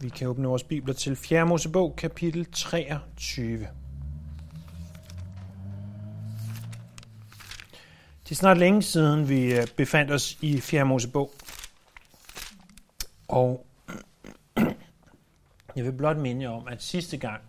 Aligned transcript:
Vi 0.00 0.08
kan 0.08 0.28
åbne 0.28 0.48
vores 0.48 0.62
bibler 0.62 0.94
til 0.94 1.16
4. 1.16 1.46
Mosebog, 1.46 1.96
kapitel 1.96 2.46
23. 2.52 3.58
Det 8.24 8.30
er 8.30 8.34
snart 8.34 8.58
længe 8.58 8.82
siden, 8.82 9.28
vi 9.28 9.54
øh, 9.54 9.66
befandt 9.76 10.10
os 10.12 10.38
i 10.40 10.60
4. 10.60 10.84
Mosebog. 10.84 11.32
Og 13.28 13.66
jeg 15.76 15.84
vil 15.84 15.92
blot 15.92 16.16
minde 16.16 16.42
jer 16.42 16.50
om, 16.50 16.68
at 16.68 16.82
sidste 16.82 17.16
gang 17.16 17.42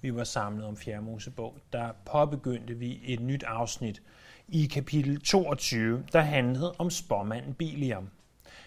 vi 0.00 0.14
var 0.14 0.24
samlet 0.24 0.66
om 0.66 0.76
4. 0.76 1.00
Mosebog, 1.00 1.56
der 1.72 1.88
påbegyndte 2.12 2.74
vi 2.74 3.00
et 3.04 3.20
nyt 3.20 3.42
afsnit 3.42 4.02
i 4.48 4.66
kapitel 4.66 5.20
22, 5.20 6.04
der 6.12 6.20
handlede 6.20 6.74
om 6.78 6.90
spormanden 6.90 7.54
Biliam. 7.54 8.10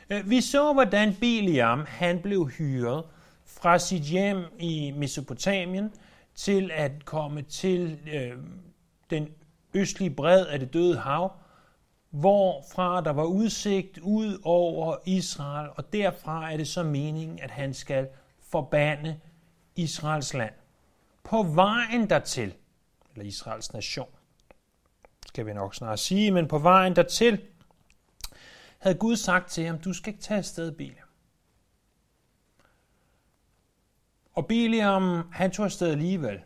Øh, 0.10 0.30
vi 0.30 0.42
så, 0.42 0.74
hvordan 0.74 1.16
Biliam 1.16 1.86
han 1.88 2.20
blev 2.20 2.50
hyret 2.50 3.04
fra 3.46 3.80
sit 3.80 4.02
hjem 4.02 4.46
i 4.60 4.92
Mesopotamien 4.92 5.94
til 6.36 6.72
at 6.74 7.06
komme 7.06 7.42
til 7.42 8.00
øh, 8.14 8.38
den 9.10 9.30
østlige 9.74 10.10
bred 10.10 10.46
af 10.46 10.60
det 10.60 10.74
døde 10.74 10.98
hav, 10.98 11.32
hvorfra 12.10 13.02
der 13.02 13.12
var 13.12 13.24
udsigt 13.24 13.98
ud 13.98 14.40
over 14.44 14.98
Israel, 15.06 15.70
og 15.76 15.94
derfra 15.94 16.52
er 16.52 16.58
det 16.58 16.68
så 16.68 16.84
meningen, 16.84 17.40
at 17.40 17.52
han 17.52 17.74
skal 17.74 18.08
forbande 18.42 19.20
Israels 19.76 20.34
land. 20.34 20.54
På 21.24 21.44
vejen 21.44 22.10
dertil, 22.10 22.54
eller 23.14 23.26
Israels 23.26 23.74
nation, 23.74 24.08
skal 25.28 25.46
vi 25.46 25.54
nok 25.54 25.76
snart 25.76 26.00
sige, 26.00 26.32
men 26.32 26.48
på 26.48 26.58
vejen 26.58 26.96
dertil, 26.96 27.42
havde 28.80 28.96
Gud 28.96 29.16
sagt 29.16 29.52
til 29.52 29.66
ham, 29.66 29.80
du 29.80 29.94
skal 29.94 30.14
ikke 30.14 30.24
tage 30.24 30.38
afsted, 30.38 30.72
Biliam. 30.72 31.03
Og 34.34 34.48
Biliam, 34.48 35.32
han 35.32 35.52
tog 35.52 35.66
afsted 35.66 35.92
alligevel. 35.92 36.40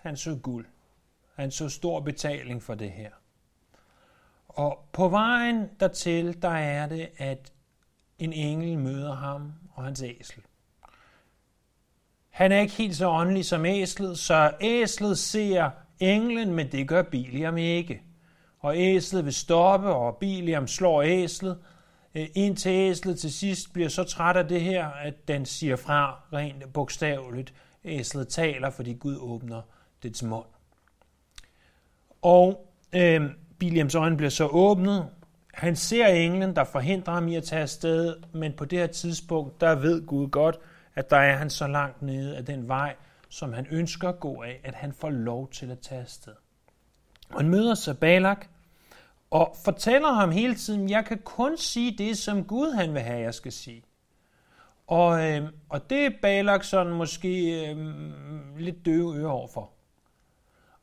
Han 0.00 0.16
så 0.16 0.38
guld. 0.42 0.66
Han 1.36 1.50
så 1.50 1.68
stor 1.68 2.00
betaling 2.00 2.62
for 2.62 2.74
det 2.74 2.90
her. 2.90 3.10
Og 4.48 4.88
på 4.92 5.08
vejen 5.08 5.68
dertil, 5.80 6.42
der 6.42 6.48
er 6.48 6.88
det, 6.88 7.08
at 7.16 7.52
en 8.18 8.32
engel 8.32 8.78
møder 8.78 9.14
ham 9.14 9.52
og 9.74 9.84
hans 9.84 10.02
æsel. 10.02 10.42
Han 12.30 12.52
er 12.52 12.60
ikke 12.60 12.74
helt 12.74 12.96
så 12.96 13.08
åndelig 13.08 13.44
som 13.44 13.64
æslet, 13.64 14.18
så 14.18 14.52
æslet 14.60 15.18
ser 15.18 15.70
englen, 16.00 16.54
men 16.54 16.72
det 16.72 16.88
gør 16.88 17.02
Biliam 17.02 17.56
ikke. 17.56 18.02
Og 18.58 18.76
æslet 18.76 19.24
vil 19.24 19.34
stoppe, 19.34 19.88
og 19.88 20.16
Biliam 20.16 20.66
slår 20.66 21.02
æslet, 21.02 21.58
Øh, 22.14 22.26
indtil 22.34 22.70
æslet 22.70 23.18
til 23.18 23.32
sidst 23.32 23.72
bliver 23.72 23.88
så 23.88 24.04
træt 24.04 24.36
af 24.36 24.48
det 24.48 24.60
her, 24.60 24.86
at 24.86 25.28
den 25.28 25.46
siger 25.46 25.76
fra 25.76 26.20
rent 26.32 26.72
bogstaveligt. 26.72 27.54
Æslet 27.84 28.28
taler, 28.28 28.70
fordi 28.70 28.92
Gud 28.92 29.16
åbner 29.20 29.62
dets 30.02 30.22
mund. 30.22 30.46
Og 32.22 32.74
øh, 32.92 33.30
Biliams 33.58 33.94
øjne 33.94 34.16
bliver 34.16 34.30
så 34.30 34.46
åbnet. 34.46 35.08
Han 35.54 35.76
ser 35.76 36.06
englen, 36.06 36.56
der 36.56 36.64
forhindrer 36.64 37.14
ham 37.14 37.28
i 37.28 37.36
at 37.36 37.44
tage 37.44 37.62
afsted, 37.62 38.16
men 38.32 38.52
på 38.52 38.64
det 38.64 38.78
her 38.78 38.86
tidspunkt, 38.86 39.60
der 39.60 39.74
ved 39.74 40.06
Gud 40.06 40.28
godt, 40.28 40.58
at 40.94 41.10
der 41.10 41.16
er 41.16 41.36
han 41.36 41.50
så 41.50 41.66
langt 41.66 42.02
nede 42.02 42.36
af 42.36 42.44
den 42.44 42.68
vej, 42.68 42.94
som 43.28 43.52
han 43.52 43.66
ønsker 43.70 44.08
at 44.08 44.20
gå 44.20 44.42
af, 44.42 44.60
at 44.64 44.74
han 44.74 44.92
får 44.92 45.10
lov 45.10 45.50
til 45.50 45.70
at 45.70 45.78
tage 45.78 46.00
afsted. 46.00 46.32
Og 47.30 47.40
han 47.40 47.48
møder 47.48 47.74
så 47.74 47.94
Balak, 47.94 48.46
og 49.34 49.56
fortæller 49.64 50.12
ham 50.12 50.30
hele 50.30 50.54
tiden, 50.54 50.90
jeg 50.90 51.04
kan 51.04 51.18
kun 51.18 51.56
sige 51.56 51.98
det, 51.98 52.18
som 52.18 52.44
Gud 52.44 52.72
han 52.72 52.94
vil 52.94 53.02
have, 53.02 53.20
jeg 53.20 53.34
skal 53.34 53.52
sige. 53.52 53.82
Og, 54.86 55.30
øh, 55.30 55.48
og 55.68 55.90
det 55.90 56.06
er 56.06 56.10
Balak 56.22 56.64
sådan 56.64 56.92
måske 56.92 57.62
øh, 57.70 57.76
lidt 58.58 58.86
døve 58.86 59.16
ører 59.16 59.30
overfor. 59.30 59.70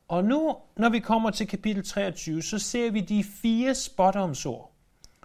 Og 0.07 0.23
nu, 0.23 0.55
når 0.77 0.89
vi 0.89 0.99
kommer 0.99 1.29
til 1.29 1.47
kapitel 1.47 1.83
23, 1.83 2.41
så 2.41 2.59
ser 2.59 2.91
vi 2.91 3.01
de 3.01 3.23
fire 3.23 3.75
spotomsord, 3.75 4.71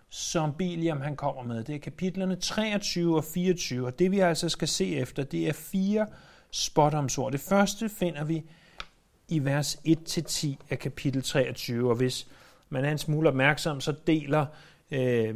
som 0.09 0.54
Biliam 0.54 1.00
han 1.00 1.16
kommer 1.16 1.42
med. 1.42 1.65
Det 1.65 1.75
er 1.75 1.78
kapitlerne 1.78 2.36
23 2.36 3.16
og 3.16 3.25
24, 3.25 3.86
og 3.86 3.98
det 3.98 4.10
vi 4.10 4.19
altså 4.19 4.48
skal 4.48 4.69
se 4.69 4.97
efter, 4.97 5.22
det 5.22 5.48
er 5.48 5.53
fire 5.53 6.06
spotomsord. 6.50 7.32
Det 7.32 7.41
første 7.41 7.88
finder 7.88 8.25
vi 8.25 8.42
i 9.28 9.44
vers 9.44 9.76
1-10 9.76 10.56
af 10.70 10.78
kapitel 10.78 11.22
23, 11.22 11.91
og 11.91 11.97
hvis 11.97 12.26
man 12.69 12.84
er 12.84 12.91
en 12.91 12.99
smule 12.99 13.28
opmærksom, 13.28 13.81
så 13.81 13.94
deler 14.06 14.47
øh, 14.91 15.34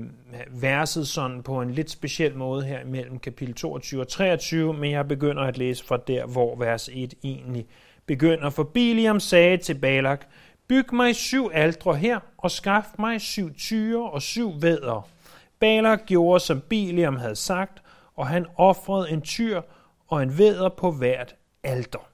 verset 0.51 1.09
sådan 1.09 1.43
på 1.43 1.63
en 1.63 1.71
lidt 1.71 1.91
speciel 1.91 2.37
måde 2.37 2.65
her 2.65 2.85
mellem 2.85 3.19
kapitel 3.19 3.55
22 3.55 4.01
og 4.01 4.09
23, 4.09 4.75
men 4.75 4.91
jeg 4.91 5.09
begynder 5.09 5.43
at 5.43 5.59
læse 5.59 5.85
fra 5.85 5.97
der, 5.97 6.27
hvor 6.27 6.57
vers 6.57 6.91
1 6.93 7.15
egentlig 7.25 7.67
begynder. 8.07 8.51
For 8.51 8.63
Biliam 8.63 9.21
sagde 9.21 9.57
til 9.57 9.75
Balak, 9.75 10.27
byg 10.69 10.95
mig 10.95 11.17
syv 11.17 11.51
aldre 11.53 11.97
her, 11.97 12.21
og 12.39 12.51
skaf 12.51 12.85
mig 12.99 13.21
syv 13.21 13.55
tyre 13.55 14.11
og 14.11 14.23
syv 14.23 14.62
vædder. 14.62 15.09
Balak 15.61 16.07
gjorde, 16.07 16.41
som 16.41 16.61
Biliam 16.61 17.17
havde 17.17 17.37
sagt, 17.37 17.83
og 18.17 18.27
han 18.27 18.47
offrede 18.57 19.11
en 19.11 19.23
tyr 19.23 19.62
og 20.09 20.23
en 20.23 20.39
vædder 20.39 20.69
på 20.69 20.91
hvert 20.91 21.35
alter. 21.62 22.09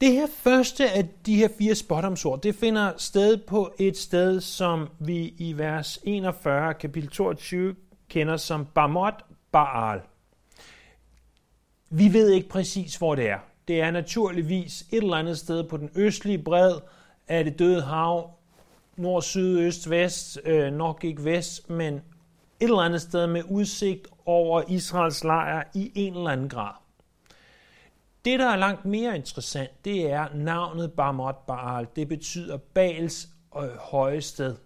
Det 0.00 0.12
her 0.12 0.26
første 0.26 0.90
af 0.90 1.08
de 1.26 1.36
her 1.36 1.48
fire 1.58 1.74
spottomsord, 1.74 2.42
det 2.42 2.54
finder 2.54 2.92
sted 2.96 3.36
på 3.36 3.72
et 3.78 3.96
sted, 3.96 4.40
som 4.40 4.88
vi 4.98 5.34
i 5.38 5.52
vers 5.58 5.98
41, 6.04 6.74
kapitel 6.74 7.10
22, 7.10 7.76
kender 8.08 8.36
som 8.36 8.66
Bamot 8.74 9.24
Baal. 9.52 10.00
Vi 11.90 12.12
ved 12.12 12.30
ikke 12.30 12.48
præcis, 12.48 12.96
hvor 12.96 13.14
det 13.14 13.28
er. 13.28 13.38
Det 13.68 13.80
er 13.80 13.90
naturligvis 13.90 14.80
et 14.80 15.02
eller 15.02 15.16
andet 15.16 15.38
sted 15.38 15.64
på 15.64 15.76
den 15.76 15.90
østlige 15.94 16.38
bred 16.38 16.74
af 17.28 17.44
det 17.44 17.58
døde 17.58 17.82
hav, 17.82 18.30
nord, 18.96 19.22
syd, 19.22 19.58
øst, 19.58 19.90
vest, 19.90 20.40
øh, 20.44 20.72
nok 20.72 21.04
ikke 21.04 21.24
vest, 21.24 21.70
men 21.70 21.94
et 21.94 22.02
eller 22.60 22.78
andet 22.78 23.00
sted 23.02 23.26
med 23.26 23.42
udsigt 23.50 24.08
over 24.26 24.62
Israels 24.68 25.24
lejr 25.24 25.62
i 25.74 25.92
en 25.94 26.14
eller 26.14 26.30
anden 26.30 26.48
grad. 26.48 26.72
Det, 28.24 28.38
der 28.38 28.48
er 28.48 28.56
langt 28.56 28.84
mere 28.84 29.16
interessant, 29.16 29.84
det 29.84 30.10
er 30.10 30.28
navnet 30.34 30.92
Bamot 30.92 31.46
Baal. 31.46 31.86
Det 31.96 32.08
betyder 32.08 32.56
Baals 32.56 33.28
øh, 33.56 33.76
høje 33.76 34.20
sted. 34.20 34.56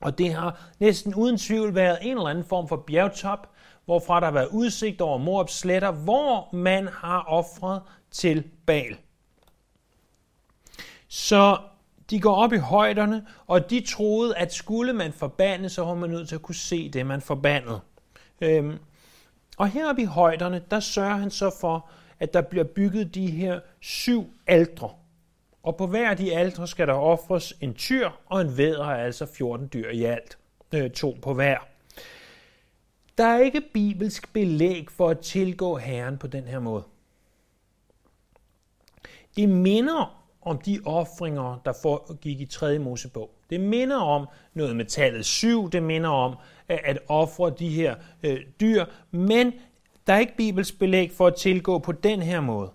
Og 0.00 0.18
det 0.18 0.34
har 0.34 0.60
næsten 0.78 1.14
uden 1.14 1.38
tvivl 1.38 1.74
været 1.74 1.98
en 2.02 2.16
eller 2.16 2.28
anden 2.28 2.44
form 2.44 2.68
for 2.68 2.76
bjergtop, 2.76 3.50
hvorfra 3.84 4.20
der 4.20 4.26
har 4.26 4.32
været 4.32 4.48
udsigt 4.48 5.00
over 5.00 5.18
Moabs 5.18 5.52
sletter, 5.52 5.90
hvor 5.90 6.54
man 6.54 6.88
har 6.88 7.24
offret 7.28 7.82
til 8.10 8.44
Baal. 8.66 8.96
Så 11.08 11.58
de 12.10 12.20
går 12.20 12.34
op 12.34 12.52
i 12.52 12.58
højderne, 12.58 13.26
og 13.46 13.70
de 13.70 13.80
troede, 13.80 14.36
at 14.36 14.52
skulle 14.52 14.92
man 14.92 15.12
forbande, 15.12 15.68
så 15.68 15.84
var 15.84 15.94
man 15.94 16.10
nødt 16.10 16.28
til 16.28 16.34
at 16.34 16.42
kunne 16.42 16.54
se 16.54 16.88
det, 16.88 17.06
man 17.06 17.20
forbandede. 17.20 17.80
Øhm, 18.40 18.78
og 19.56 19.68
heroppe 19.68 20.02
i 20.02 20.04
højderne, 20.04 20.62
der 20.70 20.80
sørger 20.80 21.16
han 21.16 21.30
så 21.30 21.56
for, 21.60 21.88
at 22.20 22.34
der 22.34 22.40
bliver 22.40 22.64
bygget 22.64 23.14
de 23.14 23.26
her 23.26 23.60
syv 23.80 24.30
aldre. 24.46 24.90
Og 25.62 25.76
på 25.76 25.86
hver 25.86 26.10
af 26.10 26.16
de 26.16 26.36
aldre 26.36 26.68
skal 26.68 26.86
der 26.86 26.92
ofres 26.92 27.54
en 27.60 27.74
tyr 27.74 28.10
og 28.26 28.40
en 28.40 28.56
vædder, 28.56 28.84
altså 28.84 29.26
14 29.26 29.70
dyr 29.72 29.90
i 29.90 30.04
alt. 30.04 30.38
Øh, 30.74 30.90
to 30.90 31.16
på 31.22 31.34
hver. 31.34 31.58
Der 33.18 33.24
er 33.24 33.38
ikke 33.38 33.62
bibelsk 33.74 34.32
belæg 34.32 34.90
for 34.90 35.08
at 35.08 35.18
tilgå 35.18 35.76
Herren 35.76 36.18
på 36.18 36.26
den 36.26 36.44
her 36.44 36.58
måde. 36.58 36.84
Det 39.36 39.48
minder 39.48 40.24
om 40.42 40.58
de 40.58 40.80
ofringer, 40.84 41.60
der 41.64 41.72
foregik 41.82 42.40
i 42.40 42.46
3. 42.46 42.78
Mosebog. 42.78 43.30
Det 43.50 43.60
minder 43.60 43.96
om 43.96 44.26
noget 44.54 44.76
med 44.76 44.84
tallet 44.84 45.24
7, 45.24 45.70
det 45.70 45.82
minder 45.82 46.10
om 46.10 46.36
at 46.68 46.98
ofre 47.08 47.54
de 47.58 47.68
her 47.68 47.94
øh, 48.22 48.40
dyr, 48.60 48.84
men 49.10 49.52
der 50.06 50.14
er 50.14 50.18
ikke 50.18 50.36
bibelsk 50.36 50.78
belæg 50.78 51.12
for 51.12 51.26
at 51.26 51.34
tilgå 51.34 51.78
på 51.78 51.92
den 51.92 52.22
her 52.22 52.40
måde. 52.40 52.72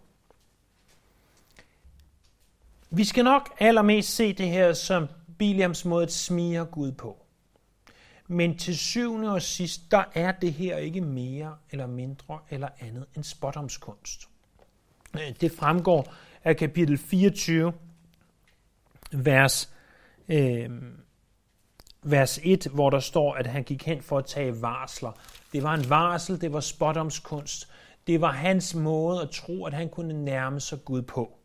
Vi 2.90 3.04
skal 3.04 3.24
nok 3.24 3.50
allermest 3.60 4.16
se 4.16 4.34
det 4.34 4.48
her 4.48 4.74
som 4.74 5.08
Biliams 5.38 5.86
måde 5.86 6.04
at 6.04 6.12
smige 6.12 6.66
Gud 6.66 6.92
på. 6.92 7.26
Men 8.28 8.58
til 8.58 8.78
syvende 8.78 9.32
og 9.34 9.42
sidst, 9.42 9.92
der 9.92 10.04
er 10.14 10.32
det 10.32 10.54
her 10.54 10.78
ikke 10.78 11.02
mere 11.02 11.58
eller 11.72 11.88
mindre 11.88 12.40
eller 12.50 12.70
andet 12.80 13.06
end 13.16 13.24
spotomskunst. 13.24 14.30
Det 15.42 15.52
fremgår 15.52 16.14
af 16.44 16.58
kapitel 16.58 16.98
24, 16.98 17.74
vers, 19.12 19.74
øh, 20.28 20.70
vers 22.04 22.40
1, 22.44 22.68
hvor 22.74 22.90
der 22.90 23.00
står, 23.00 23.34
at 23.34 23.48
han 23.48 23.64
gik 23.64 23.86
hen 23.86 24.02
for 24.02 24.18
at 24.18 24.26
tage 24.26 24.62
varsler. 24.62 25.12
Det 25.54 25.64
var 25.64 25.74
en 25.74 25.90
varsel, 25.90 26.42
det 26.42 26.54
var 26.54 26.60
spottomskunst. 26.60 27.70
Det 28.08 28.22
var 28.22 28.32
hans 28.32 28.76
måde 28.76 29.22
at 29.22 29.30
tro, 29.30 29.66
at 29.66 29.74
han 29.74 29.90
kunne 29.90 30.26
nærme 30.26 30.60
sig 30.60 30.80
Gud 30.86 31.02
på. 31.02 31.36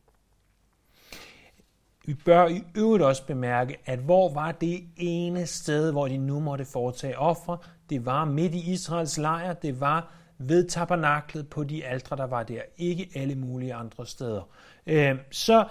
vi 2.06 2.14
bør 2.14 2.48
i 2.48 2.62
øvrigt 2.74 3.04
også 3.04 3.26
bemærke, 3.26 3.76
at 3.86 3.98
hvor 3.98 4.34
var 4.34 4.52
det 4.52 4.84
ene 4.96 5.46
sted, 5.46 5.92
hvor 5.92 6.08
de 6.08 6.18
nu 6.18 6.40
måtte 6.40 6.64
foretage 6.64 7.18
ofre? 7.18 7.58
Det 7.90 8.06
var 8.06 8.24
midt 8.24 8.54
i 8.54 8.72
Israels 8.72 9.18
lejr, 9.18 9.52
det 9.52 9.80
var 9.80 10.12
ved 10.38 10.68
tabernaklet 10.68 11.48
på 11.48 11.64
de 11.64 11.84
aldre, 11.84 12.16
der 12.16 12.26
var 12.26 12.42
der, 12.42 12.60
ikke 12.76 13.08
alle 13.14 13.34
mulige 13.34 13.74
andre 13.74 14.06
steder. 14.06 14.42
Øhm, 14.86 15.18
så 15.30 15.68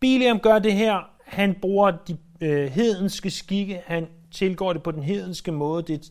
Biliam 0.00 0.38
gør 0.38 0.58
det 0.58 0.72
her, 0.72 1.10
han 1.24 1.54
bruger 1.60 1.90
de 1.90 2.18
øh, 2.40 2.70
hedenske 2.70 3.30
skikke, 3.30 3.82
han 3.86 4.08
tilgår 4.30 4.72
det 4.72 4.82
på 4.82 4.90
den 4.90 5.02
hedenske 5.02 5.52
måde, 5.52 5.82
det 5.82 5.94
er 5.94 6.10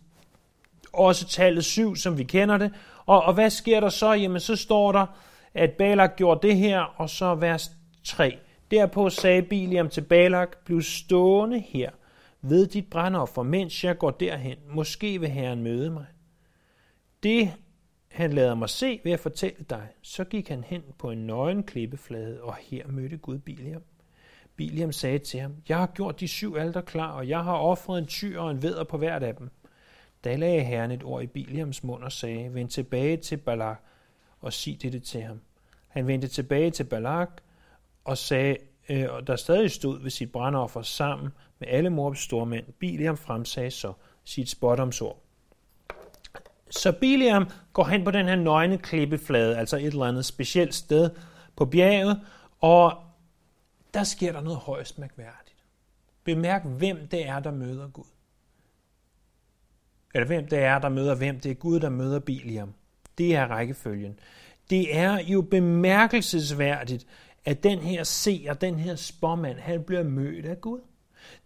også 0.97 1.27
tallet 1.27 1.65
7, 1.65 1.95
som 1.95 2.17
vi 2.17 2.23
kender 2.23 2.57
det. 2.57 2.71
Og, 3.05 3.23
og 3.23 3.33
hvad 3.33 3.49
sker 3.49 3.79
der 3.79 3.89
så? 3.89 4.13
Jamen 4.13 4.39
så 4.39 4.55
står 4.55 4.91
der, 4.91 5.05
at 5.53 5.71
Balak 5.71 6.15
gjorde 6.15 6.47
det 6.47 6.57
her, 6.57 6.79
og 6.79 7.09
så 7.09 7.35
vers 7.35 7.71
3. 8.03 8.37
Derpå 8.71 9.09
sagde 9.09 9.41
Biliam 9.41 9.89
til 9.89 10.01
Balak, 10.01 10.57
bliv 10.65 10.81
stående 10.81 11.59
her 11.59 11.89
ved 12.41 12.67
dit 12.67 12.89
brændoffer, 12.89 13.43
mens 13.43 13.83
jeg 13.83 13.97
går 13.97 14.11
derhen. 14.11 14.57
Måske 14.69 15.19
vil 15.19 15.29
Herren 15.29 15.63
møde 15.63 15.89
mig. 15.89 16.05
Det 17.23 17.53
han 18.07 18.33
lader 18.33 18.55
mig 18.55 18.69
se, 18.69 18.99
ved 19.03 19.11
at 19.11 19.19
fortælle 19.19 19.65
dig. 19.69 19.87
Så 20.01 20.23
gik 20.23 20.49
han 20.49 20.63
hen 20.63 20.83
på 20.97 21.11
en 21.11 21.27
nøgen 21.27 21.63
klippeflade, 21.63 22.41
og 22.41 22.55
her 22.55 22.87
mødte 22.87 23.17
Gud 23.17 23.39
Biliam. 23.39 23.81
Biliam 24.55 24.91
sagde 24.91 25.19
til 25.19 25.39
ham, 25.39 25.55
jeg 25.69 25.77
har 25.77 25.87
gjort 25.87 26.19
de 26.19 26.27
syv 26.27 26.55
alter 26.55 26.81
klar, 26.81 27.11
og 27.11 27.29
jeg 27.29 27.43
har 27.43 27.57
offret 27.57 27.97
en 27.97 28.07
tyr 28.07 28.39
og 28.39 28.51
en 28.51 28.61
veder 28.61 28.83
på 28.83 28.97
hvert 28.97 29.23
af 29.23 29.35
dem. 29.35 29.49
Da 30.25 30.35
lagde 30.35 30.63
Herren 30.63 30.91
et 30.91 31.03
ord 31.03 31.23
i 31.23 31.27
Biliams 31.27 31.83
mund 31.83 32.03
og 32.03 32.11
sagde, 32.11 32.53
vend 32.53 32.69
tilbage 32.69 33.17
til 33.17 33.37
Balak 33.37 33.79
og 34.41 34.53
sig 34.53 34.81
dette 34.81 34.99
til 34.99 35.21
ham. 35.21 35.41
Han 35.87 36.07
vendte 36.07 36.27
tilbage 36.27 36.71
til 36.71 36.83
Balak 36.83 37.29
og 38.03 38.17
sagde, 38.17 38.57
øh, 38.89 39.05
og 39.09 39.27
der 39.27 39.35
stadig 39.35 39.71
stod 39.71 40.01
ved 40.01 40.09
sit 40.09 40.31
brandoffer 40.31 40.81
sammen 40.81 41.29
med 41.59 41.67
alle 41.67 41.89
Moabs 41.89 42.19
stormænd. 42.19 42.65
Biliam 42.79 43.17
fremsagde 43.17 43.71
så 43.71 43.93
sit 44.23 44.49
spotomsord. 44.49 45.21
Så 46.69 46.91
Biliam 46.91 47.49
går 47.73 47.83
hen 47.83 48.03
på 48.03 48.11
den 48.11 48.25
her 48.25 48.35
nøgne 48.35 48.77
klippeflade, 48.77 49.57
altså 49.57 49.77
et 49.77 49.85
eller 49.85 50.05
andet 50.05 50.25
specielt 50.25 50.75
sted 50.75 51.09
på 51.55 51.65
bjerget, 51.65 52.21
og 52.59 52.93
der 53.93 54.03
sker 54.03 54.31
der 54.31 54.41
noget 54.41 54.59
højst 54.59 54.99
mærkværdigt. 54.99 55.65
Bemærk, 56.23 56.65
hvem 56.65 57.07
det 57.07 57.27
er, 57.27 57.39
der 57.39 57.51
møder 57.51 57.87
Gud. 57.87 58.14
Eller 60.15 60.27
hvem 60.27 60.47
det 60.47 60.59
er, 60.59 60.79
der 60.79 60.89
møder 60.89 61.15
hvem. 61.15 61.39
Det 61.39 61.51
er 61.51 61.55
Gud, 61.55 61.79
der 61.79 61.89
møder 61.89 62.19
Biliam. 62.19 62.73
Det 63.17 63.35
er 63.35 63.47
rækkefølgen. 63.47 64.19
Det 64.69 64.97
er 64.97 65.19
jo 65.19 65.41
bemærkelsesværdigt, 65.41 67.07
at 67.45 67.63
den 67.63 67.79
her 67.79 68.03
seer, 68.03 68.53
den 68.53 68.79
her 68.79 68.95
spormand, 68.95 69.59
han 69.59 69.83
bliver 69.83 70.03
mødt 70.03 70.45
af 70.45 70.61
Gud. 70.61 70.79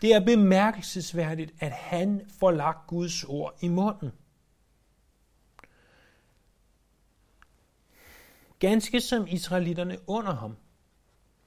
Det 0.01 0.13
er 0.13 0.25
bemærkelsesværdigt, 0.25 1.53
at 1.59 1.71
han 1.71 2.21
får 2.39 2.51
lagt 2.51 2.87
Guds 2.87 3.23
ord 3.23 3.57
i 3.61 3.67
munden. 3.67 4.11
Ganske 8.59 9.01
som 9.01 9.27
israelitterne 9.27 9.97
under 10.07 10.35
ham 10.35 10.55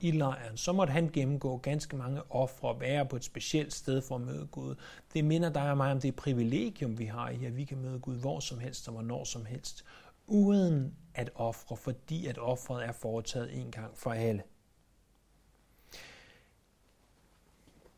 i 0.02 0.10
lejren, 0.10 0.56
så 0.56 0.72
måtte 0.72 0.92
han 0.92 1.10
gennemgå 1.12 1.56
ganske 1.56 1.96
mange 1.96 2.22
ofre 2.30 2.68
og 2.68 2.80
være 2.80 3.06
på 3.06 3.16
et 3.16 3.24
specielt 3.24 3.72
sted 3.72 4.02
for 4.02 4.14
at 4.14 4.20
møde 4.20 4.46
Gud. 4.46 4.74
Det 5.14 5.24
minder 5.24 5.50
dig 5.52 5.70
og 5.70 5.76
mig 5.76 5.92
om 5.92 6.00
det 6.00 6.16
privilegium, 6.16 6.98
vi 6.98 7.04
har 7.04 7.30
i, 7.30 7.44
at 7.44 7.56
vi 7.56 7.64
kan 7.64 7.78
møde 7.78 7.98
Gud 7.98 8.16
hvor 8.16 8.40
som 8.40 8.58
helst 8.58 8.88
og 8.88 8.94
hvornår 8.94 9.24
som 9.24 9.44
helst, 9.44 9.84
uden 10.26 10.94
at 11.14 11.30
ofre, 11.34 11.76
fordi 11.76 12.26
at 12.26 12.38
offret 12.38 12.84
er 12.84 12.92
foretaget 12.92 13.60
en 13.60 13.70
gang 13.70 13.98
for 13.98 14.12
alle. 14.12 14.42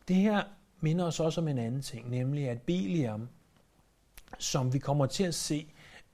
Det 0.08 0.16
her 0.16 0.44
minder 0.80 1.04
os 1.04 1.20
også 1.20 1.40
om 1.40 1.48
en 1.48 1.58
anden 1.58 1.82
ting, 1.82 2.10
nemlig 2.10 2.48
at 2.48 2.62
Biliam, 2.62 3.28
som 4.38 4.72
vi 4.72 4.78
kommer 4.78 5.06
til 5.06 5.24
at 5.24 5.34
se, 5.34 5.72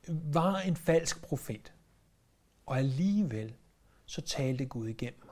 var 0.09 0.59
en 0.61 0.77
falsk 0.77 1.23
profet. 1.23 1.73
Og 2.67 2.79
alligevel 2.79 3.55
så 4.07 4.21
talte 4.21 4.67
Gud 4.67 4.89
igennem. 4.89 5.30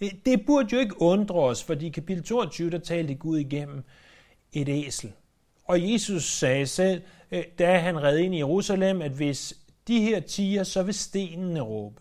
Øh, 0.00 0.10
det 0.26 0.46
burde 0.46 0.68
jo 0.72 0.78
ikke 0.78 1.02
undre 1.02 1.34
os, 1.34 1.64
fordi 1.64 1.86
i 1.86 1.90
kapitel 1.90 2.24
22, 2.24 2.70
der 2.70 2.78
talte 2.78 3.14
Gud 3.14 3.38
igennem 3.38 3.84
et 4.52 4.68
æsel. 4.68 5.12
Og 5.64 5.92
Jesus 5.92 6.24
sagde 6.24 6.66
selv, 6.66 7.02
øh, 7.30 7.44
da 7.58 7.78
han 7.78 8.02
red 8.02 8.18
ind 8.18 8.34
i 8.34 8.38
Jerusalem, 8.38 9.02
at 9.02 9.12
hvis 9.12 9.54
de 9.88 10.00
her 10.00 10.20
tiger, 10.20 10.64
så 10.64 10.82
vil 10.82 10.94
stenene 10.94 11.60
råbe. 11.60 12.00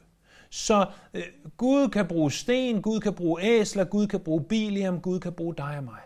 Så 0.49 0.85
øh, 1.13 1.23
Gud 1.57 1.89
kan 1.89 2.07
bruge 2.07 2.31
sten, 2.31 2.81
Gud 2.81 2.99
kan 2.99 3.13
bruge 3.13 3.41
æsler, 3.43 3.83
Gud 3.83 4.07
kan 4.07 4.19
bruge 4.19 4.43
bilium, 4.43 5.01
Gud 5.01 5.19
kan 5.19 5.33
bruge 5.33 5.55
dig 5.55 5.77
og 5.77 5.83
mig. 5.83 6.01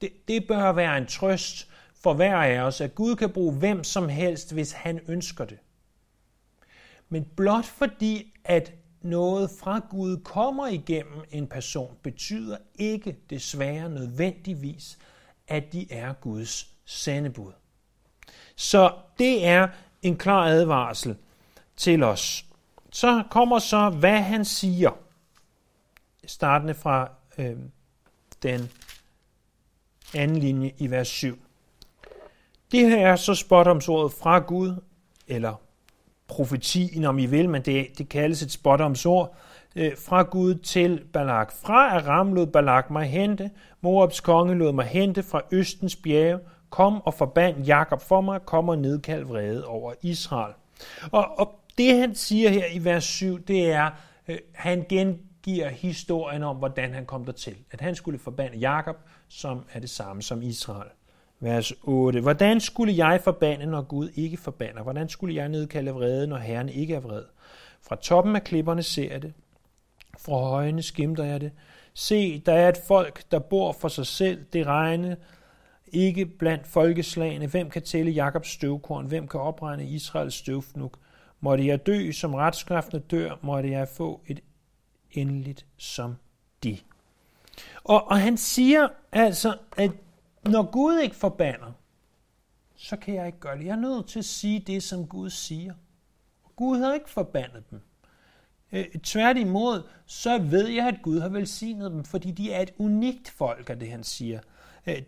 Det, 0.00 0.28
det 0.28 0.46
bør 0.46 0.72
være 0.72 0.98
en 0.98 1.06
trøst 1.06 1.68
for 1.94 2.14
hver 2.14 2.36
af 2.36 2.60
os, 2.60 2.80
at 2.80 2.94
Gud 2.94 3.16
kan 3.16 3.30
bruge 3.30 3.52
hvem 3.52 3.84
som 3.84 4.08
helst, 4.08 4.52
hvis 4.52 4.72
han 4.72 5.00
ønsker 5.08 5.44
det. 5.44 5.58
Men 7.08 7.24
blot 7.36 7.64
fordi, 7.64 8.34
at 8.44 8.72
noget 9.02 9.50
fra 9.60 9.80
Gud 9.90 10.16
kommer 10.16 10.66
igennem 10.66 11.24
en 11.30 11.46
person, 11.46 11.96
betyder 12.02 12.56
ikke 12.74 13.16
desværre 13.30 13.90
nødvendigvis, 13.90 14.98
at 15.48 15.72
de 15.72 15.92
er 15.92 16.12
Guds 16.12 16.68
sendebud. 16.84 17.52
Så 18.56 18.94
det 19.18 19.46
er 19.46 19.68
en 20.02 20.16
klar 20.16 20.44
advarsel 20.44 21.16
til 21.76 22.02
os. 22.02 22.44
Så 22.90 23.22
kommer 23.30 23.58
så, 23.58 23.90
hvad 23.90 24.22
han 24.22 24.44
siger. 24.44 24.90
Startende 26.26 26.74
fra 26.74 27.10
øh, 27.38 27.56
den 28.42 28.70
anden 30.14 30.36
linje 30.36 30.72
i 30.78 30.90
vers 30.90 31.08
7. 31.08 31.38
Det 32.72 32.90
her 32.90 33.06
er 33.06 33.16
så 33.16 33.34
spotomsordet 33.34 34.12
fra 34.12 34.38
Gud, 34.38 34.74
eller 35.26 35.54
profetien, 36.28 37.04
om 37.04 37.18
I 37.18 37.26
vil, 37.26 37.48
men 37.48 37.62
det, 37.62 37.98
det 37.98 38.08
kaldes 38.08 38.42
et 38.42 38.52
spotomsord, 38.52 39.36
øh, 39.76 39.92
fra 40.06 40.22
Gud 40.22 40.54
til 40.54 41.04
Balak. 41.12 41.52
Fra 41.52 41.96
Aram 41.96 42.32
lod 42.32 42.46
Balak 42.46 42.90
mig 42.90 43.06
hente, 43.06 43.50
Moabs 43.80 44.20
konge 44.20 44.54
lod 44.54 44.72
mig 44.72 44.84
hente 44.84 45.22
fra 45.22 45.42
Østens 45.52 45.96
bjerge, 45.96 46.38
kom 46.70 47.02
og 47.02 47.14
forband 47.14 47.64
Jakob 47.64 48.02
for 48.02 48.20
mig, 48.20 48.40
kom 48.42 48.68
og 48.68 48.78
nedkald 48.78 49.24
vrede 49.24 49.66
over 49.66 49.94
Israel. 50.02 50.54
Og, 51.12 51.38
og 51.38 51.60
det 51.78 51.98
han 51.98 52.14
siger 52.14 52.50
her 52.50 52.66
i 52.72 52.84
vers 52.84 53.04
7, 53.04 53.38
det 53.38 53.70
er, 53.70 53.90
øh, 54.28 54.38
han 54.54 54.86
gengiver 54.88 55.68
historien 55.68 56.42
om, 56.42 56.56
hvordan 56.56 56.94
han 56.94 57.06
kom 57.06 57.24
dertil. 57.24 57.56
At 57.70 57.80
han 57.80 57.94
skulle 57.94 58.18
forbande 58.18 58.58
Jakob, 58.58 58.96
som 59.28 59.64
er 59.72 59.80
det 59.80 59.90
samme 59.90 60.22
som 60.22 60.42
Israel. 60.42 60.88
Vers 61.40 61.72
8. 61.82 62.20
Hvordan 62.20 62.60
skulle 62.60 62.96
jeg 62.96 63.20
forbande, 63.24 63.66
når 63.66 63.82
Gud 63.82 64.08
ikke 64.14 64.36
forbander? 64.36 64.82
Hvordan 64.82 65.08
skulle 65.08 65.34
jeg 65.34 65.48
nedkalde 65.48 65.90
vrede, 65.90 66.26
når 66.26 66.36
Herren 66.36 66.68
ikke 66.68 66.94
er 66.94 67.00
vred? 67.00 67.24
Fra 67.82 67.96
toppen 67.96 68.36
af 68.36 68.44
klipperne 68.44 68.82
ser 68.82 69.12
jeg 69.12 69.22
det. 69.22 69.32
Fra 70.18 70.36
højene 70.36 70.82
skimter 70.82 71.24
jeg 71.24 71.40
det. 71.40 71.52
Se, 71.94 72.38
der 72.38 72.52
er 72.52 72.68
et 72.68 72.80
folk, 72.86 73.22
der 73.30 73.38
bor 73.38 73.72
for 73.72 73.88
sig 73.88 74.06
selv. 74.06 74.44
Det 74.52 74.66
regne 74.66 75.16
ikke 75.92 76.26
blandt 76.26 76.66
folkeslagene. 76.66 77.46
Hvem 77.46 77.70
kan 77.70 77.82
tælle 77.82 78.10
Jakobs 78.10 78.48
støvkorn? 78.48 79.06
Hvem 79.06 79.28
kan 79.28 79.40
opregne 79.40 79.86
Israels 79.86 80.34
støvfnuk? 80.34 80.98
Måtte 81.40 81.66
jeg 81.66 81.86
dø, 81.86 82.12
som 82.12 82.34
retskræftene 82.34 83.02
dør, 83.10 83.38
måtte 83.42 83.70
jeg 83.70 83.88
få 83.88 84.20
et 84.26 84.40
endeligt 85.10 85.66
som 85.76 86.14
de. 86.64 86.78
Og, 87.84 88.08
og 88.08 88.20
han 88.20 88.36
siger 88.36 88.88
altså, 89.12 89.56
at 89.76 89.90
når 90.50 90.70
Gud 90.70 90.98
ikke 90.98 91.16
forbander, 91.16 91.72
så 92.76 92.96
kan 92.96 93.14
jeg 93.14 93.26
ikke 93.26 93.40
gøre 93.40 93.58
det. 93.58 93.64
Jeg 93.64 93.72
er 93.72 93.76
nødt 93.76 94.08
til 94.08 94.18
at 94.18 94.24
sige 94.24 94.60
det, 94.60 94.82
som 94.82 95.06
Gud 95.06 95.30
siger. 95.30 95.74
Gud 96.56 96.78
har 96.78 96.94
ikke 96.94 97.10
forbandet 97.10 97.70
dem. 97.70 97.80
Øh, 98.72 98.86
tværtimod, 99.02 99.88
så 100.06 100.38
ved 100.38 100.68
jeg, 100.68 100.88
at 100.88 101.02
Gud 101.02 101.20
har 101.20 101.28
velsignet 101.28 101.92
dem, 101.92 102.04
fordi 102.04 102.30
de 102.30 102.52
er 102.52 102.60
et 102.60 102.74
unikt 102.78 103.30
folk, 103.30 103.70
er 103.70 103.74
det 103.74 103.90
han 103.90 104.04
siger. 104.04 104.40
Øh, 104.86 105.02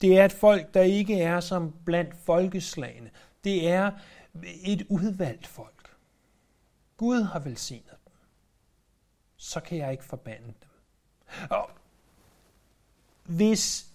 det 0.00 0.18
er 0.18 0.24
et 0.24 0.32
folk, 0.32 0.74
der 0.74 0.82
ikke 0.82 1.22
er 1.22 1.40
som 1.40 1.74
blandt 1.84 2.16
folkeslagene. 2.16 3.10
Det 3.44 3.68
er 3.68 3.90
et 4.64 4.86
udvalgt 4.88 5.46
folk. 5.46 5.96
Gud 6.96 7.22
har 7.22 7.38
velsignet 7.38 7.96
dem. 8.04 8.12
Så 9.36 9.60
kan 9.60 9.78
jeg 9.78 9.92
ikke 9.92 10.04
forbande 10.04 10.46
dem. 10.46 10.68
Og 11.50 11.70
hvis 13.24 13.87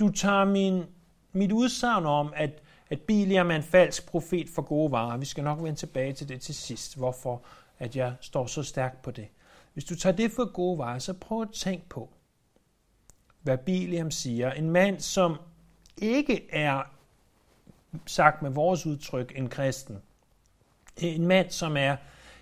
du 0.00 0.08
tager 0.08 0.44
min, 0.44 0.84
mit 1.32 1.52
udsagn 1.52 2.06
om, 2.06 2.32
at, 2.36 2.62
at 2.90 3.00
Biliam 3.00 3.50
er 3.50 3.56
en 3.56 3.62
falsk 3.62 4.06
profet 4.06 4.48
for 4.48 4.62
gode 4.62 4.92
varer. 4.92 5.16
Vi 5.16 5.24
skal 5.24 5.44
nok 5.44 5.62
vende 5.62 5.78
tilbage 5.78 6.12
til 6.12 6.28
det 6.28 6.40
til 6.40 6.54
sidst, 6.54 6.96
hvorfor 6.96 7.42
at 7.78 7.96
jeg 7.96 8.14
står 8.20 8.46
så 8.46 8.62
stærkt 8.62 9.02
på 9.02 9.10
det. 9.10 9.28
Hvis 9.72 9.84
du 9.84 9.96
tager 9.96 10.16
det 10.16 10.32
for 10.32 10.52
gode 10.52 10.78
varer, 10.78 10.98
så 10.98 11.12
prøv 11.12 11.42
at 11.42 11.50
tænke 11.52 11.88
på, 11.88 12.08
hvad 13.42 13.58
Biliam 13.58 14.10
siger. 14.10 14.52
En 14.52 14.70
mand, 14.70 15.00
som 15.00 15.36
ikke 15.96 16.50
er, 16.50 16.82
sagt 18.06 18.42
med 18.42 18.50
vores 18.50 18.86
udtryk, 18.86 19.32
en 19.36 19.48
kristen. 19.48 19.98
En 20.96 21.26
mand, 21.26 21.50
som 21.50 21.76
er 21.76 21.96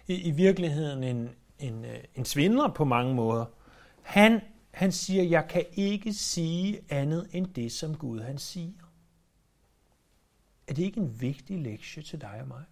i, 0.07 0.15
i 0.15 0.31
virkeligheden 0.31 1.05
en 1.05 1.31
en, 1.59 1.85
øh, 1.85 1.99
en 2.15 2.25
svindler 2.25 2.69
på 2.69 2.85
mange 2.85 3.15
måder. 3.15 3.45
Han, 4.03 4.41
han 4.79 4.93
siger, 4.93 5.23
jeg 5.23 5.49
kan 5.51 5.67
ikke 5.73 6.13
sige 6.13 6.85
andet 6.89 7.29
end 7.33 7.55
det, 7.55 7.73
som 7.73 7.97
Gud 7.97 8.21
han 8.21 8.39
siger. 8.39 8.73
Er 10.67 10.75
det 10.75 10.83
ikke 10.83 11.01
en 11.01 11.21
vigtig 11.21 11.59
lektie 11.59 12.03
til 12.03 12.21
dig 12.21 12.41
og 12.41 12.49
mig? 12.49 12.65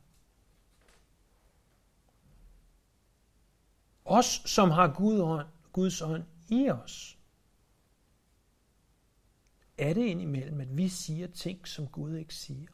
Os, 4.05 4.43
som 4.45 4.71
har 4.71 4.95
Gud 4.95 5.21
ånd, 5.21 5.47
Guds 5.73 6.03
ånd 6.03 6.25
i 6.49 6.69
os. 6.69 7.19
Er 9.79 9.95
det 9.95 10.07
indimellem, 10.07 10.61
at 10.61 10.77
vi 10.77 10.89
siger 10.89 11.27
ting, 11.27 11.69
som 11.69 11.89
Gud 11.89 12.17
ikke 12.17 12.35
siger? 12.35 12.69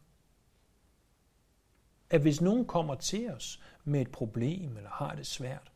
At 2.10 2.20
hvis 2.20 2.40
nogen 2.40 2.66
kommer 2.66 2.94
til 2.94 3.30
os 3.30 3.62
med 3.84 4.00
et 4.00 4.12
problem 4.12 4.76
eller 4.76 4.90
har 4.90 5.14
det 5.14 5.26
svært, 5.26 5.72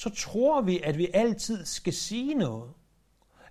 så 0.00 0.10
tror 0.10 0.60
vi, 0.60 0.80
at 0.84 0.98
vi 0.98 1.08
altid 1.14 1.64
skal 1.64 1.92
sige 1.92 2.34
noget. 2.34 2.70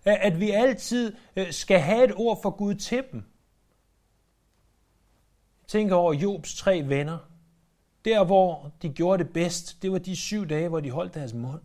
At 0.06 0.40
vi 0.40 0.52
altid 0.52 1.14
øh, 1.36 1.54
skal 1.54 1.80
have 1.80 2.04
et 2.04 2.14
ord 2.16 2.42
for 2.42 2.50
Gud 2.50 2.76
til 2.76 3.04
dem. 3.12 3.24
Tænk 5.68 5.92
over 5.92 6.14
Jobs 6.14 6.56
tre 6.56 6.84
venner. 6.86 7.18
Der, 8.06 8.24
hvor 8.24 8.72
de 8.82 8.90
gjorde 8.90 9.24
det 9.24 9.34
bedst, 9.34 9.82
det 9.82 9.92
var 9.92 9.98
de 9.98 10.16
syv 10.16 10.48
dage, 10.48 10.70
hvor 10.70 10.80
de 10.80 10.92
holdt 10.92 11.14
deres 11.14 11.34
mund. 11.34 11.62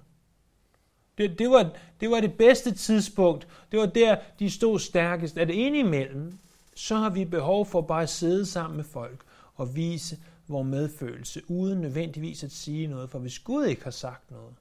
Det, 1.19 1.39
det, 1.39 1.51
var, 1.51 1.71
det 2.01 2.11
var 2.11 2.21
det 2.21 2.35
bedste 2.35 2.75
tidspunkt. 2.75 3.49
Det 3.73 3.81
var 3.81 3.87
der, 3.87 4.17
de 4.39 4.51
stod 4.51 4.79
stærkest. 4.79 5.39
At 5.39 5.51
indimellem, 5.51 6.39
så 6.75 6.97
har 6.97 7.11
vi 7.11 7.25
behov 7.25 7.67
for 7.67 7.81
bare 7.81 8.03
at 8.03 8.09
sidde 8.09 8.47
sammen 8.47 8.77
med 8.77 8.85
folk 8.85 9.25
og 9.55 9.77
vise 9.77 10.19
vores 10.49 10.67
medfølelse, 10.67 11.43
uden 11.51 11.81
nødvendigvis 11.81 12.45
at 12.45 12.53
sige 12.53 12.87
noget. 12.87 13.11
For 13.11 13.19
hvis 13.19 13.39
Gud 13.39 13.67
ikke 13.67 13.85
har 13.85 13.91
sagt 13.91 14.31
noget, 14.31 14.55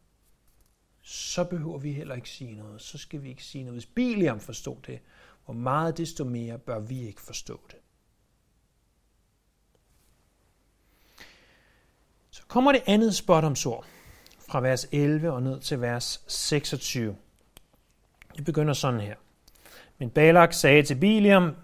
så 1.04 1.44
behøver 1.44 1.78
vi 1.78 1.92
heller 1.92 2.16
ikke 2.16 2.30
sige 2.30 2.56
noget. 2.56 2.82
Så 2.82 2.98
skal 2.98 3.24
vi 3.24 3.30
ikke 3.30 3.44
sige 3.44 3.64
noget. 3.64 3.76
Hvis 3.76 3.86
Biliam 3.86 4.40
forstod 4.40 4.78
det, 4.88 5.00
hvor 5.46 5.54
meget 5.54 5.98
desto 5.98 6.24
mere 6.24 6.60
bør 6.60 6.80
vi 6.80 7.08
ikke 7.08 7.22
forstå 7.22 7.60
det. 7.68 7.78
Så 12.30 12.44
kommer 12.48 12.72
det 12.72 12.82
andet 12.86 13.16
spottomsord 13.16 13.86
fra 14.50 14.62
vers 14.62 14.88
11 14.92 15.32
og 15.32 15.44
ned 15.44 15.60
til 15.60 15.82
vers 15.82 16.24
26. 16.28 17.16
Det 18.36 18.46
begynder 18.46 18.74
sådan 18.74 19.00
her. 19.00 19.16
Men 19.98 20.10
Balak 20.10 20.54
sagde 20.54 20.84
til 20.84 20.96
Biliam, 20.96 21.56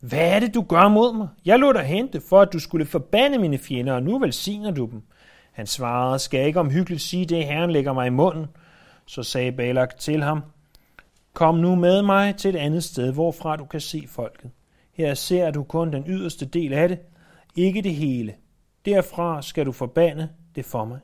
hvad 0.00 0.34
er 0.34 0.40
det, 0.40 0.54
du 0.54 0.62
gør 0.62 0.88
mod 0.88 1.16
mig? 1.16 1.28
Jeg 1.44 1.58
lod 1.58 1.74
dig 1.74 1.84
hente, 1.84 2.20
for 2.20 2.40
at 2.40 2.52
du 2.52 2.58
skulle 2.58 2.86
forbande 2.86 3.38
mine 3.38 3.58
fjender, 3.58 3.92
og 3.92 4.02
nu 4.02 4.18
velsigner 4.18 4.70
du 4.70 4.86
dem. 4.86 5.02
Han 5.52 5.66
svarede, 5.66 6.18
skal 6.18 6.38
jeg 6.38 6.46
ikke 6.46 6.60
omhyggeligt 6.60 7.02
sige 7.02 7.26
det, 7.26 7.46
Herren 7.46 7.70
lægger 7.70 7.92
mig 7.92 8.06
i 8.06 8.10
munden? 8.10 8.46
Så 9.12 9.22
sagde 9.22 9.52
Balak 9.52 9.98
til 9.98 10.22
ham, 10.22 10.42
Kom 11.32 11.54
nu 11.54 11.74
med 11.74 12.02
mig 12.02 12.36
til 12.36 12.54
et 12.54 12.58
andet 12.58 12.84
sted, 12.84 13.12
hvorfra 13.12 13.56
du 13.56 13.64
kan 13.64 13.80
se 13.80 14.04
folket. 14.08 14.50
Her 14.92 15.14
ser 15.14 15.50
du 15.50 15.62
kun 15.62 15.92
den 15.92 16.04
yderste 16.06 16.46
del 16.46 16.72
af 16.72 16.88
det, 16.88 16.98
ikke 17.56 17.82
det 17.82 17.94
hele. 17.94 18.34
Derfra 18.84 19.42
skal 19.42 19.66
du 19.66 19.72
forbande 19.72 20.28
det 20.54 20.64
for 20.64 20.84
mig. 20.84 20.98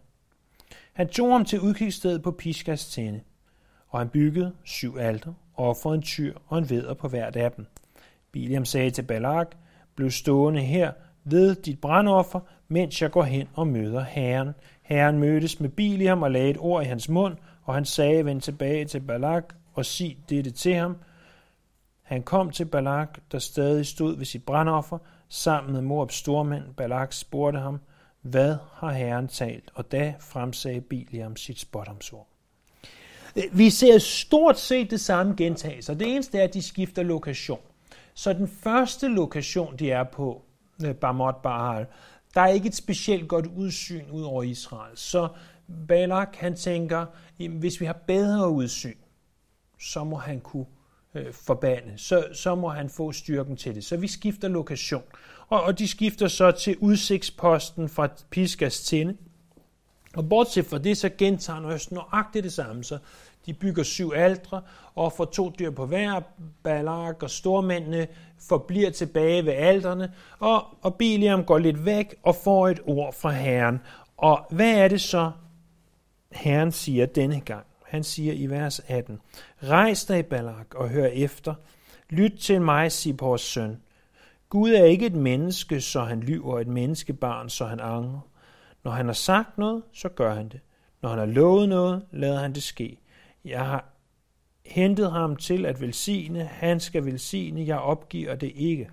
Han 0.93 1.09
tog 1.09 1.33
ham 1.33 1.45
til 1.45 1.61
udkigsstedet 1.61 2.23
på 2.23 2.31
Piskas 2.31 2.87
tænde, 2.87 3.21
og 3.89 3.99
han 3.99 4.09
byggede 4.09 4.53
syv 4.65 4.99
alter, 4.99 5.33
og 5.55 5.69
offrede 5.69 5.95
en 5.95 6.03
tyr 6.03 6.35
og 6.47 6.59
en 6.59 6.71
veder 6.71 6.95
på 6.95 7.09
hvert 7.09 7.37
af 7.37 7.53
dem. 7.53 7.67
Biliam 8.33 8.65
sagde 8.65 8.91
til 8.91 9.03
Balak, 9.03 9.57
bliv 9.95 10.11
stående 10.11 10.61
her 10.61 10.93
ved 11.25 11.55
dit 11.55 11.81
brandoffer, 11.81 12.41
mens 12.69 13.03
jeg 13.03 13.11
går 13.11 13.23
hen 13.23 13.49
og 13.55 13.67
møder 13.67 14.05
Herren. 14.05 14.55
Herren 14.83 15.19
mødtes 15.19 15.61
med 15.61 15.69
Biliam 15.69 16.23
og 16.23 16.31
lagde 16.31 16.51
et 16.51 16.59
ord 16.59 16.83
i 16.83 16.87
hans 16.87 17.09
mund, 17.09 17.37
og 17.65 17.75
han 17.75 17.85
sagde, 17.85 18.25
vend 18.25 18.41
tilbage 18.41 18.85
til 18.85 19.01
Balak 19.01 19.55
og 19.75 19.87
sig 19.87 20.19
dette 20.29 20.51
til 20.51 20.75
ham. 20.75 20.97
Han 22.03 22.23
kom 22.23 22.51
til 22.51 22.65
Balak, 22.65 23.19
der 23.33 23.39
stadig 23.39 23.87
stod 23.87 24.17
ved 24.17 24.25
sit 24.25 24.45
brandoffer, 24.45 24.99
sammen 25.29 25.73
med 25.73 25.81
Moabs 25.81 26.15
stormænd. 26.15 26.65
Balak 26.77 27.13
spurgte 27.13 27.59
ham, 27.59 27.81
hvad 28.23 28.57
har 28.73 28.93
Herren 28.93 29.29
talt? 29.29 29.71
Og 29.75 29.93
da 29.93 30.15
fremsagde 30.21 30.81
Biliam 30.81 31.37
sit 31.37 31.61
spotomsord. 31.61 32.27
Øh, 33.37 33.43
vi 33.53 33.71
ser 33.71 33.99
stort 33.99 34.59
set 34.59 34.91
det 34.91 35.01
samme 35.01 35.35
gentage 35.37 35.83
sig. 35.83 36.01
Det 36.01 36.15
eneste 36.15 36.39
er, 36.39 36.45
at 36.45 36.55
de 36.55 36.63
skifter 36.63 37.03
lokation. 37.03 37.61
Så 38.15 38.33
den 38.33 38.49
første 38.49 39.09
lokation, 39.09 39.77
de 39.77 39.91
er 39.91 40.05
på, 40.05 40.43
øh, 40.85 40.95
Bamot 40.95 41.43
Bahal, 41.43 41.87
der 42.39 42.45
er 42.45 42.49
ikke 42.49 42.69
et 42.69 42.75
specielt 42.75 43.29
godt 43.29 43.47
udsyn 43.47 44.11
ud 44.11 44.23
over 44.23 44.43
Israel. 44.43 44.97
Så 44.97 45.29
Balak, 45.89 46.37
han 46.37 46.57
tænker, 46.57 47.07
hvis 47.49 47.81
vi 47.81 47.87
har 47.87 47.99
bedre 48.07 48.51
udsyn, 48.51 48.97
så 49.81 50.05
må 50.05 50.17
han 50.17 50.41
kunne 50.41 50.67
øh, 51.15 51.33
forbande. 51.33 51.93
Så, 51.97 52.27
så 52.33 52.55
må 52.55 52.69
han 52.69 52.91
få 52.91 53.13
styrken 53.13 53.57
til 53.57 53.75
det. 53.75 53.85
Så 53.85 53.97
vi 53.97 54.09
skifter 54.09 54.49
lokation. 54.49 55.03
Og, 55.49 55.63
og 55.63 55.79
de 55.79 55.89
skifter 55.89 56.29
så 56.29 56.51
til 56.51 56.77
udsigtsposten 56.81 57.89
fra 57.89 58.09
Piskas 58.31 58.81
tinde. 58.81 59.17
Og 60.17 60.29
bortset 60.29 60.67
fra 60.67 60.79
det, 60.79 60.97
så 60.97 61.11
gentager 61.19 61.69
Østen 61.69 61.95
nøjagtigt 61.95 62.45
det 62.45 62.53
samme. 62.53 62.85
Så 62.85 62.99
de 63.47 63.55
bygger 63.55 63.83
syv 63.83 64.13
aldre 64.15 64.63
og 64.95 65.13
får 65.13 65.25
to 65.25 65.53
dyr 65.59 65.71
på 65.71 65.87
hver. 65.87 66.21
Balak 66.63 67.23
og 67.23 67.31
stormændene 67.31 68.07
forbliver 68.49 68.91
tilbage 68.91 69.47
ved 69.47 69.53
alderne. 69.53 70.13
Og, 70.39 70.65
og 70.83 70.95
Biliam 70.95 71.45
går 71.45 71.59
lidt 71.59 71.85
væk 71.85 72.15
og 72.23 72.35
får 72.35 72.69
et 72.69 72.81
ord 72.87 73.15
fra 73.15 73.31
Herren. 73.31 73.81
Og 74.17 74.47
hvad 74.51 74.75
er 74.75 74.89
det 74.89 75.01
så, 75.01 75.31
Herren 76.33 76.73
siger 76.73 77.07
denne 77.07 77.41
gang? 77.41 77.67
Han 77.87 78.05
siger 78.05 78.33
i 78.33 78.47
vers 78.47 78.81
18, 78.89 79.21
Rejs 79.63 80.05
dig, 80.05 80.27
Balak, 80.27 80.75
og 80.75 80.89
hør 80.89 81.07
efter. 81.07 81.55
Lyt 82.11 82.33
til 82.33 82.63
mig, 82.63 82.93
Sipors 82.93 83.41
søn. 83.41 83.81
Gud 84.49 84.71
er 84.71 84.85
ikke 84.85 85.07
et 85.07 85.15
menneske, 85.15 85.81
så 85.81 86.01
han 86.01 86.21
lyver, 86.21 86.61
et 86.61 86.67
menneskebarn, 86.67 87.49
så 87.49 87.65
han 87.65 87.81
angrer. 87.81 88.21
Når 88.85 88.91
han 88.91 89.07
har 89.07 89.13
sagt 89.13 89.59
noget, 89.59 89.83
så 89.93 90.09
gør 90.09 90.35
han 90.35 90.49
det. 90.49 90.61
Når 91.03 91.09
han 91.09 91.19
har 91.19 91.27
lovet 91.27 91.69
noget, 91.69 92.03
lader 92.13 92.41
han 92.41 92.53
det 92.53 92.63
ske. 92.63 92.99
Jeg 93.49 93.67
har 93.67 93.85
hentet 94.67 95.13
ham 95.13 95.37
til 95.37 95.67
at 95.67 95.81
velsigne, 95.81 96.45
han 96.45 96.81
skal 96.81 97.05
velsigne, 97.05 97.67
jeg 97.67 97.79
opgiver 97.79 98.35
det 98.35 98.53
ikke. 98.55 98.89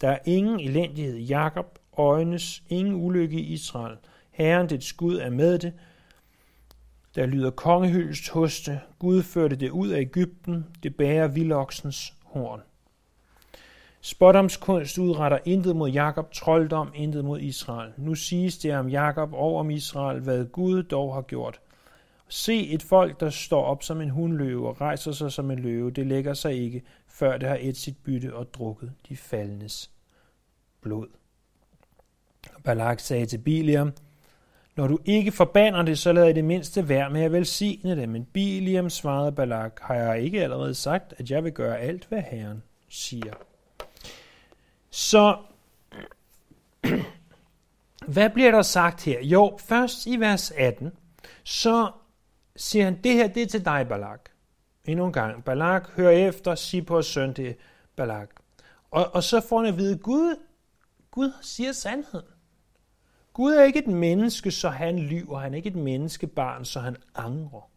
Der 0.00 0.08
er 0.08 0.18
ingen 0.24 0.60
elendighed 0.60 1.16
i 1.16 1.24
Jakob, 1.24 1.78
øjnes 1.96 2.62
ingen 2.68 2.94
ulykke 2.94 3.36
i 3.36 3.52
Israel. 3.52 3.96
Herren, 4.30 4.66
dit 4.66 4.84
skud 4.84 5.18
er 5.18 5.30
med 5.30 5.58
det. 5.58 5.72
Der 7.14 7.26
lyder 7.26 7.50
kongehyldest 7.50 8.30
hos 8.30 8.60
det. 8.60 8.80
Gud 8.98 9.22
førte 9.22 9.56
det 9.56 9.70
ud 9.70 9.88
af 9.88 10.00
Ægypten. 10.00 10.66
Det 10.82 10.96
bærer 10.96 11.28
vildoksens 11.28 12.14
horn. 12.24 12.60
Spådomskunst 14.00 14.98
udretter 14.98 15.38
intet 15.44 15.76
mod 15.76 15.90
Jakob, 15.90 16.32
trolddom 16.32 16.90
intet 16.94 17.24
mod 17.24 17.40
Israel. 17.40 17.92
Nu 17.96 18.14
siges 18.14 18.58
det 18.58 18.76
om 18.76 18.88
Jakob 18.88 19.32
og 19.32 19.56
om 19.56 19.70
Israel, 19.70 20.20
hvad 20.20 20.44
Gud 20.44 20.82
dog 20.82 21.14
har 21.14 21.22
gjort. 21.22 21.60
Se 22.32 22.68
et 22.68 22.82
folk, 22.82 23.20
der 23.20 23.30
står 23.30 23.64
op 23.64 23.82
som 23.82 24.00
en 24.00 24.10
hundløve 24.10 24.68
og 24.68 24.80
rejser 24.80 25.12
sig 25.12 25.32
som 25.32 25.50
en 25.50 25.58
løve, 25.58 25.90
det 25.90 26.06
lægger 26.06 26.34
sig 26.34 26.54
ikke, 26.54 26.82
før 27.08 27.38
det 27.38 27.48
har 27.48 27.58
et 27.60 27.76
sit 27.76 27.96
bytte 28.04 28.34
og 28.34 28.54
drukket 28.54 28.92
de 29.08 29.16
faldnes 29.16 29.90
blod. 30.80 31.06
Balak 32.64 33.00
sagde 33.00 33.26
til 33.26 33.38
Biliam, 33.38 33.92
når 34.76 34.86
du 34.86 34.98
ikke 35.04 35.32
forbander 35.32 35.82
det, 35.82 35.98
så 35.98 36.12
lad 36.12 36.28
i 36.28 36.32
det 36.32 36.44
mindste 36.44 36.88
være 36.88 37.10
med 37.10 37.22
at 37.22 37.32
velsigne 37.32 37.96
det. 37.96 38.08
Men 38.08 38.24
Biliam 38.24 38.90
svarede 38.90 39.32
Balak, 39.32 39.80
har 39.80 39.94
jeg 39.94 40.22
ikke 40.22 40.42
allerede 40.42 40.74
sagt, 40.74 41.14
at 41.18 41.30
jeg 41.30 41.44
vil 41.44 41.52
gøre 41.52 41.78
alt, 41.78 42.06
hvad 42.08 42.22
Herren 42.22 42.62
siger. 42.88 43.34
Så 44.90 45.36
hvad 48.14 48.30
bliver 48.30 48.50
der 48.50 48.62
sagt 48.62 49.04
her? 49.04 49.20
Jo, 49.22 49.58
først 49.60 50.06
i 50.06 50.16
vers 50.20 50.50
18, 50.50 50.92
så 51.44 51.90
siger 52.60 52.84
han, 52.84 53.02
det 53.04 53.12
her 53.12 53.28
det 53.28 53.42
er 53.42 53.46
til 53.46 53.64
dig, 53.64 53.88
Balak. 53.88 54.30
Endnu 54.84 55.06
en 55.06 55.12
gang. 55.12 55.44
Balak, 55.44 55.90
hør 55.90 56.08
efter, 56.08 56.54
sig 56.54 56.86
på 56.86 57.02
søn 57.02 57.32
det, 57.32 57.56
Balak. 57.96 58.30
Og, 58.90 59.14
og 59.14 59.22
så 59.22 59.40
får 59.40 59.58
han 59.58 59.66
at 59.66 59.76
vide, 59.76 59.98
Gud, 59.98 60.36
Gud 61.10 61.32
siger 61.40 61.72
sandheden. 61.72 62.28
Gud 63.32 63.52
er 63.52 63.62
ikke 63.62 63.78
et 63.78 63.86
menneske, 63.86 64.50
så 64.50 64.68
han 64.68 64.98
lyver. 64.98 65.38
Han 65.38 65.52
er 65.52 65.56
ikke 65.56 65.68
et 65.68 65.76
menneskebarn, 65.76 66.64
så 66.64 66.80
han 66.80 66.96
angrer. 67.14 67.70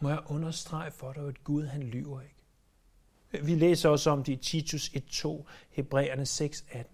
Må 0.00 0.08
jeg 0.08 0.20
understrege 0.26 0.90
for 0.90 1.12
dig, 1.12 1.28
at 1.28 1.44
Gud 1.44 1.66
han 1.66 1.82
lyver 1.82 2.20
ikke. 2.20 3.46
Vi 3.46 3.54
læser 3.54 3.88
også 3.88 4.10
om 4.10 4.24
det 4.24 4.32
i 4.32 4.36
Titus 4.36 4.88
1.2, 4.88 5.44
Hebræerne 5.70 6.22
6.18. 6.22 6.84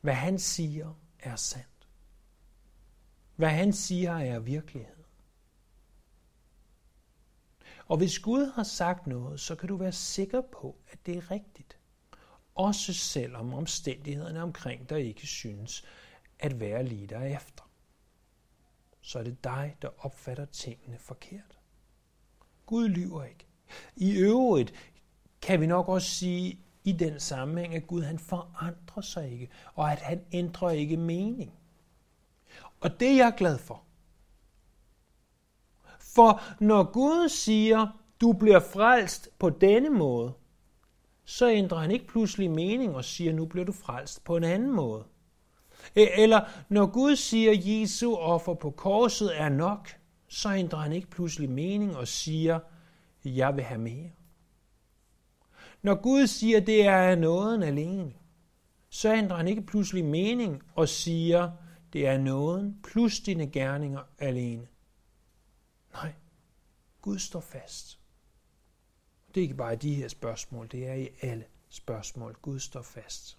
Hvad 0.00 0.14
han 0.14 0.38
siger 0.38 0.94
er 1.20 1.36
sandt. 1.36 1.73
Hvad 3.36 3.48
han 3.48 3.72
siger 3.72 4.12
er 4.12 4.38
virkelighed. 4.38 4.94
Og 7.88 7.96
hvis 7.96 8.18
Gud 8.18 8.52
har 8.54 8.62
sagt 8.62 9.06
noget, 9.06 9.40
så 9.40 9.54
kan 9.54 9.68
du 9.68 9.76
være 9.76 9.92
sikker 9.92 10.40
på, 10.40 10.76
at 10.90 11.06
det 11.06 11.16
er 11.16 11.30
rigtigt. 11.30 11.78
Også 12.54 12.94
selvom 12.94 13.54
omstændighederne 13.54 14.42
omkring 14.42 14.90
dig 14.90 15.04
ikke 15.04 15.26
synes, 15.26 15.84
at 16.38 16.60
være 16.60 16.84
lige 16.84 17.06
derefter. 17.06 17.70
Så 19.00 19.18
er 19.18 19.22
det 19.22 19.44
dig, 19.44 19.76
der 19.82 19.88
opfatter 19.98 20.44
tingene 20.44 20.98
forkert. 20.98 21.58
Gud 22.66 22.88
lyver 22.88 23.24
ikke. 23.24 23.46
I 23.96 24.16
øvrigt 24.16 24.74
kan 25.42 25.60
vi 25.60 25.66
nok 25.66 25.88
også 25.88 26.10
sige 26.10 26.58
i 26.84 26.92
den 26.92 27.20
sammenhæng, 27.20 27.74
at 27.74 27.86
Gud 27.86 28.02
han 28.02 28.18
forandrer 28.18 29.02
sig 29.02 29.32
ikke, 29.32 29.48
og 29.74 29.92
at 29.92 29.98
han 29.98 30.24
ændrer 30.32 30.70
ikke 30.70 30.96
mening. 30.96 31.52
Og 32.84 33.00
det 33.00 33.08
er 33.08 33.16
jeg 33.16 33.34
glad 33.36 33.58
for. 33.58 33.82
For 35.98 36.42
når 36.60 36.92
Gud 36.92 37.28
siger, 37.28 37.86
du 38.20 38.32
bliver 38.32 38.60
frelst 38.60 39.28
på 39.38 39.50
denne 39.50 39.90
måde, 39.90 40.32
så 41.24 41.50
ændrer 41.50 41.78
han 41.78 41.90
ikke 41.90 42.06
pludselig 42.06 42.50
mening 42.50 42.96
og 42.96 43.04
siger, 43.04 43.32
nu 43.32 43.46
bliver 43.46 43.64
du 43.64 43.72
frelst 43.72 44.24
på 44.24 44.36
en 44.36 44.44
anden 44.44 44.70
måde. 44.72 45.04
E, 45.96 46.20
eller 46.22 46.40
når 46.68 46.86
Gud 46.86 47.16
siger, 47.16 47.52
Jesu 47.54 48.14
offer 48.14 48.54
på 48.54 48.70
korset 48.70 49.40
er 49.40 49.48
nok, 49.48 49.88
så 50.28 50.52
ændrer 50.52 50.78
han 50.78 50.92
ikke 50.92 51.10
pludselig 51.10 51.50
mening 51.50 51.96
og 51.96 52.08
siger, 52.08 52.58
jeg 53.24 53.56
vil 53.56 53.64
have 53.64 53.80
mere. 53.80 54.10
Når 55.82 55.94
Gud 55.94 56.26
siger, 56.26 56.60
det 56.60 56.86
er 56.86 57.14
nåden 57.14 57.62
alene, 57.62 58.12
så 58.90 59.14
ændrer 59.14 59.36
han 59.36 59.48
ikke 59.48 59.62
pludselig 59.62 60.04
mening 60.04 60.62
og 60.74 60.88
siger, 60.88 61.50
det 61.94 62.06
er 62.06 62.18
nåden 62.18 62.78
plus 62.82 63.20
dine 63.20 63.50
gerninger 63.50 64.00
alene. 64.18 64.66
Nej, 65.92 66.12
Gud 67.02 67.18
står 67.18 67.40
fast. 67.40 67.98
Det 69.28 69.40
er 69.40 69.42
ikke 69.42 69.54
bare 69.54 69.72
i 69.72 69.76
de 69.76 69.94
her 69.94 70.08
spørgsmål, 70.08 70.68
det 70.72 70.86
er 70.88 70.94
i 70.94 71.08
alle 71.20 71.44
spørgsmål. 71.68 72.36
Gud 72.42 72.58
står 72.60 72.82
fast. 72.82 73.38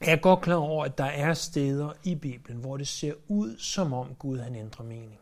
Jeg 0.00 0.12
er 0.12 0.20
godt 0.20 0.40
klar 0.40 0.56
over, 0.56 0.84
at 0.84 0.98
der 0.98 1.04
er 1.04 1.34
steder 1.34 1.92
i 2.04 2.14
Bibelen, 2.14 2.60
hvor 2.60 2.76
det 2.76 2.88
ser 2.88 3.14
ud, 3.28 3.56
som 3.58 3.92
om 3.92 4.14
Gud 4.14 4.38
han 4.38 4.56
ændrer 4.56 4.84
mening. 4.84 5.18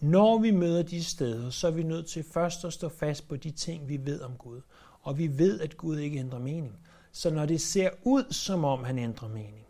Når 0.00 0.38
vi 0.38 0.50
møder 0.50 0.82
de 0.82 1.04
steder, 1.04 1.50
så 1.50 1.66
er 1.66 1.70
vi 1.70 1.82
nødt 1.82 2.06
til 2.06 2.24
først 2.32 2.64
at 2.64 2.72
stå 2.72 2.88
fast 2.88 3.28
på 3.28 3.36
de 3.36 3.50
ting, 3.50 3.88
vi 3.88 4.06
ved 4.06 4.20
om 4.20 4.36
Gud. 4.36 4.60
Og 5.00 5.18
vi 5.18 5.38
ved, 5.38 5.60
at 5.60 5.76
Gud 5.76 5.98
ikke 5.98 6.18
ændrer 6.18 6.38
mening. 6.38 6.78
Så 7.14 7.30
når 7.30 7.46
det 7.46 7.60
ser 7.60 7.90
ud, 8.02 8.32
som 8.32 8.64
om 8.64 8.84
han 8.84 8.98
ændrer 8.98 9.28
mening, 9.28 9.66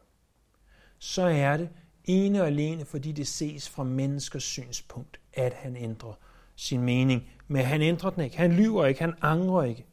så 0.99 1.23
er 1.23 1.57
det 1.57 1.69
ene 2.05 2.41
og 2.41 2.47
alene, 2.47 2.85
fordi 2.85 3.13
det 3.13 3.29
ses 3.29 3.69
fra 3.69 3.85
menneskers 3.85 4.43
synspunkt, 4.43 5.21
at 5.33 5.53
han 5.53 5.77
ændrer 5.77 6.13
sin 6.57 6.83
mening. 6.83 7.31
Men 7.49 7.65
han 7.65 7.83
ændrer 7.83 8.11
den 8.11 8.25
ikke. 8.25 8.37
Han 8.37 8.53
lyver 8.53 8.87
ikke. 8.87 9.01
Han 9.01 9.15
angrer 9.23 9.63
ikke. 9.63 9.87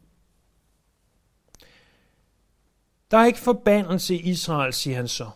Der 3.11 3.17
er 3.17 3.25
ikke 3.25 3.39
forbandelse 3.39 4.15
i 4.15 4.29
Israel, 4.29 4.73
siger 4.73 4.95
han 4.95 5.07
så. 5.07 5.29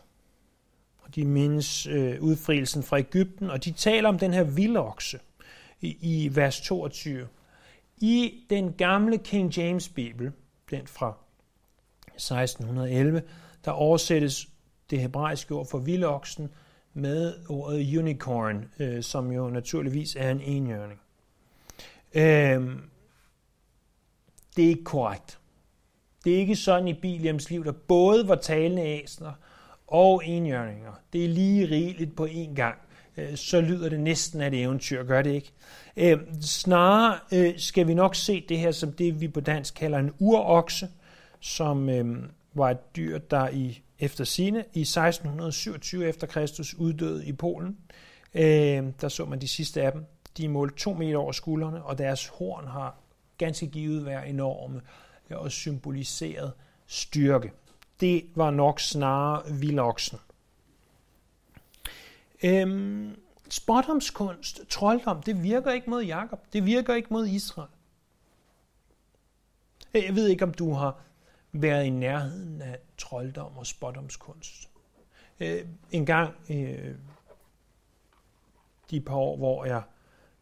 Og 0.97 1.15
de 1.15 1.25
mindes 1.25 1.87
øh, 1.87 2.21
udfrielsen 2.21 2.83
fra 2.83 2.99
Ægypten, 2.99 3.49
og 3.49 3.65
de 3.65 3.71
taler 3.71 4.09
om 4.09 4.19
den 4.19 4.33
her 4.33 4.43
vildokse 4.43 5.19
i, 5.81 5.97
i 6.01 6.35
vers 6.35 6.61
22. 6.61 7.27
I 7.97 8.45
den 8.49 8.73
gamle 8.73 9.17
King 9.17 9.57
James 9.57 9.89
Bibel, 9.89 10.31
den 10.69 10.87
fra 10.87 11.24
1611, 12.15 13.21
der 13.65 13.71
oversættes 13.71 14.47
det 14.89 14.99
hebraiske 14.99 15.55
ord 15.55 15.67
for 15.67 15.77
vildoksen 15.77 16.49
med 16.93 17.33
ordet 17.49 17.97
unicorn, 17.97 18.65
øh, 18.79 19.03
som 19.03 19.31
jo 19.31 19.49
naturligvis 19.49 20.15
er 20.15 20.31
en 20.31 20.41
enhjørning. 20.41 20.99
Øh, 22.13 22.75
det 24.55 24.65
er 24.65 24.69
ikke 24.69 24.83
korrekt. 24.83 25.39
Det 26.23 26.33
er 26.33 26.37
ikke 26.37 26.55
sådan 26.55 26.87
i 26.87 26.93
Biliams 26.93 27.49
liv, 27.49 27.65
der 27.65 27.71
både 27.71 28.27
var 28.27 28.35
talende 28.35 28.83
æsler 28.83 29.33
og 29.87 30.25
enhjørninger. 30.25 30.91
Det 31.13 31.25
er 31.25 31.29
lige 31.29 31.65
rigeligt 31.65 32.15
på 32.15 32.25
én 32.25 32.55
gang. 32.55 32.77
Øh, 33.17 33.35
så 33.35 33.61
lyder 33.61 33.89
det 33.89 33.99
næsten 33.99 34.41
af 34.41 34.47
et 34.47 34.61
eventyr, 34.61 35.03
gør 35.03 35.21
det 35.21 35.31
ikke? 35.31 35.51
Øh, 35.97 36.19
snarere 36.41 37.19
øh, 37.33 37.53
skal 37.57 37.87
vi 37.87 37.93
nok 37.93 38.15
se 38.15 38.45
det 38.49 38.59
her 38.59 38.71
som 38.71 38.91
det, 38.91 39.21
vi 39.21 39.27
på 39.27 39.39
dansk 39.39 39.75
kalder 39.75 39.99
en 39.99 40.13
urokse, 40.19 40.87
som 41.45 41.89
øhm, 41.89 42.31
var 42.53 42.69
et 42.69 42.95
dyr, 42.95 43.17
der 43.17 43.49
i 43.49 43.81
efter 43.99 44.23
sine 44.23 44.59
i 44.73 44.81
1627 44.81 46.07
efter 46.07 46.27
Kristus 46.27 46.73
uddøde 46.73 47.25
i 47.25 47.33
Polen. 47.33 47.77
Øhm, 48.33 48.93
der 48.93 49.07
så 49.09 49.25
man 49.25 49.41
de 49.41 49.47
sidste 49.47 49.81
af 49.81 49.91
dem. 49.91 50.05
De 50.37 50.45
er 50.45 50.49
målt 50.49 50.77
to 50.77 50.93
meter 50.93 51.17
over 51.17 51.31
skuldrene, 51.31 51.83
og 51.83 51.97
deres 51.97 52.27
horn 52.27 52.67
har 52.67 52.97
ganske 53.37 53.67
givet 53.67 54.05
været 54.05 54.29
enorme 54.29 54.81
øh, 55.29 55.37
og 55.37 55.51
symboliseret 55.51 56.53
styrke. 56.87 57.51
Det 57.99 58.25
var 58.35 58.51
nok 58.51 58.79
snarere 58.79 59.51
vildoksen. 59.51 60.17
Øhm, 62.43 63.15
spottomskunst, 63.49 64.61
trolddom, 64.69 65.23
det 65.23 65.43
virker 65.43 65.71
ikke 65.71 65.89
mod 65.89 66.03
Jakob. 66.03 66.39
Det 66.53 66.65
virker 66.65 66.95
ikke 66.95 67.07
mod 67.11 67.27
Israel. 67.27 67.69
Jeg 69.93 70.15
ved 70.15 70.27
ikke, 70.27 70.43
om 70.43 70.53
du 70.53 70.73
har 70.73 71.05
været 71.61 71.85
i 71.85 71.89
nærheden 71.89 72.61
af 72.61 72.79
trolddom 72.97 73.57
og 73.57 73.67
spottomskunst. 73.67 74.69
Øh, 75.39 75.65
en 75.91 76.05
gang, 76.05 76.35
øh, 76.49 76.95
de 78.91 79.01
par 79.01 79.15
år, 79.15 79.37
hvor 79.37 79.65
jeg 79.65 79.81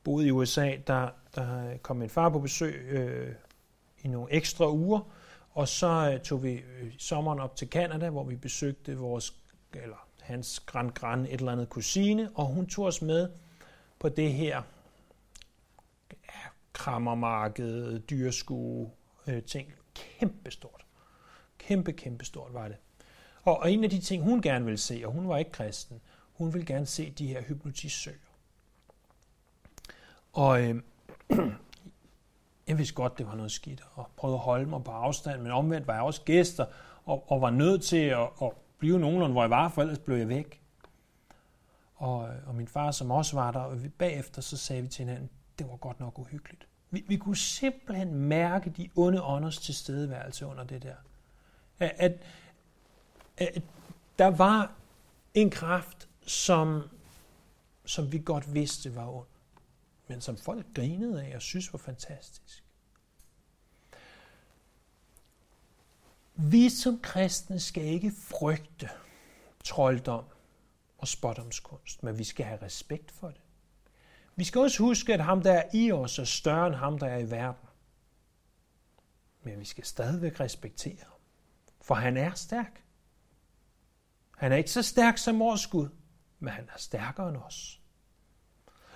boede 0.03 0.27
i 0.27 0.31
USA, 0.31 0.75
der, 0.87 1.09
der 1.35 1.77
kom 1.77 1.97
min 1.97 2.09
far 2.09 2.29
på 2.29 2.39
besøg 2.39 2.75
øh, 2.75 3.35
i 4.01 4.07
nogle 4.07 4.31
ekstra 4.31 4.71
uger, 4.71 4.99
og 5.51 5.67
så 5.67 6.11
øh, 6.13 6.19
tog 6.21 6.43
vi 6.43 6.51
øh, 6.51 6.93
sommeren 6.97 7.39
op 7.39 7.55
til 7.55 7.69
Kanada, 7.69 8.09
hvor 8.09 8.23
vi 8.23 8.35
besøgte 8.35 8.97
vores, 8.97 9.35
eller 9.73 10.07
hans 10.21 10.59
grand 10.59 10.91
grand 10.91 11.25
et 11.25 11.33
eller 11.33 11.51
andet 11.51 11.69
kusine, 11.69 12.31
og 12.35 12.45
hun 12.45 12.67
tog 12.67 12.85
os 12.85 13.01
med 13.01 13.29
på 13.99 14.09
det 14.09 14.33
her 14.33 14.61
ja, 16.11 16.39
krammermarked, 16.73 17.99
dyrskue, 17.99 18.91
øh, 19.27 19.43
ting. 19.43 19.73
Kæmpestort. 19.95 20.82
Kæmpe, 21.67 21.91
kæmpe 21.91 22.25
stort 22.25 22.53
var 22.53 22.67
det. 22.67 22.77
Og, 23.43 23.59
og 23.59 23.71
en 23.71 23.83
af 23.83 23.89
de 23.89 23.99
ting, 23.99 24.23
hun 24.23 24.41
gerne 24.41 24.65
ville 24.65 24.77
se, 24.77 25.01
og 25.05 25.11
hun 25.11 25.27
var 25.29 25.37
ikke 25.37 25.51
kristen, 25.51 26.01
hun 26.33 26.53
ville 26.53 26.65
gerne 26.65 26.85
se 26.85 27.09
de 27.11 27.27
her 27.27 27.41
hypnotisører. 27.41 28.15
Og 30.33 30.61
øh, 30.61 30.81
jeg 32.67 32.77
vidste 32.77 32.95
godt, 32.95 33.17
det 33.17 33.27
var 33.27 33.35
noget 33.35 33.51
skidt, 33.51 33.83
og 33.93 34.07
prøvede 34.15 34.35
at 34.35 34.43
holde 34.43 34.65
mig 34.65 34.83
på 34.83 34.91
afstand, 34.91 35.41
men 35.41 35.51
omvendt 35.51 35.87
var 35.87 35.93
jeg 35.93 36.03
også 36.03 36.21
gæster, 36.21 36.65
og, 37.05 37.31
og 37.31 37.41
var 37.41 37.49
nødt 37.49 37.83
til 37.83 38.05
at, 38.05 38.29
at 38.41 38.51
blive 38.77 38.99
nogenlunde, 38.99 39.31
hvor 39.31 39.43
jeg 39.43 39.49
var, 39.49 39.69
for 39.69 39.81
ellers 39.81 39.99
blev 39.99 40.17
jeg 40.17 40.29
væk. 40.29 40.61
Og, 41.95 42.29
øh, 42.29 42.47
og 42.47 42.55
min 42.55 42.67
far, 42.67 42.91
som 42.91 43.11
også 43.11 43.35
var 43.35 43.51
der, 43.51 43.59
og 43.59 43.83
vi, 43.83 43.89
bagefter 43.89 44.41
så 44.41 44.57
sagde 44.57 44.81
vi 44.81 44.87
til 44.87 45.05
hinanden, 45.05 45.29
det 45.59 45.69
var 45.69 45.75
godt 45.75 45.99
nok 45.99 46.19
uhyggeligt. 46.19 46.67
Vi, 46.91 47.05
vi 47.07 47.17
kunne 47.17 47.37
simpelthen 47.37 48.13
mærke 48.13 48.69
de 48.69 48.89
onde 48.95 49.23
ånders 49.23 49.57
tilstedeværelse 49.57 50.45
under 50.45 50.63
det 50.63 50.83
der. 50.83 50.95
At, 51.79 51.95
at, 51.97 52.13
at 53.37 53.63
der 54.19 54.27
var 54.27 54.73
en 55.33 55.49
kraft, 55.49 56.09
som, 56.25 56.89
som 57.85 58.11
vi 58.11 58.21
godt 58.25 58.53
vidste 58.53 58.95
var 58.95 59.07
ond 59.07 59.27
men 60.07 60.21
som 60.21 60.37
folk 60.37 60.65
grinede 60.75 61.23
af 61.23 61.35
og 61.35 61.41
synes 61.41 61.73
var 61.73 61.79
fantastisk. 61.79 62.63
Vi 66.35 66.69
som 66.69 66.99
kristne 66.99 67.59
skal 67.59 67.83
ikke 67.83 68.11
frygte 68.11 68.89
trolddom 69.63 70.25
og 70.97 71.07
spottomskunst, 71.07 72.03
men 72.03 72.17
vi 72.17 72.23
skal 72.23 72.45
have 72.45 72.61
respekt 72.61 73.11
for 73.11 73.27
det. 73.27 73.41
Vi 74.35 74.43
skal 74.43 74.61
også 74.61 74.83
huske, 74.83 75.13
at 75.13 75.23
ham, 75.23 75.41
der 75.41 75.53
er 75.53 75.69
i 75.73 75.91
os, 75.91 76.19
er 76.19 76.23
større 76.23 76.67
end 76.67 76.75
ham, 76.75 76.99
der 76.99 77.07
er 77.07 77.17
i 77.17 77.31
verden. 77.31 77.69
Men 79.43 79.59
vi 79.59 79.65
skal 79.65 79.83
stadigvæk 79.83 80.39
respektere 80.39 81.05
for 81.83 81.95
han 81.95 82.17
er 82.17 82.33
stærk. 82.33 82.83
Han 84.37 84.51
er 84.51 84.55
ikke 84.55 84.71
så 84.71 84.81
stærk 84.81 85.17
som 85.17 85.39
vores 85.39 85.67
Gud, 85.67 85.87
men 86.39 86.49
han 86.49 86.69
er 86.73 86.77
stærkere 86.77 87.29
end 87.29 87.37
os. 87.37 87.79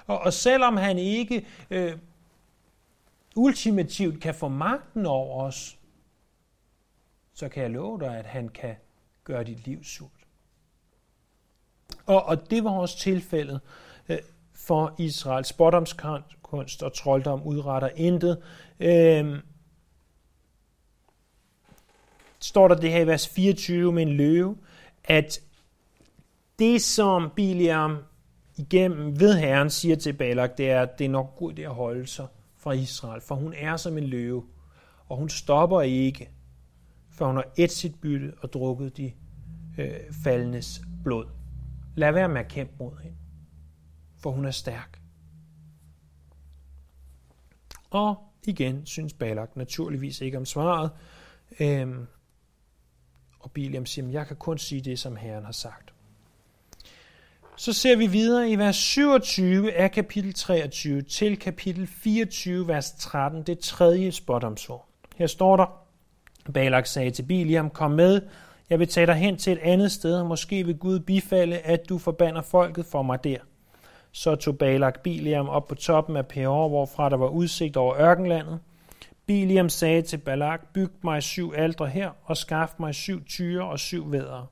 Og, 0.06 0.19
og 0.19 0.34
selvom 0.34 0.78
han 0.78 0.97
ikke 0.97 1.47
øh, 1.69 1.97
ultimativt 3.36 4.21
kan 4.21 4.36
få 4.36 4.47
magten 4.47 5.06
over 5.06 5.43
os, 5.43 5.80
så 7.34 7.50
kan 7.50 7.63
jeg 7.63 7.71
love 7.71 8.00
dig, 8.00 8.17
at 8.17 8.26
han 8.26 8.50
kan 8.50 8.76
gøre 9.23 9.43
dit 9.43 9.65
liv 9.65 9.84
surt. 9.84 10.12
Og, 12.06 12.23
og 12.23 12.50
det 12.50 12.63
var 12.63 12.71
også 12.71 12.97
tilfældet 12.97 13.62
øh, 14.10 14.17
for 14.54 14.95
Israel. 14.97 15.45
Spottomskunst 15.45 16.84
og 16.84 16.93
trolddom 16.93 17.43
udretter 17.43 17.89
intet. 17.95 18.43
Øh, 18.80 19.39
står 22.39 22.67
der 22.67 22.76
det 22.76 22.91
her 22.91 23.02
i 23.02 23.08
vers 23.08 23.28
24 23.28 23.93
med 23.93 24.04
en 24.04 24.13
løve, 24.13 24.58
at 25.04 25.39
det 26.60 26.82
som 26.82 27.32
Biliam 27.36 27.97
igennem 28.58 29.19
ved 29.19 29.38
Herren 29.38 29.69
siger 29.69 29.95
til 29.95 30.13
Balak, 30.13 30.58
det 30.58 30.71
er, 30.71 30.82
at 30.82 31.00
det 31.00 31.06
er 31.06 31.10
nok 31.10 31.36
god 31.36 31.54
det 31.54 31.63
at 31.63 31.73
holde 31.73 32.08
sig 32.08 32.28
fra 32.58 32.71
Israel, 32.71 33.21
for 33.21 33.36
hun 33.36 33.54
er 33.58 33.78
som 33.78 33.97
en 33.97 34.04
løve, 34.04 34.43
og 35.10 35.17
hun 35.17 35.30
stopper 35.30 35.82
ikke, 35.82 36.30
før 37.10 37.26
hun 37.26 37.36
har 37.36 37.47
et 37.58 37.71
sit 37.71 38.02
bytte 38.02 38.34
og 38.41 38.54
drukket 38.54 38.97
de 38.97 39.12
øh, 39.78 40.00
faldendes 40.23 40.82
blod. 41.04 41.26
Lad 41.95 42.12
være 42.12 42.30
med 42.30 42.41
at 42.41 42.47
kæmpe 42.47 42.73
mod 42.80 43.02
hende, 43.04 43.17
for 44.19 44.32
hun 44.32 44.45
er 44.45 44.52
stærk. 44.52 45.02
Og 47.89 48.15
igen 48.47 48.86
synes 48.86 49.13
Balak 49.13 49.56
naturligvis 49.56 50.21
ikke 50.21 50.38
om 50.38 50.45
svaret. 50.45 50.91
Øhm, 51.60 52.08
og 53.48 53.52
Biliam 53.52 53.86
siger, 53.86 54.10
jeg 54.10 54.28
kan 54.28 54.36
kun 54.36 54.58
sige 54.58 54.82
det, 54.82 55.00
som 55.00 55.16
Herren 55.16 55.46
har 55.46 55.52
sagt. 55.52 55.94
Så 57.56 57.74
ser 57.74 57.96
vi 57.96 58.08
videre 58.08 58.50
i 58.50 58.56
vers 58.56 58.76
27 58.76 59.74
af 59.74 59.92
kapitel 59.92 60.34
23 60.34 61.02
til 61.02 61.40
kapitel 61.40 61.88
24, 61.88 62.68
vers 62.68 62.92
13, 62.92 63.44
det 63.44 63.60
tredje 63.60 64.12
spotomsår. 64.12 64.90
Her 65.16 65.28
står 65.28 65.58
der, 65.58 65.66
Balak 66.54 66.86
sagde 66.86 67.12
til 67.12 67.24
Biliam, 67.24 67.70
kom 67.70 67.92
med, 67.92 68.22
jeg 68.70 68.80
vil 68.80 68.88
tage 68.88 69.08
dig 69.08 69.16
hen 69.16 69.38
til 69.38 69.54
et 69.54 69.60
andet 69.60 69.92
sted, 69.92 70.24
måske 70.24 70.66
vil 70.66 70.78
Gud 70.78 71.00
bifalde, 71.00 71.58
at 71.58 71.90
du 71.90 71.98
forbander 71.98 72.42
folket 72.42 72.86
for 72.86 73.02
mig 73.02 73.24
der. 73.24 73.38
Så 74.12 74.36
tog 74.36 74.58
Balak 74.58 75.00
Biliam 75.00 75.50
op 75.50 75.68
på 75.68 75.76
toppen 75.76 76.18
af 76.18 76.28
Peor, 76.28 76.68
hvorfra 76.68 77.10
der 77.10 77.18
var 77.18 77.28
udsigt 77.28 77.78
over 77.78 77.96
ørkenlandet. 78.00 78.60
Biliam 79.28 79.70
sagde 79.70 80.02
til 80.02 80.18
Balak, 80.18 80.62
byg 80.74 80.92
mig 81.02 81.24
syv 81.24 81.54
aldre 81.56 81.88
her, 81.88 82.10
og 82.24 82.38
skaff 82.38 82.74
mig 82.80 82.96
syv 82.96 83.26
tyre 83.26 83.63
og 83.63 83.80
syv 83.80 84.12
vædre. 84.12 84.46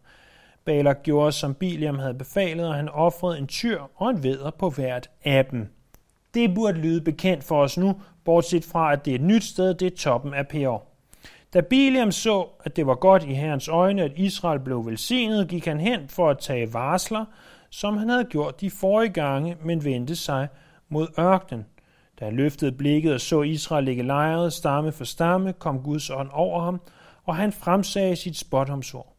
Balak 0.65 1.03
gjorde, 1.03 1.31
som 1.31 1.53
Biliam 1.53 1.99
havde 1.99 2.13
befalet, 2.13 2.67
og 2.67 2.75
han 2.75 2.89
offrede 2.89 3.38
en 3.38 3.47
tyr 3.47 3.81
og 3.95 4.09
en 4.09 4.23
væder 4.23 4.51
på 4.51 4.69
hvert 4.69 5.09
af 5.23 5.45
dem. 5.45 5.67
Det 6.33 6.55
burde 6.55 6.77
lyde 6.77 7.01
bekendt 7.01 7.43
for 7.43 7.63
os 7.63 7.77
nu, 7.77 8.01
bortset 8.25 8.63
fra, 8.63 8.93
at 8.93 9.05
det 9.05 9.11
er 9.11 9.15
et 9.15 9.21
nyt 9.21 9.43
sted, 9.43 9.73
det 9.73 9.93
er 9.93 9.97
toppen 9.97 10.33
af 10.33 10.47
Peor. 10.47 10.83
Da 11.53 11.61
Biliam 11.61 12.11
så, 12.11 12.47
at 12.63 12.75
det 12.75 12.88
var 12.88 12.95
godt 12.95 13.23
i 13.23 13.33
herrens 13.33 13.67
øjne, 13.67 14.03
at 14.03 14.11
Israel 14.15 14.59
blev 14.59 14.85
velsignet, 14.85 15.47
gik 15.47 15.65
han 15.65 15.79
hen 15.79 16.07
for 16.07 16.29
at 16.29 16.39
tage 16.39 16.73
varsler, 16.73 17.25
som 17.69 17.97
han 17.97 18.09
havde 18.09 18.25
gjort 18.25 18.61
de 18.61 18.69
forrige 18.69 19.13
gange, 19.13 19.57
men 19.63 19.83
vendte 19.83 20.15
sig 20.15 20.47
mod 20.89 21.07
ørkenen. 21.19 21.65
Da 22.25 22.29
han 22.29 22.38
løftede 22.38 22.71
blikket 22.71 23.13
og 23.13 23.21
så 23.21 23.41
Israel 23.41 23.83
ligge 23.83 24.03
lejret 24.03 24.53
stamme 24.53 24.91
for 24.91 25.03
stamme, 25.03 25.53
kom 25.53 25.79
Guds 25.79 26.09
ånd 26.09 26.29
over 26.33 26.61
ham, 26.61 26.81
og 27.23 27.35
han 27.35 27.51
fremsagde 27.51 28.15
sit 28.15 28.38
spotomsord. 28.38 29.15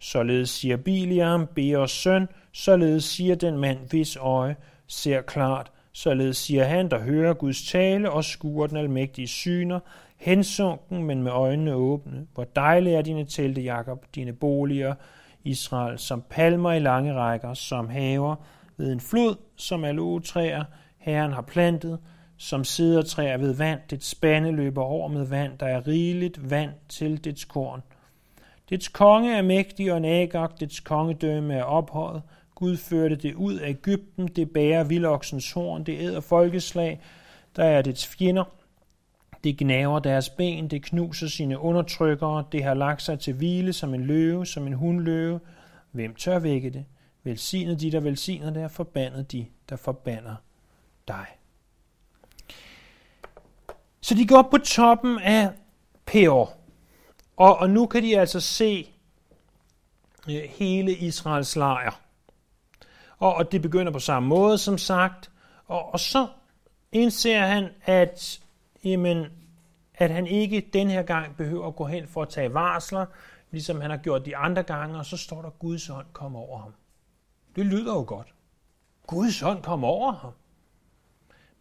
Således 0.00 0.50
siger 0.50 0.76
Biliam, 0.76 1.46
Beors 1.54 1.90
søn, 1.90 2.28
således 2.52 3.04
siger 3.04 3.34
den 3.34 3.58
mand, 3.58 3.78
hvis 3.90 4.16
øje 4.16 4.56
ser 4.86 5.20
klart, 5.20 5.72
således 5.92 6.36
siger 6.36 6.64
han, 6.64 6.90
der 6.90 6.98
hører 6.98 7.34
Guds 7.34 7.62
tale 7.62 8.10
og 8.10 8.24
skuer 8.24 8.66
den 8.66 8.76
almægtige 8.76 9.28
syner, 9.28 9.80
hensunken, 10.16 11.04
men 11.04 11.22
med 11.22 11.32
øjnene 11.32 11.74
åbne. 11.74 12.26
Hvor 12.34 12.44
dejlige 12.44 12.96
er 12.96 13.02
dine 13.02 13.24
telte, 13.24 13.60
Jakob, 13.60 14.06
dine 14.14 14.32
boliger, 14.32 14.94
Israel, 15.44 15.98
som 15.98 16.24
palmer 16.30 16.72
i 16.72 16.78
lange 16.78 17.14
rækker, 17.14 17.54
som 17.54 17.88
haver 17.88 18.36
ved 18.76 18.92
en 18.92 19.00
flod, 19.00 19.34
som 19.56 19.84
aloetræer, 19.84 20.64
Herren 20.98 21.32
har 21.32 21.42
plantet, 21.42 21.98
som 22.42 22.64
sidertræer 22.64 23.36
ved 23.36 23.54
vand, 23.54 23.80
dets 23.90 24.06
spande 24.06 24.52
løber 24.52 24.82
over 24.82 25.08
med 25.08 25.26
vand, 25.26 25.58
der 25.58 25.66
er 25.66 25.86
rigeligt 25.86 26.50
vand 26.50 26.70
til 26.88 27.24
dets 27.24 27.44
korn. 27.44 27.82
Dets 28.70 28.88
konge 28.88 29.36
er 29.36 29.42
mægtig 29.42 29.92
og 29.92 29.98
en 29.98 30.30
dets 30.60 30.80
kongedømme 30.80 31.54
er 31.54 31.62
ophøjet. 31.62 32.22
Gud 32.54 32.76
førte 32.76 33.16
det 33.16 33.34
ud 33.34 33.54
af 33.54 33.68
Ægypten, 33.68 34.28
det 34.28 34.50
bærer 34.50 34.84
vildoksens 34.84 35.52
horn, 35.52 35.84
det 35.84 36.00
æder 36.00 36.20
folkeslag, 36.20 37.00
der 37.56 37.64
er 37.64 37.82
dets 37.82 38.06
fjender. 38.06 38.44
Det 39.44 39.58
gnaver 39.58 39.98
deres 39.98 40.30
ben, 40.30 40.68
det 40.68 40.82
knuser 40.82 41.28
sine 41.28 41.58
undertrykkere, 41.58 42.44
det 42.52 42.64
har 42.64 42.74
lagt 42.74 43.02
sig 43.02 43.18
til 43.18 43.34
hvile 43.34 43.72
som 43.72 43.94
en 43.94 44.04
løve, 44.04 44.46
som 44.46 44.66
en 44.66 44.72
hundløve. 44.72 45.40
Hvem 45.92 46.14
tør 46.14 46.38
vække 46.38 46.70
det? 46.70 46.84
Velsignet 47.24 47.80
de, 47.80 47.92
der 47.92 48.00
velsigner 48.00 48.50
det, 48.50 48.64
og 48.64 48.70
forbandet 48.70 49.32
de, 49.32 49.46
der 49.68 49.76
forbander 49.76 50.34
dig. 51.08 51.26
Så 54.00 54.14
de 54.14 54.26
går 54.26 54.42
på 54.42 54.58
toppen 54.58 55.18
af 55.18 55.50
Peor. 56.06 56.52
Og, 57.36 57.56
og 57.58 57.70
nu 57.70 57.86
kan 57.86 58.02
de 58.02 58.18
altså 58.18 58.40
se 58.40 58.94
øh, 60.28 60.42
hele 60.48 60.92
Israels 60.96 61.56
lejr. 61.56 62.00
Og, 63.18 63.34
og 63.34 63.52
det 63.52 63.62
begynder 63.62 63.92
på 63.92 63.98
samme 63.98 64.28
måde, 64.28 64.58
som 64.58 64.78
sagt. 64.78 65.30
Og, 65.66 65.92
og 65.92 66.00
så 66.00 66.26
indser 66.92 67.40
han, 67.40 67.68
at, 67.84 68.40
jamen, 68.84 69.26
at 69.94 70.10
han 70.10 70.26
ikke 70.26 70.70
den 70.72 70.90
her 70.90 71.02
gang 71.02 71.36
behøver 71.36 71.66
at 71.66 71.76
gå 71.76 71.84
hen 71.84 72.08
for 72.08 72.22
at 72.22 72.28
tage 72.28 72.54
varsler, 72.54 73.06
ligesom 73.50 73.80
han 73.80 73.90
har 73.90 73.96
gjort 73.96 74.26
de 74.26 74.36
andre 74.36 74.62
gange, 74.62 74.98
og 74.98 75.06
så 75.06 75.16
står 75.16 75.42
der, 75.42 75.50
Guds 75.50 75.90
ånd 75.90 76.06
kom 76.12 76.36
over 76.36 76.58
ham. 76.58 76.74
Det 77.56 77.66
lyder 77.66 77.94
jo 77.94 78.04
godt. 78.06 78.34
Guds 79.06 79.42
ånd 79.42 79.62
kom 79.62 79.84
over 79.84 80.12
ham. 80.12 80.32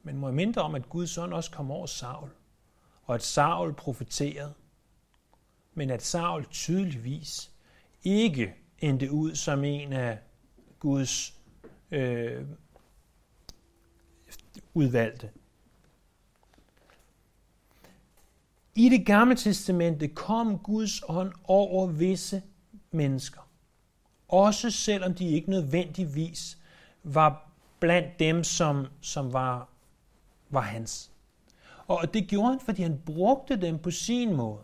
Men 0.04 0.18
må 0.18 0.28
jeg 0.28 0.36
mindre 0.36 0.62
om, 0.62 0.76
at 0.76 0.90
Guds 0.90 1.18
ånd 1.18 1.34
også 1.34 1.52
kom 1.52 1.72
over 1.72 1.86
Saul, 1.86 2.30
og 3.04 3.16
at 3.16 3.24
Saul 3.24 3.74
profeterede, 3.74 4.54
men 5.74 5.90
at 5.90 6.04
Saul 6.04 6.46
tydeligvis 6.46 7.52
ikke 8.04 8.56
endte 8.80 9.12
ud 9.12 9.36
som 9.36 9.64
en 9.64 9.94
af 9.94 10.20
Guds 10.80 11.34
øh, 11.92 12.46
udvalgte. 14.74 15.30
I 18.76 18.90
det 18.90 19.06
gamle 19.06 19.36
testamente 19.36 20.08
kom 20.08 20.60
Guds 20.60 21.02
ånd 21.08 21.34
over 21.44 21.88
visse 21.88 22.44
mennesker. 22.92 23.42
Også 24.28 24.72
selvom 24.72 25.14
de 25.14 25.30
ikke 25.30 25.50
nødvendigvis 25.50 26.58
var 27.04 27.52
blandt 27.80 28.20
dem, 28.20 28.44
som, 28.44 28.88
som 29.02 29.34
var, 29.34 29.70
var 30.50 30.62
hans. 30.62 31.12
Og 31.88 32.14
det 32.14 32.28
gjorde 32.28 32.50
han, 32.50 32.60
fordi 32.60 32.82
han 32.82 33.02
brugte 33.06 33.56
dem 33.56 33.80
på 33.80 33.92
sin 33.92 34.36
måde. 34.36 34.60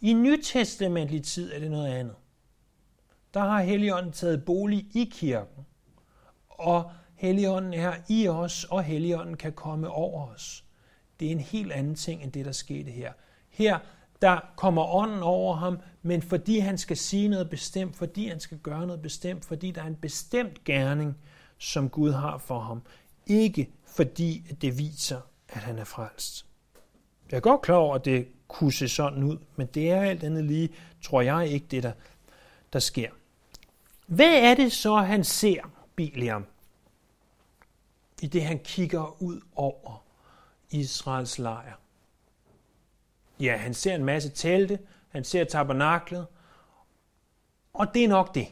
I 0.00 0.12
nytestamentlig 0.12 1.24
tid 1.24 1.52
er 1.52 1.58
det 1.58 1.70
noget 1.70 1.88
andet. 1.88 2.14
Der 3.34 3.40
har 3.40 3.62
Helligånden 3.62 4.12
taget 4.12 4.44
bolig 4.44 4.86
i 4.94 5.10
kirken, 5.12 5.66
og 6.48 6.90
Helligånden 7.14 7.74
er 7.74 7.94
i 8.08 8.28
os, 8.28 8.64
og 8.64 8.82
Helligånden 8.82 9.36
kan 9.36 9.52
komme 9.52 9.90
over 9.90 10.26
os. 10.26 10.64
Det 11.20 11.28
er 11.28 11.32
en 11.32 11.40
helt 11.40 11.72
anden 11.72 11.94
ting 11.94 12.22
end 12.22 12.32
det, 12.32 12.44
der 12.44 12.52
skete 12.52 12.90
her. 12.90 13.12
Her 13.48 13.78
der 14.22 14.40
kommer 14.56 14.94
ånden 14.94 15.22
over 15.22 15.54
ham, 15.54 15.78
men 16.02 16.22
fordi 16.22 16.58
han 16.58 16.78
skal 16.78 16.96
sige 16.96 17.28
noget 17.28 17.50
bestemt, 17.50 17.96
fordi 17.96 18.28
han 18.28 18.40
skal 18.40 18.58
gøre 18.58 18.86
noget 18.86 19.02
bestemt, 19.02 19.44
fordi 19.44 19.70
der 19.70 19.82
er 19.82 19.86
en 19.86 19.96
bestemt 19.96 20.64
gerning, 20.64 21.16
som 21.58 21.88
Gud 21.88 22.12
har 22.12 22.38
for 22.38 22.60
ham. 22.60 22.82
Ikke 23.26 23.70
fordi 23.96 24.56
det 24.60 24.78
viser, 24.78 25.20
at 25.48 25.60
han 25.60 25.78
er 25.78 25.84
frelst. 25.84 26.46
Jeg 27.30 27.36
er 27.36 27.40
godt 27.40 27.62
klar 27.62 27.76
over, 27.76 27.94
at 27.94 28.04
det 28.04 28.28
kunne 28.48 28.72
se 28.72 28.88
sådan 28.88 29.22
ud, 29.22 29.38
men 29.56 29.66
det 29.66 29.90
er 29.90 30.00
alt 30.00 30.24
andet 30.24 30.44
lige, 30.44 30.74
tror 31.02 31.20
jeg 31.20 31.48
ikke, 31.48 31.66
det 31.66 31.82
der, 31.82 31.92
der 32.72 32.78
sker. 32.78 33.10
Hvad 34.06 34.34
er 34.34 34.54
det 34.54 34.72
så, 34.72 34.96
han 34.96 35.24
ser, 35.24 35.70
Biliam, 35.96 36.46
i 38.22 38.26
det 38.26 38.44
han 38.44 38.58
kigger 38.58 39.22
ud 39.22 39.40
over 39.54 40.04
Israels 40.70 41.38
lejr? 41.38 41.74
Ja, 43.40 43.56
han 43.56 43.74
ser 43.74 43.94
en 43.94 44.04
masse 44.04 44.28
telte, 44.30 44.78
han 45.08 45.24
ser 45.24 45.44
tabernaklet, 45.44 46.26
og 47.72 47.94
det 47.94 48.04
er 48.04 48.08
nok 48.08 48.34
det. 48.34 48.48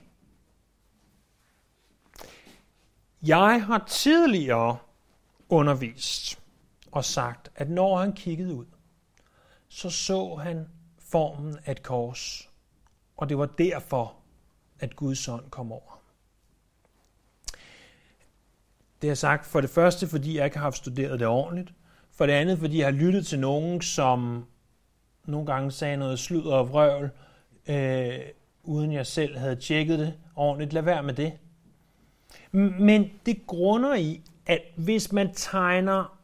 Jeg 3.22 3.64
har 3.64 3.84
tidligere 3.88 4.78
undervist 5.48 6.38
og 6.92 7.04
sagt, 7.04 7.50
at 7.54 7.70
når 7.70 7.96
han 7.98 8.12
kiggede 8.12 8.54
ud, 8.54 8.66
så 9.68 9.90
så 9.90 10.34
han 10.34 10.68
formen 10.98 11.56
af 11.64 11.72
et 11.72 11.82
kors, 11.82 12.50
og 13.16 13.28
det 13.28 13.38
var 13.38 13.46
derfor, 13.46 14.16
at 14.78 14.96
Guds 14.96 15.28
ånd 15.28 15.50
kom 15.50 15.72
over. 15.72 16.00
Det 19.02 19.10
har 19.10 19.14
sagt 19.14 19.46
for 19.46 19.60
det 19.60 19.70
første, 19.70 20.08
fordi 20.08 20.36
jeg 20.36 20.44
ikke 20.44 20.56
har 20.56 20.64
haft 20.64 20.76
studeret 20.76 21.20
det 21.20 21.28
ordentligt. 21.28 21.72
For 22.10 22.26
det 22.26 22.32
andet, 22.32 22.58
fordi 22.58 22.78
jeg 22.78 22.86
har 22.86 22.92
lyttet 22.92 23.26
til 23.26 23.38
nogen, 23.38 23.80
som 23.80 24.46
nogle 25.24 25.46
gange 25.46 25.70
sagde 25.70 25.96
noget 25.96 26.18
sludder 26.18 26.54
og 26.54 26.68
vrøvl, 26.68 27.10
øh, 27.66 28.18
uden 28.62 28.92
jeg 28.92 29.06
selv 29.06 29.38
havde 29.38 29.56
tjekket 29.56 29.98
det 29.98 30.14
ordentligt. 30.36 30.72
Lad 30.72 30.82
være 30.82 31.02
med 31.02 31.14
det. 31.14 31.32
Men 32.80 33.10
det 33.26 33.46
grunder 33.46 33.94
i, 33.94 34.22
at 34.46 34.60
hvis 34.76 35.12
man 35.12 35.34
tegner 35.34 36.18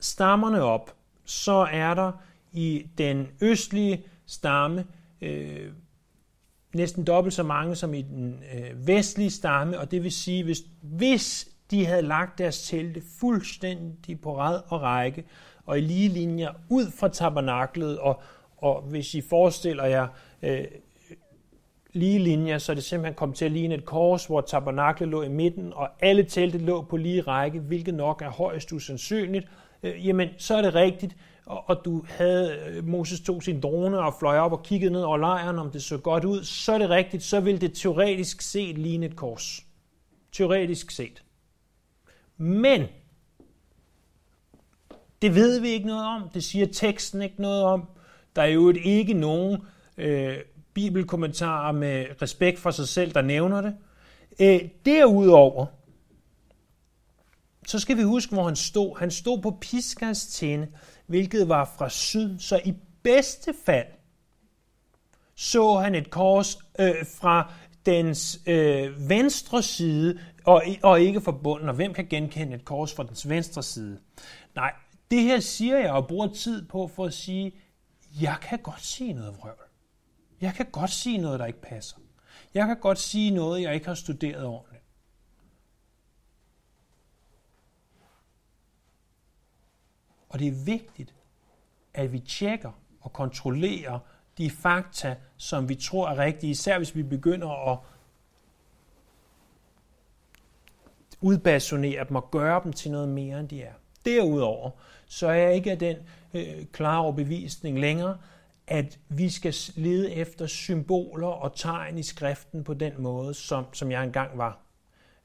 stammerne 0.00 0.62
op, 0.62 0.94
så 1.24 1.68
er 1.72 1.94
der 1.94 2.12
i 2.52 2.86
den 2.98 3.28
østlige 3.40 4.04
stamme 4.26 4.84
øh, 5.20 5.72
næsten 6.74 7.04
dobbelt 7.04 7.34
så 7.34 7.42
mange 7.42 7.76
som 7.76 7.94
i 7.94 8.02
den 8.02 8.42
øh, 8.54 8.86
vestlige 8.86 9.30
stamme, 9.30 9.78
og 9.78 9.90
det 9.90 10.02
vil 10.02 10.12
sige, 10.12 10.44
hvis, 10.44 10.62
hvis 10.82 11.48
de 11.70 11.86
havde 11.86 12.02
lagt 12.02 12.38
deres 12.38 12.68
telte 12.68 13.02
fuldstændig 13.20 14.20
på 14.20 14.38
rad 14.38 14.60
og 14.68 14.82
række, 14.82 15.24
og 15.66 15.78
i 15.78 15.80
lige 15.80 16.08
linjer 16.08 16.50
ud 16.68 16.90
fra 16.90 17.08
tabernaklet 17.08 17.98
og, 17.98 18.22
og 18.56 18.82
hvis 18.82 19.14
I 19.14 19.20
forestiller 19.20 19.84
jer 19.84 20.08
øh, 20.42 20.64
lige 21.92 22.18
linjer, 22.18 22.58
så 22.58 22.74
det 22.74 22.84
simpelthen 22.84 23.14
kom 23.14 23.32
til 23.32 23.44
at 23.44 23.52
ligne 23.52 23.74
et 23.74 23.84
kors, 23.84 24.26
hvor 24.26 24.40
tabernaklet 24.40 25.08
lå 25.08 25.22
i 25.22 25.28
midten, 25.28 25.72
og 25.72 25.88
alle 26.00 26.22
telte 26.22 26.58
lå 26.58 26.82
på 26.82 26.96
lige 26.96 27.20
række, 27.20 27.60
hvilket 27.60 27.94
nok 27.94 28.22
er 28.22 28.30
højst 28.30 28.72
usandsynligt, 28.72 29.48
øh, 29.82 30.06
jamen 30.06 30.28
så 30.38 30.54
er 30.54 30.62
det 30.62 30.74
rigtigt, 30.74 31.16
og, 31.46 31.64
og 31.66 31.84
du 31.84 32.04
havde, 32.08 32.58
øh, 32.66 32.88
Moses 32.88 33.20
tog 33.20 33.42
sin 33.42 33.60
drone 33.60 33.98
og 33.98 34.14
fløj 34.18 34.38
op 34.38 34.52
og 34.52 34.62
kiggede 34.62 34.92
ned 34.92 35.02
over 35.02 35.16
lejren, 35.16 35.58
om 35.58 35.70
det 35.70 35.82
så 35.82 35.98
godt 35.98 36.24
ud, 36.24 36.44
så 36.44 36.72
er 36.72 36.78
det 36.78 36.90
rigtigt, 36.90 37.22
så 37.22 37.40
vil 37.40 37.60
det 37.60 37.74
teoretisk 37.74 38.40
set 38.42 38.78
ligne 38.78 39.06
et 39.06 39.16
kors. 39.16 39.64
Teoretisk 40.32 40.90
set. 40.90 41.22
Men, 42.36 42.86
det 45.22 45.34
ved 45.34 45.60
vi 45.60 45.68
ikke 45.68 45.86
noget 45.86 46.06
om, 46.06 46.28
det 46.34 46.44
siger 46.44 46.66
teksten 46.66 47.22
ikke 47.22 47.42
noget 47.42 47.62
om. 47.62 47.88
Der 48.36 48.42
er 48.42 48.46
jo 48.46 48.74
ikke 48.84 49.14
nogen 49.14 49.62
øh, 49.98 50.36
bibelkommentarer 50.74 51.72
med 51.72 52.06
respekt 52.22 52.58
for 52.58 52.70
sig 52.70 52.88
selv, 52.88 53.12
der 53.12 53.22
nævner 53.22 53.60
det. 53.60 53.76
Øh, 54.40 54.68
derudover, 54.84 55.66
så 57.66 57.78
skal 57.78 57.96
vi 57.96 58.02
huske, 58.02 58.32
hvor 58.32 58.44
han 58.44 58.56
stod. 58.56 58.98
Han 58.98 59.10
stod 59.10 59.42
på 59.42 59.56
Piskas 59.60 60.26
tinde, 60.26 60.68
hvilket 61.06 61.48
var 61.48 61.74
fra 61.78 61.88
syd, 61.88 62.38
så 62.38 62.60
i 62.64 62.74
bedste 63.02 63.54
fald 63.64 63.86
så 65.40 65.74
han 65.74 65.94
et 65.94 66.10
kors 66.10 66.58
øh, 66.78 67.06
fra 67.20 67.52
dens 67.86 68.40
øh, 68.46 69.08
venstre 69.08 69.62
side, 69.62 70.20
og, 70.44 70.62
og 70.82 71.00
ikke 71.00 71.20
forbundet. 71.20 71.68
Og 71.68 71.74
hvem 71.74 71.94
kan 71.94 72.06
genkende 72.06 72.54
et 72.54 72.64
kors 72.64 72.94
fra 72.94 73.02
dens 73.02 73.28
venstre 73.28 73.62
side? 73.62 73.98
Nej, 74.54 74.72
det 75.10 75.22
her 75.22 75.40
siger 75.40 75.78
jeg 75.78 75.90
og 75.90 76.08
bruger 76.08 76.26
tid 76.26 76.68
på 76.68 76.88
for 76.88 77.04
at 77.04 77.14
sige, 77.14 77.52
jeg 78.20 78.36
kan 78.42 78.58
godt 78.58 78.84
se 78.84 79.12
noget 79.12 79.36
vrøvl. 79.38 79.69
Jeg 80.40 80.54
kan 80.54 80.66
godt 80.72 80.90
sige 80.90 81.18
noget, 81.18 81.40
der 81.40 81.46
ikke 81.46 81.60
passer. 81.60 81.96
Jeg 82.54 82.66
kan 82.66 82.80
godt 82.80 82.98
sige 82.98 83.30
noget, 83.30 83.62
jeg 83.62 83.74
ikke 83.74 83.86
har 83.86 83.94
studeret 83.94 84.44
ordentligt. 84.44 84.84
Og 90.28 90.38
det 90.38 90.48
er 90.48 90.64
vigtigt, 90.64 91.14
at 91.94 92.12
vi 92.12 92.18
tjekker 92.18 92.72
og 93.00 93.12
kontrollerer 93.12 93.98
de 94.38 94.50
fakta, 94.50 95.16
som 95.36 95.68
vi 95.68 95.74
tror 95.74 96.08
er 96.08 96.18
rigtige, 96.18 96.50
især 96.50 96.78
hvis 96.78 96.96
vi 96.96 97.02
begynder 97.02 97.72
at 97.72 97.78
udbasonere 101.20 102.04
dem 102.08 102.16
og 102.16 102.30
gøre 102.30 102.60
dem 102.64 102.72
til 102.72 102.90
noget 102.90 103.08
mere, 103.08 103.40
end 103.40 103.48
de 103.48 103.62
er. 103.62 103.72
Derudover, 104.04 104.70
så 105.06 105.28
er 105.28 105.34
jeg 105.34 105.54
ikke 105.54 105.70
af 105.70 105.78
den 105.78 105.96
øh, 106.34 106.66
klare 106.72 107.00
overbevisning 107.00 107.78
længere, 107.78 108.18
at 108.70 108.98
vi 109.08 109.30
skal 109.30 109.54
lede 109.76 110.12
efter 110.12 110.46
symboler 110.46 111.26
og 111.26 111.56
tegn 111.56 111.98
i 111.98 112.02
skriften 112.02 112.64
på 112.64 112.74
den 112.74 112.92
måde, 112.98 113.34
som, 113.34 113.64
som 113.72 113.90
jeg 113.90 114.04
engang 114.04 114.38
var. 114.38 114.58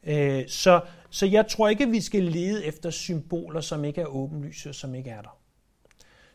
Øh, 0.03 0.47
så, 0.47 0.81
så 1.09 1.25
jeg 1.25 1.47
tror 1.47 1.67
ikke, 1.67 1.83
at 1.83 1.91
vi 1.91 2.01
skal 2.01 2.23
lede 2.23 2.65
efter 2.65 2.89
symboler, 2.89 3.61
som 3.61 3.85
ikke 3.85 4.01
er 4.01 4.05
åbenlyse 4.05 4.69
og 4.69 4.75
som 4.75 4.95
ikke 4.95 5.09
er 5.09 5.21
der. 5.21 5.37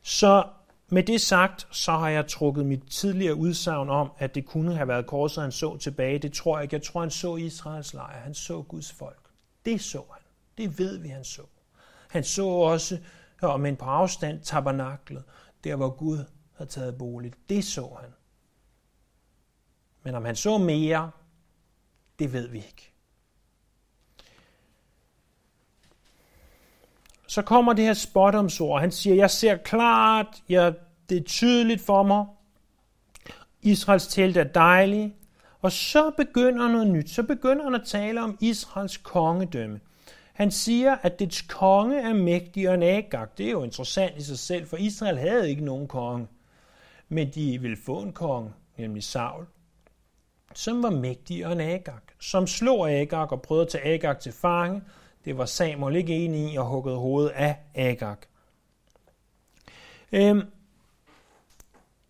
Så 0.03 0.45
med 0.89 1.03
det 1.03 1.21
sagt, 1.21 1.69
så 1.71 1.93
har 1.93 2.09
jeg 2.09 2.27
trukket 2.27 2.67
mit 2.67 2.83
tidligere 2.91 3.35
udsagn 3.35 3.91
om, 3.91 4.13
at 4.19 4.35
det 4.35 4.47
kunne 4.47 4.75
have 4.75 4.89
været 4.89 5.07
korset, 5.07 5.43
han 5.43 5.53
så 5.53 5.77
tilbage. 5.77 6.19
Det 6.19 6.33
tror 6.33 6.59
jeg 6.59 6.63
ikke. 6.63 6.75
Jeg 6.75 6.83
tror, 6.83 7.01
han 7.01 7.11
så 7.11 7.37
Israels 7.37 7.95
lejr. 7.95 8.21
Han 8.21 8.35
så 8.35 8.63
Guds 8.63 8.93
folk. 8.93 9.31
Det 9.65 9.81
så 9.81 10.03
han. 10.13 10.23
Det 10.59 10.79
ved 10.79 10.99
vi, 10.99 11.09
han 11.09 11.25
så. 11.25 11.43
Han 12.09 12.25
så 12.25 12.47
også, 12.47 12.99
men 13.59 13.77
på 13.77 13.85
afstand, 13.85 14.41
tabernaklet, 14.41 15.25
der 15.65 15.77
hvor 15.77 15.91
Gud 15.91 16.25
havde 16.61 16.71
taget 16.71 16.99
bolig. 16.99 17.33
Det 17.49 17.65
så 17.65 17.97
han. 18.01 18.11
Men 20.03 20.15
om 20.15 20.25
han 20.25 20.37
så 20.37 20.59
mere, 20.59 21.11
det 22.19 22.33
ved 22.33 22.49
vi 22.49 22.59
ikke. 22.59 22.93
Så 27.27 27.43
kommer 27.43 27.73
det 27.73 27.85
her 27.85 27.95
spotomsord. 27.95 28.81
Han 28.81 28.93
siger, 28.93 29.17
jeg 29.17 29.31
ser 29.31 29.57
klart, 29.57 30.43
jeg, 30.49 30.75
det 31.09 31.17
er 31.17 31.23
tydeligt 31.23 31.81
for 31.81 32.03
mig. 32.03 32.27
Israels 33.63 34.07
telt 34.07 34.37
er 34.37 34.45
dejlig. 34.45 35.15
Og 35.61 35.73
så 35.73 36.11
begynder 36.17 36.69
noget 36.69 36.87
nyt. 36.87 37.11
Så 37.11 37.23
begynder 37.23 37.65
han 37.65 37.75
at 37.75 37.87
tale 37.87 38.23
om 38.23 38.39
Israels 38.41 38.97
kongedømme. 38.97 39.81
Han 40.33 40.51
siger, 40.51 40.97
at 41.03 41.19
dets 41.19 41.43
konge 41.43 42.01
er 42.01 42.13
mægtigere 42.15 42.75
end 42.75 42.85
Agag. 42.85 43.27
Det 43.39 43.47
er 43.47 43.51
jo 43.51 43.63
interessant 43.63 44.17
i 44.17 44.23
sig 44.23 44.39
selv, 44.39 44.67
for 44.67 44.77
Israel 44.77 45.19
havde 45.19 45.51
ikke 45.51 45.65
nogen 45.65 45.89
konge 45.89 46.27
men 47.13 47.31
de 47.31 47.61
ville 47.61 47.77
få 47.77 48.01
en 48.01 48.13
konge, 48.13 48.53
nemlig 48.77 49.05
Saul, 49.05 49.47
som 50.55 50.83
var 50.83 50.91
mægtigere 50.91 51.53
end 51.53 51.63
Agag, 51.63 51.95
som 52.21 52.47
slog 52.47 52.91
Agag 52.91 53.33
og 53.33 53.43
prøvede 53.43 53.67
at 53.67 53.69
tage 53.69 53.85
Agag 53.85 54.19
til 54.19 54.33
fange. 54.33 54.83
Det 55.25 55.39
var 55.39 55.45
Samuel 55.45 55.97
ikke 55.97 56.25
enig 56.25 56.53
i 56.53 56.57
og 56.57 56.67
huggede 56.67 56.97
hovedet 56.97 57.31
af 57.31 57.57
Agag. 57.75 58.17
Øhm, 60.13 60.43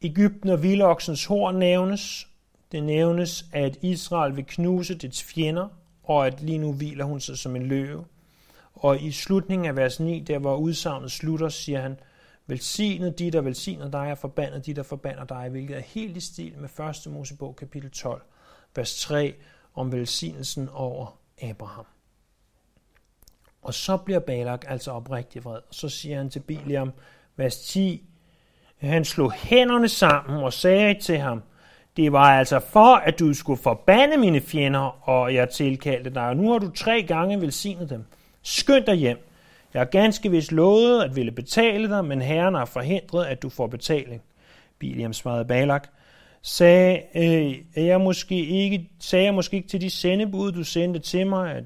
Ægypten 0.02 0.50
og 0.50 0.62
vildoksens 0.62 1.24
horn 1.24 1.56
nævnes. 1.56 2.28
Det 2.72 2.82
nævnes, 2.82 3.44
at 3.52 3.78
Israel 3.82 4.36
vil 4.36 4.44
knuse 4.46 4.94
dets 4.94 5.22
fjender, 5.22 5.68
og 6.02 6.26
at 6.26 6.40
lige 6.40 6.58
nu 6.58 6.72
hviler 6.72 7.04
hun 7.04 7.20
sig 7.20 7.38
som 7.38 7.56
en 7.56 7.66
løve. 7.66 8.04
Og 8.74 9.02
i 9.02 9.12
slutningen 9.12 9.68
af 9.68 9.76
vers 9.76 10.00
9, 10.00 10.20
der 10.20 10.38
hvor 10.38 10.56
udsagnet 10.56 11.12
slutter, 11.12 11.48
siger 11.48 11.80
han, 11.80 11.98
Velsignet 12.50 13.18
de, 13.18 13.30
der 13.30 13.40
velsigner 13.40 13.90
dig, 13.90 14.10
og 14.12 14.18
forbandet 14.18 14.66
de, 14.66 14.74
der 14.74 14.82
forbander 14.82 15.24
dig, 15.24 15.48
hvilket 15.50 15.76
er 15.76 15.80
helt 15.80 16.16
i 16.16 16.20
stil 16.20 16.54
med 16.58 16.68
1. 17.06 17.12
Mosebog 17.12 17.56
kapitel 17.56 17.90
12, 17.90 18.22
vers 18.76 19.00
3, 19.00 19.34
om 19.74 19.92
velsignelsen 19.92 20.68
over 20.72 21.18
Abraham. 21.42 21.84
Og 23.62 23.74
så 23.74 23.96
bliver 23.96 24.20
Balak 24.20 24.64
altså 24.68 24.90
oprigtig 24.90 25.44
vred, 25.44 25.58
og 25.68 25.74
så 25.74 25.88
siger 25.88 26.16
han 26.16 26.30
til 26.30 26.40
Biliam, 26.40 26.92
vers 27.36 27.58
10, 27.58 28.04
han 28.78 29.04
slog 29.04 29.32
hænderne 29.32 29.88
sammen 29.88 30.42
og 30.42 30.52
sagde 30.52 31.00
til 31.00 31.18
ham, 31.18 31.42
det 31.96 32.12
var 32.12 32.38
altså 32.38 32.58
for, 32.58 32.96
at 32.96 33.18
du 33.18 33.34
skulle 33.34 33.62
forbande 33.62 34.16
mine 34.16 34.40
fjender, 34.40 35.08
og 35.08 35.34
jeg 35.34 35.50
tilkaldte 35.50 36.10
dig, 36.10 36.28
og 36.28 36.36
nu 36.36 36.52
har 36.52 36.58
du 36.58 36.70
tre 36.70 37.02
gange 37.02 37.40
velsignet 37.40 37.90
dem. 37.90 38.04
Skynd 38.42 38.84
dig 38.84 38.94
hjem, 38.94 39.29
jeg 39.74 39.80
har 39.80 39.84
ganske 39.84 40.30
vist 40.30 40.52
lovet 40.52 41.02
at 41.02 41.16
ville 41.16 41.32
betale 41.32 41.88
dig, 41.88 42.04
men 42.04 42.22
herren 42.22 42.54
har 42.54 42.64
forhindret, 42.64 43.24
at 43.24 43.42
du 43.42 43.48
får 43.48 43.66
betaling. 43.66 44.22
Biliam 44.78 45.12
svarede 45.12 45.44
Balak. 45.44 45.88
Sagde, 46.42 47.02
øh, 47.14 47.86
jeg 47.86 48.00
måske 48.00 48.46
ikke, 48.46 48.90
sagde 48.98 49.24
jeg 49.24 49.34
måske 49.34 49.56
ikke 49.56 49.68
til 49.68 49.80
de 49.80 49.90
sendebud, 49.90 50.52
du 50.52 50.64
sendte 50.64 51.00
til 51.00 51.26
mig, 51.26 51.54
at 51.54 51.64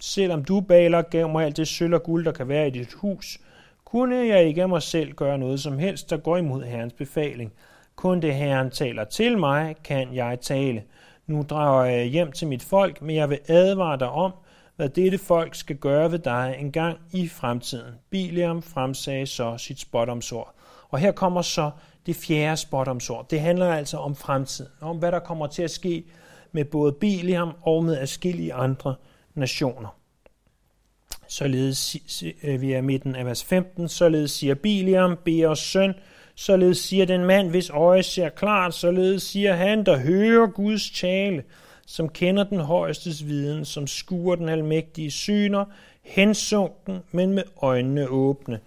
selvom 0.00 0.44
du, 0.44 0.60
Balak, 0.60 1.10
gav 1.10 1.28
mig 1.28 1.44
alt 1.44 1.56
det 1.56 1.68
sølv 1.68 1.94
og 1.94 2.02
guld, 2.02 2.24
der 2.24 2.32
kan 2.32 2.48
være 2.48 2.66
i 2.66 2.70
dit 2.70 2.92
hus, 2.92 3.38
kunne 3.84 4.16
jeg 4.16 4.44
ikke 4.44 4.62
af 4.62 4.68
mig 4.68 4.82
selv 4.82 5.12
gøre 5.12 5.38
noget 5.38 5.60
som 5.60 5.78
helst, 5.78 6.10
der 6.10 6.16
går 6.16 6.36
imod 6.36 6.64
Herrens 6.64 6.92
befaling. 6.92 7.52
Kun 7.96 8.22
det 8.22 8.34
Herren 8.34 8.70
taler 8.70 9.04
til 9.04 9.38
mig, 9.38 9.76
kan 9.84 10.14
jeg 10.14 10.40
tale. 10.40 10.82
Nu 11.26 11.46
drager 11.50 11.84
jeg 11.84 12.04
hjem 12.04 12.32
til 12.32 12.48
mit 12.48 12.62
folk, 12.62 13.02
men 13.02 13.16
jeg 13.16 13.30
vil 13.30 13.38
advare 13.48 13.98
dig 13.98 14.08
om, 14.08 14.32
hvad 14.76 14.88
dette 14.88 15.18
folk 15.18 15.54
skal 15.54 15.76
gøre 15.76 16.12
ved 16.12 16.18
dig 16.18 16.56
en 16.58 16.72
gang 16.72 16.98
i 17.12 17.28
fremtiden. 17.28 17.94
Biliam 18.10 18.62
fremsagde 18.62 19.26
så 19.26 19.58
sit 19.58 19.80
spotomsord. 19.80 20.54
Og 20.88 20.98
her 20.98 21.12
kommer 21.12 21.42
så 21.42 21.70
det 22.06 22.16
fjerde 22.16 22.56
spotomsord. 22.56 23.28
Det 23.30 23.40
handler 23.40 23.72
altså 23.72 23.96
om 23.96 24.16
fremtiden, 24.16 24.70
om 24.80 24.96
hvad 24.96 25.12
der 25.12 25.18
kommer 25.18 25.46
til 25.46 25.62
at 25.62 25.70
ske 25.70 26.04
med 26.52 26.64
både 26.64 26.92
Biliam 26.92 27.50
og 27.62 27.84
med 27.84 27.98
afskillige 27.98 28.54
andre 28.54 28.94
nationer. 29.34 29.96
Således, 31.28 31.96
øh, 32.42 32.60
vi 32.60 32.72
er 32.72 32.80
midten 32.80 33.14
af 33.14 33.26
vers 33.26 33.44
15, 33.44 33.88
således 33.88 34.30
siger 34.30 34.54
Biliam, 34.54 35.18
Beers 35.24 35.58
søn, 35.58 35.94
således 36.34 36.78
siger 36.78 37.06
den 37.06 37.24
mand, 37.24 37.50
hvis 37.50 37.70
øje 37.70 38.02
ser 38.02 38.28
klart, 38.28 38.74
således 38.74 39.22
siger 39.22 39.54
han, 39.54 39.86
der 39.86 39.98
hører 39.98 40.46
Guds 40.46 40.90
tale, 40.90 41.42
som 41.86 42.08
kender 42.08 42.44
den 42.44 42.60
højestes 42.60 43.26
viden, 43.26 43.64
som 43.64 43.86
skuer 43.86 44.34
den 44.34 44.48
almægtige 44.48 45.10
syner, 45.10 45.64
hensunken, 46.02 46.98
men 47.12 47.32
med 47.32 47.42
øjnene 47.56 48.08
åbne. 48.08 48.60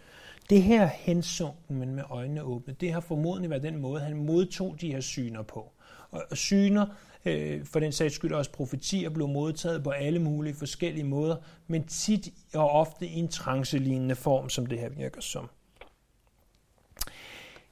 Det 0.50 0.64
her 0.64 0.86
hensunken, 0.86 1.76
men 1.80 1.96
med 1.96 2.04
øjnene 2.10 2.44
åbne, 2.44 2.76
det 2.82 2.94
har 2.94 3.00
formodentlig 3.00 3.50
været 3.50 3.64
den 3.64 3.78
måde, 3.78 4.02
han 4.02 4.18
modtog 4.18 4.76
de 4.82 4.92
her 4.92 5.02
syner 5.02 5.42
på. 5.42 5.72
Og 6.12 6.38
syner, 6.38 6.86
øh, 7.26 7.66
for 7.66 7.80
den 7.80 7.92
sags 7.92 8.16
skyld 8.16 8.34
også 8.34 8.52
profetier, 8.52 9.10
blev 9.10 9.28
modtaget 9.28 9.84
på 9.84 9.90
alle 9.90 10.20
mulige 10.20 10.56
forskellige 10.56 11.04
måder, 11.04 11.36
men 11.68 11.84
tit 11.84 12.30
og 12.54 12.70
ofte 12.70 13.08
i 13.08 13.16
en 13.20 13.28
trancelignende 13.28 14.16
form, 14.16 14.50
som 14.50 14.66
det 14.66 14.80
her 14.80 14.90
virker 14.90 15.22
som. 15.22 15.50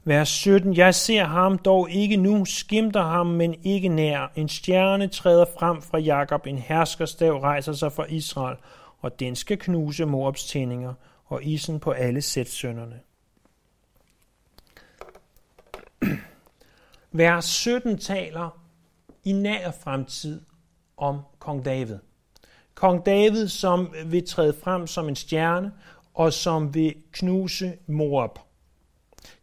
Vers 0.08 0.30
17. 0.30 0.78
Jeg 0.78 0.96
ser 0.96 1.24
ham 1.24 1.58
dog 1.58 1.90
ikke 1.92 2.18
nu, 2.18 2.46
skimter 2.46 3.04
ham, 3.04 3.28
men 3.28 3.56
ikke 3.64 3.90
nær. 3.90 4.32
En 4.36 4.50
stjerne 4.50 5.08
træder 5.08 5.46
frem 5.60 5.82
fra 5.82 5.98
Jakob, 5.98 6.46
en 6.46 6.58
herskerstav 6.58 7.40
rejser 7.40 7.74
sig 7.74 7.92
fra 7.92 8.06
Israel, 8.06 8.58
og 9.00 9.20
den 9.20 9.36
skal 9.36 9.58
knuse 9.58 10.06
Moabs 10.06 10.46
tændinger 10.46 10.94
og 11.26 11.44
isen 11.44 11.80
på 11.80 11.92
alle 11.92 12.22
sætsønderne. 12.22 13.00
Vers 17.12 17.46
17 17.46 17.98
taler 17.98 18.60
i 19.24 19.32
nær 19.32 19.72
fremtid 19.72 20.42
om 20.98 21.20
kong 21.40 21.66
David. 21.66 21.98
Kong 22.76 23.06
David, 23.06 23.48
som 23.48 23.94
vil 24.06 24.28
træde 24.28 24.56
frem 24.64 24.88
som 24.88 25.10
en 25.10 25.16
stjerne, 25.16 25.72
og 26.14 26.34
som 26.34 26.74
vil 26.74 26.96
knuse 27.12 27.74
Moab. 27.88 28.47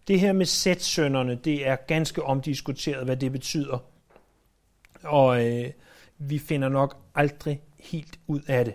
Det 0.09 0.21
her 0.21 0.33
med 0.33 0.47
sætsønderne, 0.47 1.35
det 1.35 1.69
er 1.69 1.77
ganske 1.77 2.23
omdiskuteret, 2.23 3.05
hvad 3.05 3.17
det 3.17 3.33
betyder. 3.33 3.79
Og 5.03 5.47
øh, 5.47 5.71
vi 6.19 6.39
finder 6.39 6.69
nok 6.69 6.97
aldrig 7.15 7.63
helt 7.79 8.19
ud 8.27 8.41
af 8.47 8.65
det. 8.65 8.75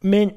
Men 0.00 0.30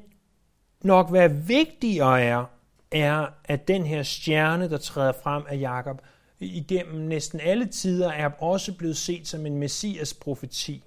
nok 0.82 1.10
hvad 1.10 1.30
vigtigere 1.30 2.22
er, 2.22 2.46
er, 2.92 3.28
at 3.46 3.68
den 3.68 3.86
her 3.86 4.04
stjerne, 4.04 4.70
der 4.70 4.78
træder 4.78 5.14
frem 5.24 5.44
af 5.50 5.60
Jakob, 5.60 6.02
igennem 6.40 7.02
næsten 7.02 7.40
alle 7.40 7.66
tider 7.66 8.12
er 8.12 8.30
også 8.30 8.74
blevet 8.74 8.98
set 8.98 9.28
som 9.28 9.46
en 9.46 9.58
messias 9.58 10.14
profeti. 10.14 10.84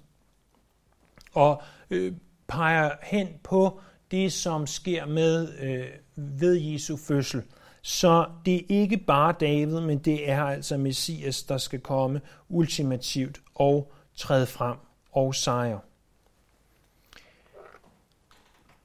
Og 1.33 1.61
øh, 1.89 2.13
peger 2.47 2.91
hen 3.03 3.27
på 3.43 3.79
det, 4.11 4.33
som 4.33 4.67
sker 4.67 5.05
med 5.05 5.59
øh, 5.59 5.87
ved 6.15 6.55
Jesu 6.55 6.97
fødsel. 6.97 7.43
Så 7.81 8.25
det 8.45 8.55
er 8.55 8.65
ikke 8.69 8.97
bare 8.97 9.35
David, 9.39 9.79
men 9.79 9.97
det 9.97 10.29
er 10.29 10.43
altså 10.43 10.77
Messias, 10.77 11.43
der 11.43 11.57
skal 11.57 11.79
komme 11.79 12.21
ultimativt 12.49 13.41
og 13.55 13.91
træde 14.15 14.45
frem 14.45 14.77
og 15.11 15.35
sejre. 15.35 15.79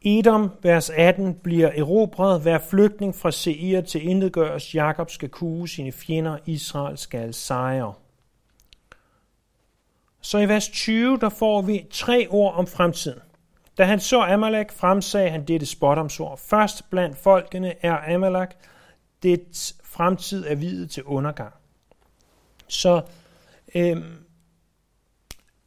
Edom, 0.02 0.50
vers 0.62 0.90
18, 0.90 1.34
bliver 1.34 1.68
erobret, 1.68 2.40
hver 2.40 2.58
flygtning 2.58 3.14
fra 3.14 3.30
Seir 3.30 3.80
til 3.80 4.08
indegørs, 4.08 4.74
Jakob 4.74 5.10
skal 5.10 5.28
kue 5.28 5.68
sine 5.68 5.92
fjender, 5.92 6.38
Israel 6.46 6.98
skal 6.98 7.34
sejre. 7.34 7.94
Så 10.20 10.38
i 10.38 10.48
vers 10.48 10.68
20, 10.68 11.18
der 11.20 11.28
får 11.28 11.62
vi 11.62 11.86
tre 11.90 12.26
ord 12.30 12.54
om 12.54 12.66
fremtiden. 12.66 13.20
Da 13.78 13.84
han 13.84 14.00
så 14.00 14.22
Amalek, 14.22 14.72
fremsagde 14.72 15.30
han 15.30 15.44
dette 15.44 15.66
spotomsord. 15.66 16.38
Først 16.38 16.90
blandt 16.90 17.16
folkene 17.16 17.74
er 17.82 18.14
Amalek, 18.14 18.56
dets 19.22 19.76
fremtid 19.84 20.46
er 20.46 20.54
videt 20.54 20.90
til 20.90 21.04
undergang. 21.04 21.54
Så 22.68 23.02
øh, 23.74 23.96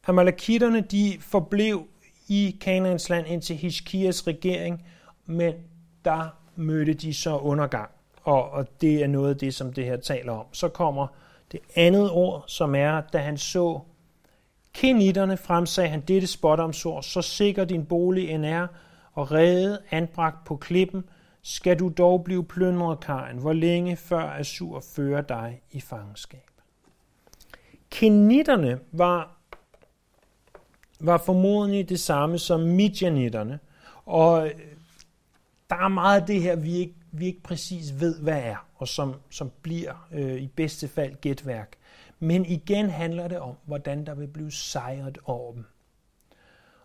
Amalekitterne, 0.06 0.80
de 0.80 1.16
forblev 1.20 1.86
i 2.28 2.58
Kanaans 2.60 3.08
land 3.08 3.26
indtil 3.26 3.56
Hiskias 3.56 4.26
regering, 4.26 4.86
men 5.26 5.54
der 6.04 6.36
mødte 6.56 6.94
de 6.94 7.14
så 7.14 7.38
undergang. 7.38 7.90
Og, 8.22 8.50
og 8.50 8.80
det 8.80 9.02
er 9.02 9.06
noget 9.06 9.30
af 9.30 9.36
det, 9.36 9.54
som 9.54 9.72
det 9.72 9.84
her 9.84 9.96
taler 9.96 10.32
om. 10.32 10.46
Så 10.52 10.68
kommer 10.68 11.06
det 11.52 11.60
andet 11.74 12.10
ord, 12.10 12.44
som 12.46 12.74
er, 12.74 13.00
da 13.00 13.18
han 13.18 13.38
så 13.38 13.80
kenitterne, 14.72 15.36
fremsagde 15.36 15.90
han 15.90 16.00
dette 16.00 16.26
spotomsord, 16.26 17.02
så 17.02 17.22
sikker 17.22 17.64
din 17.64 17.86
bolig 17.86 18.30
end 18.30 18.44
er, 18.44 18.66
og 19.12 19.32
redde 19.32 19.82
anbragt 19.90 20.44
på 20.44 20.56
klippen, 20.56 21.04
skal 21.42 21.78
du 21.78 21.88
dog 21.88 22.24
blive 22.24 22.44
plyndret, 22.44 23.00
Karen, 23.00 23.38
hvor 23.38 23.52
længe 23.52 23.96
før 23.96 24.30
Assur 24.30 24.80
fører 24.94 25.22
dig 25.22 25.62
i 25.70 25.80
fangenskab. 25.80 26.50
Kenitterne 27.90 28.80
var 28.92 29.40
var 31.00 31.18
formodentlig 31.18 31.88
det 31.88 32.00
samme 32.00 32.38
som 32.38 32.60
midjanitterne. 32.60 33.58
Og 34.06 34.46
øh, 34.46 34.54
der 35.70 35.76
er 35.76 35.88
meget 35.88 36.20
af 36.20 36.26
det 36.26 36.42
her, 36.42 36.56
vi 36.56 36.74
ikke, 36.74 36.94
vi 37.12 37.26
ikke 37.26 37.42
præcis 37.42 38.00
ved, 38.00 38.20
hvad 38.20 38.42
er, 38.42 38.66
og 38.76 38.88
som, 38.88 39.14
som 39.30 39.50
bliver 39.62 40.08
øh, 40.12 40.36
i 40.36 40.46
bedste 40.46 40.88
fald 40.88 41.14
gætværk. 41.20 41.76
Men 42.18 42.46
igen 42.46 42.90
handler 42.90 43.28
det 43.28 43.38
om, 43.38 43.54
hvordan 43.64 44.06
der 44.06 44.14
vil 44.14 44.28
blive 44.28 44.52
sejret 44.52 45.18
over 45.24 45.52
dem. 45.52 45.64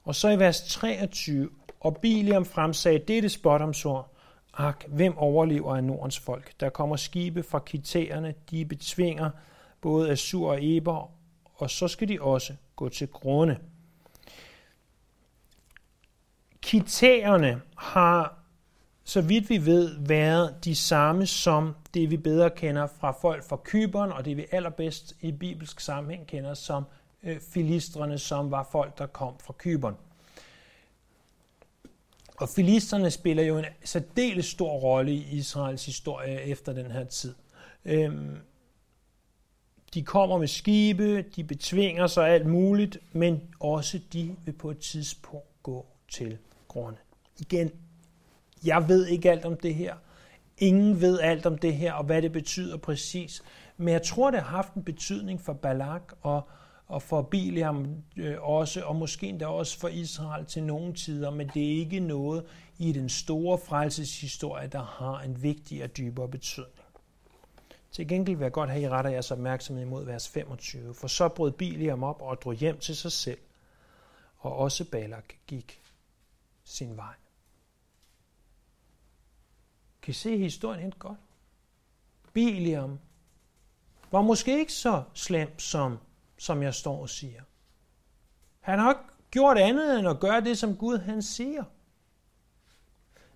Og 0.03 0.15
så 0.15 0.29
i 0.29 0.39
vers 0.39 0.61
23, 0.61 1.49
og 1.79 1.97
Biliam 1.97 2.45
fremsagde 2.45 2.99
dette 2.99 3.29
spotomsord, 3.29 4.14
Ak, 4.57 4.85
hvem 4.87 5.17
overlever 5.17 5.75
af 5.75 5.83
Nordens 5.83 6.19
folk? 6.19 6.59
Der 6.59 6.69
kommer 6.69 6.95
skibe 6.95 7.43
fra 7.43 7.59
kitæerne, 7.59 8.33
de 8.51 8.65
betvinger 8.65 9.29
både 9.81 10.11
Assur 10.11 10.49
og 10.49 10.57
Eber, 10.61 11.11
og 11.55 11.69
så 11.69 11.87
skal 11.87 12.07
de 12.07 12.21
også 12.21 12.53
gå 12.75 12.89
til 12.89 13.07
grunde. 13.07 13.57
Kitæerne 16.61 17.61
har, 17.77 18.39
så 19.03 19.21
vidt 19.21 19.49
vi 19.49 19.65
ved, 19.65 19.95
været 19.99 20.65
de 20.65 20.75
samme 20.75 21.25
som 21.25 21.75
det, 21.93 22.11
vi 22.11 22.17
bedre 22.17 22.49
kender 22.49 22.87
fra 22.87 23.11
folk 23.11 23.43
fra 23.43 23.59
Kyberen, 23.63 24.11
og 24.11 24.25
det 24.25 24.37
vi 24.37 24.45
allerbedst 24.51 25.15
i 25.21 25.31
bibelsk 25.31 25.79
sammenhæng 25.79 26.27
kender 26.27 26.53
som 26.53 26.83
øh, 27.23 27.39
filistrene, 27.53 28.17
som 28.17 28.51
var 28.51 28.69
folk, 28.71 28.97
der 28.97 29.07
kom 29.07 29.39
fra 29.39 29.53
Kyberen. 29.57 29.95
Og 32.37 32.49
filisterne 32.49 33.11
spiller 33.11 33.43
jo 33.43 33.57
en 33.57 33.65
særdeles 33.83 34.45
stor 34.45 34.71
rolle 34.71 35.13
i 35.13 35.27
Israels 35.31 35.85
historie 35.85 36.41
efter 36.41 36.73
den 36.73 36.91
her 36.91 37.03
tid. 37.03 37.33
Øhm, 37.85 38.37
de 39.93 40.03
kommer 40.03 40.37
med 40.37 40.47
skibe, 40.47 41.21
de 41.21 41.43
betvinger 41.43 42.07
sig 42.07 42.29
alt 42.29 42.45
muligt, 42.45 42.97
men 43.11 43.41
også 43.59 43.99
de 44.13 44.35
vil 44.45 44.51
på 44.51 44.71
et 44.71 44.79
tidspunkt 44.79 45.63
gå 45.63 45.85
til 46.11 46.37
grunde. 46.67 46.97
Igen, 47.39 47.71
jeg 48.65 48.87
ved 48.87 49.07
ikke 49.07 49.31
alt 49.31 49.45
om 49.45 49.57
det 49.57 49.75
her. 49.75 49.95
Ingen 50.57 51.01
ved 51.01 51.19
alt 51.19 51.45
om 51.45 51.57
det 51.57 51.73
her, 51.73 51.93
og 51.93 52.03
hvad 52.03 52.21
det 52.21 52.31
betyder 52.31 52.77
præcis. 52.77 53.43
Men 53.77 53.93
jeg 53.93 54.03
tror, 54.03 54.31
det 54.31 54.39
har 54.39 54.47
haft 54.47 54.73
en 54.73 54.83
betydning 54.83 55.41
for 55.41 55.53
Balak 55.53 56.13
og, 56.21 56.49
og 56.87 57.01
for 57.01 57.21
Biliam 57.21 58.03
øh, 58.17 58.43
også, 58.43 58.85
og 58.85 58.95
måske 58.95 59.27
endda 59.27 59.47
også 59.47 59.79
for 59.79 59.87
Israel 59.87 60.45
til 60.45 60.63
nogle 60.63 60.93
tider, 60.93 61.29
men 61.29 61.51
det 61.53 61.63
er 61.63 61.79
ikke 61.79 61.99
noget 61.99 62.45
i 62.77 62.91
den 62.91 63.09
store 63.09 63.57
frelseshistorie, 63.57 64.67
der 64.67 64.83
har 64.83 65.19
en 65.19 65.43
vigtig 65.43 65.83
og 65.83 65.97
dybere 65.97 66.27
betydning. 66.27 66.71
Til 67.91 68.07
gengæld 68.07 68.37
vil 68.37 68.45
jeg 68.45 68.51
godt 68.51 68.69
have, 68.69 68.85
at 68.85 68.91
I 68.91 68.93
retter 68.93 69.11
jeres 69.11 69.31
opmærksomhed 69.31 69.85
imod 69.85 70.05
vers 70.05 70.29
25, 70.29 70.93
for 70.93 71.07
så 71.07 71.29
brød 71.29 71.51
Biliam 71.51 72.03
op 72.03 72.21
og 72.21 72.41
drog 72.41 72.53
hjem 72.53 72.77
til 72.77 72.95
sig 72.95 73.11
selv, 73.11 73.39
og 74.37 74.55
også 74.55 74.85
Balak 74.91 75.33
gik 75.47 75.81
sin 76.63 76.97
vej. 76.97 77.13
Kan 80.01 80.11
I 80.11 80.13
se 80.13 80.37
historien 80.37 80.81
helt 80.81 80.99
godt? 80.99 81.17
Biliam 82.33 82.99
var 84.11 84.21
måske 84.21 84.59
ikke 84.59 84.73
så 84.73 85.03
slem, 85.13 85.59
som, 85.59 85.97
som 86.37 86.63
jeg 86.63 86.73
står 86.73 87.01
og 87.01 87.09
siger. 87.09 87.41
Han 88.59 88.79
har 88.79 88.91
ikke 88.91 89.03
gjort 89.31 89.57
andet 89.57 89.99
end 89.99 90.07
at 90.07 90.19
gøre 90.19 90.41
det, 90.41 90.57
som 90.57 90.77
Gud 90.77 90.97
han 90.97 91.21
siger. 91.21 91.63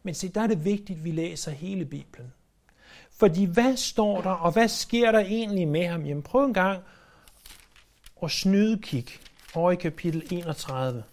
Men 0.03 0.13
se, 0.13 0.29
der 0.29 0.41
er 0.41 0.47
det 0.47 0.65
vigtigt, 0.65 0.97
at 0.97 1.03
vi 1.03 1.11
læser 1.11 1.51
hele 1.51 1.85
Bibelen. 1.85 2.33
Fordi 3.11 3.45
hvad 3.45 3.77
står 3.77 4.21
der, 4.21 4.29
og 4.29 4.51
hvad 4.51 4.67
sker 4.67 5.11
der 5.11 5.19
egentlig 5.19 5.67
med 5.67 5.87
ham? 5.87 6.05
Jamen 6.05 6.23
prøv 6.23 6.45
en 6.45 6.53
gang 6.53 6.83
at 8.23 8.31
snyde 8.31 8.81
kig 8.81 9.07
over 9.55 9.71
i 9.71 9.75
kapitel 9.75 10.27
31. 10.31 11.03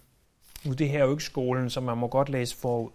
Nu 0.65 0.73
det 0.73 0.89
her 0.89 0.99
er 0.99 1.05
jo 1.05 1.11
ikke 1.11 1.23
skolen, 1.23 1.69
så 1.69 1.81
man 1.81 1.97
må 1.97 2.07
godt 2.07 2.29
læse 2.29 2.57
forud. 2.57 2.89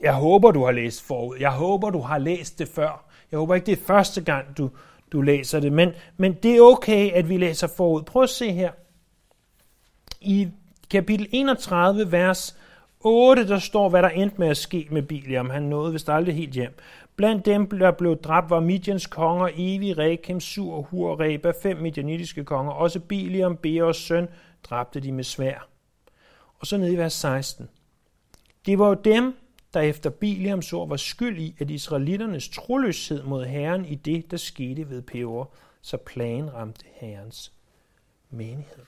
Jeg 0.00 0.14
håber, 0.14 0.50
du 0.50 0.64
har 0.64 0.72
læst 0.72 1.02
forud. 1.02 1.36
Jeg 1.40 1.52
håber, 1.52 1.90
du 1.90 2.00
har 2.00 2.18
læst 2.18 2.58
det 2.58 2.68
før. 2.68 3.04
Jeg 3.30 3.38
håber 3.38 3.54
ikke, 3.54 3.66
det 3.66 3.78
er 3.78 3.84
første 3.84 4.20
gang, 4.20 4.58
du, 4.58 4.70
du 5.12 5.22
læser 5.22 5.60
det. 5.60 5.72
Men, 5.72 5.92
men 6.16 6.32
det 6.32 6.56
er 6.56 6.60
okay, 6.60 7.12
at 7.12 7.28
vi 7.28 7.36
læser 7.36 7.66
forud. 7.66 8.02
Prøv 8.02 8.22
at 8.22 8.30
se 8.30 8.52
her. 8.52 8.70
I 10.20 10.48
kapitel 10.90 11.28
31, 11.32 12.12
vers 12.12 12.58
8, 13.00 13.48
der 13.48 13.58
står, 13.58 13.88
hvad 13.88 14.02
der 14.02 14.08
endte 14.08 14.36
med 14.38 14.48
at 14.48 14.56
ske 14.56 14.88
med 14.90 15.02
Biliam. 15.02 15.50
Han 15.50 15.62
nåede 15.62 15.92
vist 15.92 16.08
aldrig 16.08 16.34
helt 16.34 16.52
hjem. 16.52 16.74
Blandt 17.16 17.46
dem, 17.46 17.66
der 17.70 17.90
blev 17.90 18.16
dræbt, 18.16 18.50
var 18.50 18.60
Midjans 18.60 19.06
konger, 19.06 19.48
Evi, 19.56 19.92
Rekem, 19.92 20.40
Sur, 20.40 20.82
Hur, 20.82 21.20
Reba, 21.20 21.52
fem 21.62 21.76
midjanitiske 21.76 22.44
konger. 22.44 22.72
Også 22.72 23.00
Biliam, 23.00 23.56
Beors 23.56 23.96
søn, 23.96 24.28
dræbte 24.62 25.00
de 25.00 25.12
med 25.12 25.24
svær. 25.24 25.68
Og 26.58 26.66
så 26.66 26.76
ned 26.76 26.92
i 26.92 26.96
vers 26.96 27.12
16. 27.12 27.68
Det 28.66 28.78
var 28.78 28.88
jo 28.88 28.94
dem, 28.94 29.34
der 29.74 29.80
efter 29.80 30.10
Biliams 30.10 30.72
ord 30.72 30.88
var 30.88 30.96
skyld 30.96 31.38
i, 31.38 31.56
at 31.58 31.70
israeliternes 31.70 32.48
troløshed 32.48 33.22
mod 33.22 33.44
Herren 33.44 33.84
i 33.84 33.94
det, 33.94 34.30
der 34.30 34.36
skete 34.36 34.90
ved 34.90 35.02
Peor, 35.02 35.54
så 35.82 35.96
plagen 35.96 36.54
ramte 36.54 36.84
Herrens 36.94 37.52
menighed. 38.30 38.84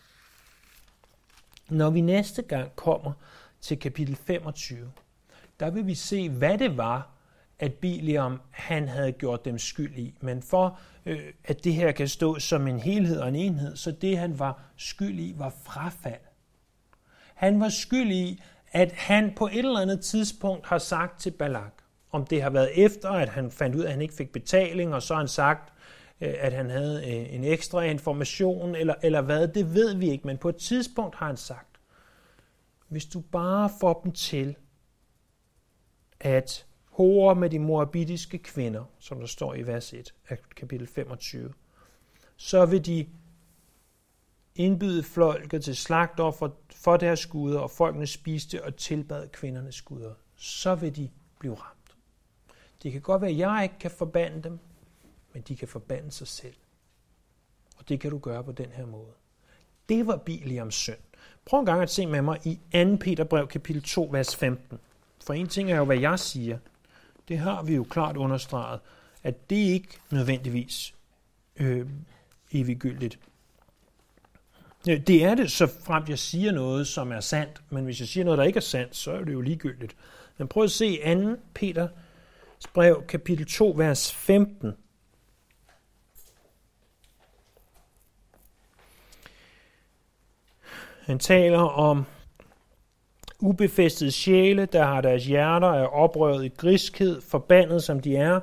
Når 1.68 1.91
vi 1.91 2.01
næste 2.01 2.43
gang 2.43 2.76
kommer 2.76 3.12
til 3.61 3.78
kapitel 3.78 4.16
25, 4.16 4.93
der 5.61 5.70
vil 5.70 5.87
vi 5.87 5.95
se, 5.95 6.28
hvad 6.28 6.59
det 6.59 6.76
var, 6.76 7.09
at 7.59 7.74
Biliam 7.74 8.41
han 8.51 8.89
havde 8.89 9.12
gjort 9.12 9.45
dem 9.45 9.59
skyld 9.59 9.99
i. 9.99 10.14
Men 10.20 10.43
for 10.43 10.78
øh, 11.07 11.33
at 11.45 11.64
det 11.64 11.74
her 11.74 11.93
kan 11.93 12.09
stå 12.09 12.39
som 12.39 12.66
en 12.66 12.78
helhed 12.78 13.20
og 13.20 13.28
en 13.28 13.37
enhed, 13.37 13.76
så 13.76 13.91
det 13.91 14.18
han 14.18 14.39
var 14.39 14.62
skyld 14.76 15.18
i 15.18 15.35
var 15.37 15.55
frafald. 15.64 16.20
Han 17.35 17.61
var 17.61 17.68
skyld 17.68 18.12
i, 18.12 18.43
at 18.73 18.93
han 18.93 19.33
på 19.37 19.47
et 19.47 19.59
eller 19.59 19.81
andet 19.81 20.01
tidspunkt 20.01 20.66
har 20.66 20.79
sagt 20.79 21.20
til 21.20 21.31
Balak, 21.31 21.73
om 22.11 22.27
det 22.27 22.43
har 22.43 22.51
været 22.51 22.85
efter, 22.85 23.11
at 23.11 23.29
han 23.29 23.51
fandt 23.51 23.77
ud 23.77 23.81
af, 23.81 23.87
at 23.87 23.93
han 23.93 24.03
ikke 24.03 24.14
fik 24.14 24.33
betaling, 24.33 24.95
og 24.95 25.03
så 25.03 25.14
har 25.14 25.20
han 25.20 25.29
sagt, 25.29 25.73
øh, 26.20 26.35
at 26.39 26.53
han 26.53 26.70
havde 26.70 26.97
øh, 27.07 27.35
en 27.35 27.45
ekstra 27.45 27.83
information, 27.83 28.75
eller, 28.75 28.95
eller 29.03 29.20
hvad, 29.20 29.49
det 29.49 29.75
ved 29.75 29.95
vi 29.95 30.11
ikke. 30.11 30.27
Men 30.27 30.39
på 30.39 30.49
et 30.49 30.57
tidspunkt 30.57 31.16
har 31.16 31.27
han 31.27 31.37
sagt, 31.37 31.81
hvis 32.89 33.05
du 33.05 33.20
bare 33.20 33.70
får 33.81 34.01
dem 34.05 34.12
til 34.12 34.57
at 36.20 36.66
hore 36.85 37.35
med 37.35 37.51
de 37.51 37.59
moabitiske 37.59 38.39
kvinder, 38.39 38.85
som 38.99 39.20
der 39.20 39.27
står 39.27 39.55
i 39.55 39.66
vers 39.66 39.93
1 39.93 40.14
af 40.29 40.39
kapitel 40.57 40.87
25, 40.87 41.53
så 42.37 42.66
vil 42.66 42.87
de 42.87 43.07
indbyde 44.57 45.03
folket 45.03 45.64
til 45.64 45.76
slagtoffer 45.76 46.48
for 46.70 46.96
deres 46.96 47.26
guder, 47.26 47.61
og 47.61 47.70
folkene 47.70 48.07
spiste 48.07 48.64
og 48.64 48.76
tilbad 48.76 49.28
kvindernes 49.28 49.82
guder. 49.82 50.14
Så 50.36 50.74
vil 50.74 50.96
de 50.96 51.11
blive 51.38 51.55
ramt. 51.55 51.96
Det 52.82 52.92
kan 52.92 53.00
godt 53.00 53.22
være, 53.22 53.30
at 53.30 53.38
jeg 53.38 53.61
ikke 53.62 53.78
kan 53.80 53.90
forbande 53.90 54.42
dem, 54.42 54.59
men 55.32 55.42
de 55.42 55.57
kan 55.57 55.68
forbande 55.68 56.11
sig 56.11 56.28
selv. 56.28 56.55
Og 57.78 57.88
det 57.88 58.00
kan 58.00 58.11
du 58.11 58.18
gøre 58.18 58.44
på 58.44 58.53
den 58.53 58.70
her 58.70 58.86
måde. 58.86 59.12
Det 59.88 60.07
var 60.07 60.16
Biliams 60.16 60.74
søn. 60.74 60.96
Prøv 61.44 61.61
en 61.61 61.66
gang 61.66 61.82
at 61.82 61.90
se 61.90 62.07
med 62.07 62.22
mig 62.22 62.38
i 62.46 62.61
2. 62.72 62.96
Peter 62.96 63.24
brev 63.24 63.48
kapitel 63.48 63.82
2, 63.82 64.09
vers 64.12 64.36
15. 64.36 64.78
For 65.24 65.34
en 65.34 65.48
ting 65.48 65.72
er 65.72 65.76
jo, 65.76 65.84
hvad 65.84 65.98
jeg 65.98 66.18
siger. 66.18 66.59
Det 67.28 67.38
har 67.38 67.62
vi 67.62 67.74
jo 67.74 67.84
klart 67.84 68.16
understreget, 68.16 68.80
at 69.22 69.50
det 69.50 69.57
ikke 69.57 69.98
nødvendigvis 70.11 70.94
øh, 71.57 71.88
eviggyldigt. 72.53 73.18
Øh, 74.89 75.01
det 75.01 75.24
er 75.24 75.35
det, 75.35 75.51
så 75.51 75.66
frem 75.66 76.05
jeg 76.09 76.18
siger 76.18 76.53
noget, 76.53 76.87
som 76.87 77.12
er 77.12 77.20
sandt. 77.20 77.62
Men 77.70 77.85
hvis 77.85 78.01
jeg 78.01 78.09
siger 78.09 78.24
noget, 78.24 78.39
der 78.39 78.45
ikke 78.45 78.57
er 78.57 78.61
sandt, 78.61 78.97
så 78.97 79.12
er 79.12 79.24
det 79.24 79.33
jo 79.33 79.41
ligegyldigt. 79.41 79.97
Men 80.39 80.49
prøv 80.49 80.62
at 80.62 80.70
se 80.70 81.14
2. 81.14 81.43
Peter 81.55 81.89
brev, 82.74 83.03
kapitel 83.09 83.47
2, 83.47 83.74
vers 83.76 84.12
15. 84.12 84.72
Han 91.07 91.18
taler 91.18 91.59
om 91.59 92.05
ubefæstede 93.41 94.11
sjæle, 94.11 94.66
der 94.66 94.85
har 94.85 95.01
deres 95.01 95.26
hjerter 95.26 95.68
er 95.68 95.87
oprøret 95.87 96.45
i 96.45 96.49
griskhed, 96.49 97.20
forbandet 97.20 97.83
som 97.83 98.01
de 98.01 98.16
er. 98.16 98.41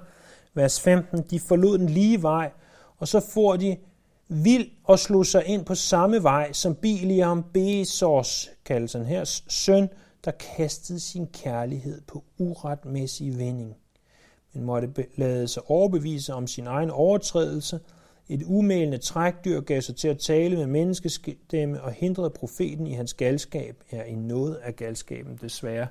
Vers 0.53 0.81
15, 0.81 1.21
de 1.29 1.39
forlod 1.39 1.77
den 1.77 1.89
lige 1.89 2.21
vej, 2.21 2.51
og 2.97 3.07
så 3.07 3.31
får 3.33 3.55
de 3.55 3.77
vild 4.29 4.69
og 4.83 4.99
slog 4.99 5.25
sig 5.25 5.45
ind 5.45 5.65
på 5.65 5.75
samme 5.75 6.23
vej, 6.23 6.53
som 6.53 6.75
Biliam 6.75 7.43
Bezos, 7.53 8.49
kaldes 8.65 8.93
han 8.93 9.05
her, 9.05 9.41
søn, 9.47 9.89
der 10.25 10.31
kastede 10.31 10.99
sin 10.99 11.27
kærlighed 11.27 12.01
på 12.07 12.23
uretmæssig 12.37 13.37
vending, 13.37 13.75
men 14.53 14.63
måtte 14.63 15.05
lade 15.15 15.47
sig 15.47 15.63
overbevise 15.69 16.33
om 16.33 16.47
sin 16.47 16.67
egen 16.67 16.89
overtrædelse. 16.89 17.79
Et 18.29 18.43
umælende 18.45 18.97
trækdyr 18.97 19.61
gav 19.61 19.81
sig 19.81 19.95
til 19.95 20.07
at 20.07 20.17
tale 20.17 20.57
med 20.57 20.67
menneskestemme 20.67 21.81
og 21.81 21.91
hindrede 21.91 22.29
profeten 22.29 22.87
i 22.87 22.93
hans 22.93 23.13
galskab. 23.13 23.83
Ja, 23.91 24.03
i 24.03 24.15
noget 24.15 24.55
af 24.55 24.75
galskaben, 24.75 25.39
desværre. 25.41 25.87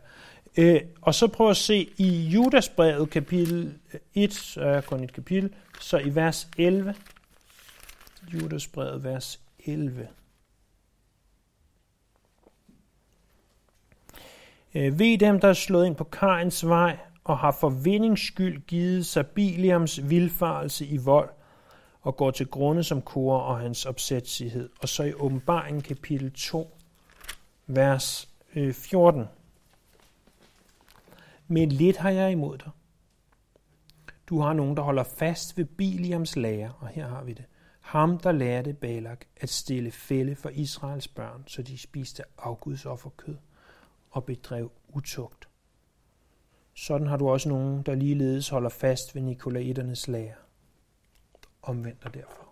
Øh, 0.57 0.81
og 1.01 1.15
så 1.15 1.27
prøv 1.27 1.51
at 1.51 1.57
se 1.57 1.89
i 1.97 2.09
Judasbrevet 2.09 3.11
kapitel 3.11 3.75
øh, 3.95 4.01
1, 4.15 4.35
så 4.35 4.61
er 4.61 4.81
kun 4.81 5.05
et 5.05 5.13
kapitel, 5.13 5.55
så 5.81 5.99
i 5.99 6.15
vers 6.15 6.49
11, 6.59 6.95
Judasbrevet, 8.35 9.05
vers 9.05 9.41
11. 9.59 10.09
Øh, 14.75 14.99
ved 14.99 15.19
dem, 15.19 15.41
der 15.41 15.49
er 15.49 15.53
slået 15.53 15.87
ind 15.87 15.97
på 15.97 16.05
Kains 16.05 16.67
vej 16.67 16.99
og 17.25 17.39
har 17.39 17.51
for 17.51 17.69
vindings 17.69 18.27
skyld 18.27 18.67
givet 18.67 19.07
sig 19.07 19.27
Biliams 19.27 20.09
vilfarelse 20.11 20.87
i 20.87 20.97
vold 20.97 21.31
og 22.01 22.17
går 22.17 22.31
til 22.31 22.47
grunde 22.47 22.85
som 22.85 23.03
kor 23.03 23.39
og 23.39 23.59
hans 23.59 23.87
opsætsighed. 23.87 24.71
Og 24.83 24.89
så 24.89 25.03
i 25.03 25.13
åbenbaringen 25.13 25.83
kapitel 25.83 26.33
2, 26.33 26.77
vers 27.67 28.29
øh, 28.55 28.75
14. 28.75 29.25
Men 31.49 31.69
lidt 31.69 31.97
har 31.97 32.11
jeg 32.11 32.33
imod 32.33 32.59
dig. 32.59 32.71
Du 34.29 34.41
har 34.41 34.53
nogen, 34.53 34.77
der 34.77 34.83
holder 34.83 35.03
fast 35.03 35.59
ved 35.59 35.65
Biliams 35.65 36.37
lære, 36.37 36.73
og 36.81 36.89
her 36.89 37.09
har 37.09 37.25
vi 37.25 37.33
det. 37.33 37.45
Ham, 37.89 38.19
der 38.19 38.33
lærte 38.33 38.73
Balak 38.73 39.25
at 39.37 39.49
stille 39.49 39.91
fælde 39.91 40.37
for 40.37 40.49
Israels 40.49 41.09
børn, 41.09 41.45
så 41.47 41.63
de 41.63 41.79
spiste 41.79 42.23
afgudsofferkød 42.39 43.37
og 44.11 44.25
bedrev 44.25 44.73
utugt. 44.89 45.49
Sådan 46.75 47.07
har 47.07 47.17
du 47.17 47.29
også 47.29 47.49
nogen, 47.49 47.83
der 47.83 47.95
ligeledes 47.95 48.49
holder 48.49 48.69
fast 48.69 49.15
ved 49.15 49.23
Nikolaiternes 49.23 50.09
lære. 50.09 50.35
Omvendt 51.63 52.03
dig 52.03 52.15
derfor. 52.15 52.49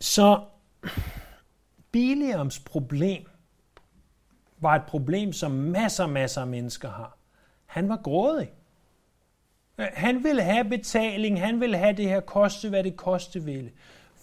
Så 0.00 0.44
Biliams 1.92 2.60
problem 2.60 3.28
var 4.58 4.74
et 4.74 4.86
problem, 4.86 5.32
som 5.32 5.50
masser, 5.50 6.04
og 6.04 6.10
masser 6.10 6.40
af 6.40 6.46
mennesker 6.46 6.90
har. 6.90 7.18
Han 7.66 7.88
var 7.88 7.96
grådig. 7.96 8.52
Han 9.78 10.24
vil 10.24 10.40
have 10.40 10.64
betaling, 10.64 11.40
han 11.40 11.60
vil 11.60 11.76
have 11.76 11.96
det 11.96 12.08
her 12.08 12.20
koste, 12.20 12.68
hvad 12.68 12.84
det 12.84 12.96
koste 12.96 13.42
ville. 13.42 13.70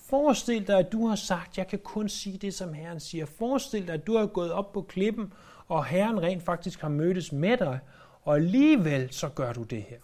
Forestil 0.09 0.67
dig, 0.67 0.79
at 0.79 0.91
du 0.91 1.07
har 1.07 1.15
sagt, 1.15 1.57
jeg 1.57 1.67
kan 1.67 1.79
kun 1.79 2.09
sige 2.09 2.37
det, 2.37 2.53
som 2.53 2.73
Herren 2.73 2.99
siger. 2.99 3.25
Forestil 3.25 3.87
dig, 3.87 3.93
at 3.93 4.07
du 4.07 4.17
har 4.17 4.25
gået 4.25 4.51
op 4.51 4.71
på 4.71 4.81
klippen, 4.81 5.33
og 5.67 5.85
Herren 5.85 6.21
rent 6.21 6.43
faktisk 6.43 6.81
har 6.81 6.89
mødtes 6.89 7.31
med 7.31 7.57
dig, 7.57 7.79
og 8.21 8.35
alligevel 8.35 9.13
så 9.13 9.29
gør 9.29 9.53
du 9.53 9.63
det 9.63 9.83
her. 9.83 9.97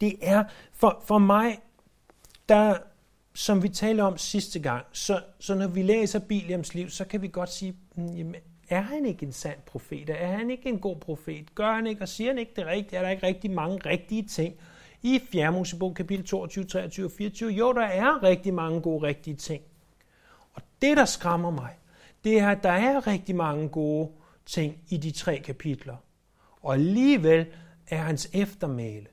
Det 0.00 0.14
er 0.22 0.44
for, 0.72 1.02
for 1.06 1.18
mig, 1.18 1.58
der, 2.48 2.76
som 3.34 3.62
vi 3.62 3.68
talte 3.68 4.00
om 4.00 4.18
sidste 4.18 4.58
gang, 4.60 4.86
så, 4.92 5.20
så 5.38 5.54
når 5.54 5.66
vi 5.66 5.82
læser 5.82 6.18
Biliams 6.18 6.74
liv, 6.74 6.90
så 6.90 7.04
kan 7.04 7.22
vi 7.22 7.28
godt 7.28 7.52
sige, 7.52 7.76
mm, 7.96 8.06
jamen, 8.06 8.34
er 8.68 8.80
han 8.80 9.06
ikke 9.06 9.26
en 9.26 9.32
sand 9.32 9.58
profet? 9.66 10.10
Er 10.10 10.36
han 10.36 10.50
ikke 10.50 10.68
en 10.68 10.78
god 10.78 10.96
profet? 10.96 11.54
Gør 11.54 11.72
han 11.72 11.86
ikke, 11.86 12.02
og 12.02 12.08
siger 12.08 12.30
han 12.30 12.38
ikke 12.38 12.52
det 12.56 12.66
rigtige? 12.66 12.98
Er 12.98 13.02
der 13.02 13.10
ikke 13.10 13.26
rigtig 13.26 13.50
mange 13.50 13.78
rigtige 13.86 14.22
ting 14.22 14.54
i 15.02 15.20
4. 15.32 15.52
Mosebog 15.52 15.94
kapitel 15.94 16.26
22, 16.26 16.64
23 16.64 17.06
og 17.06 17.12
24? 17.12 17.50
Jo, 17.50 17.72
der 17.72 17.84
er 17.84 18.22
rigtig 18.22 18.54
mange 18.54 18.80
gode 18.80 19.06
rigtige 19.06 19.36
ting. 19.36 19.62
Og 20.54 20.62
det, 20.82 20.96
der 20.96 21.04
skræmmer 21.04 21.50
mig, 21.50 21.78
det 22.24 22.38
er, 22.38 22.48
at 22.48 22.62
der 22.62 22.70
er 22.70 23.06
rigtig 23.06 23.36
mange 23.36 23.68
gode 23.68 24.10
ting 24.46 24.78
i 24.88 24.96
de 24.96 25.10
tre 25.10 25.38
kapitler. 25.38 25.96
Og 26.62 26.74
alligevel 26.74 27.46
er 27.88 27.98
hans 27.98 28.30
eftermæle 28.32 29.06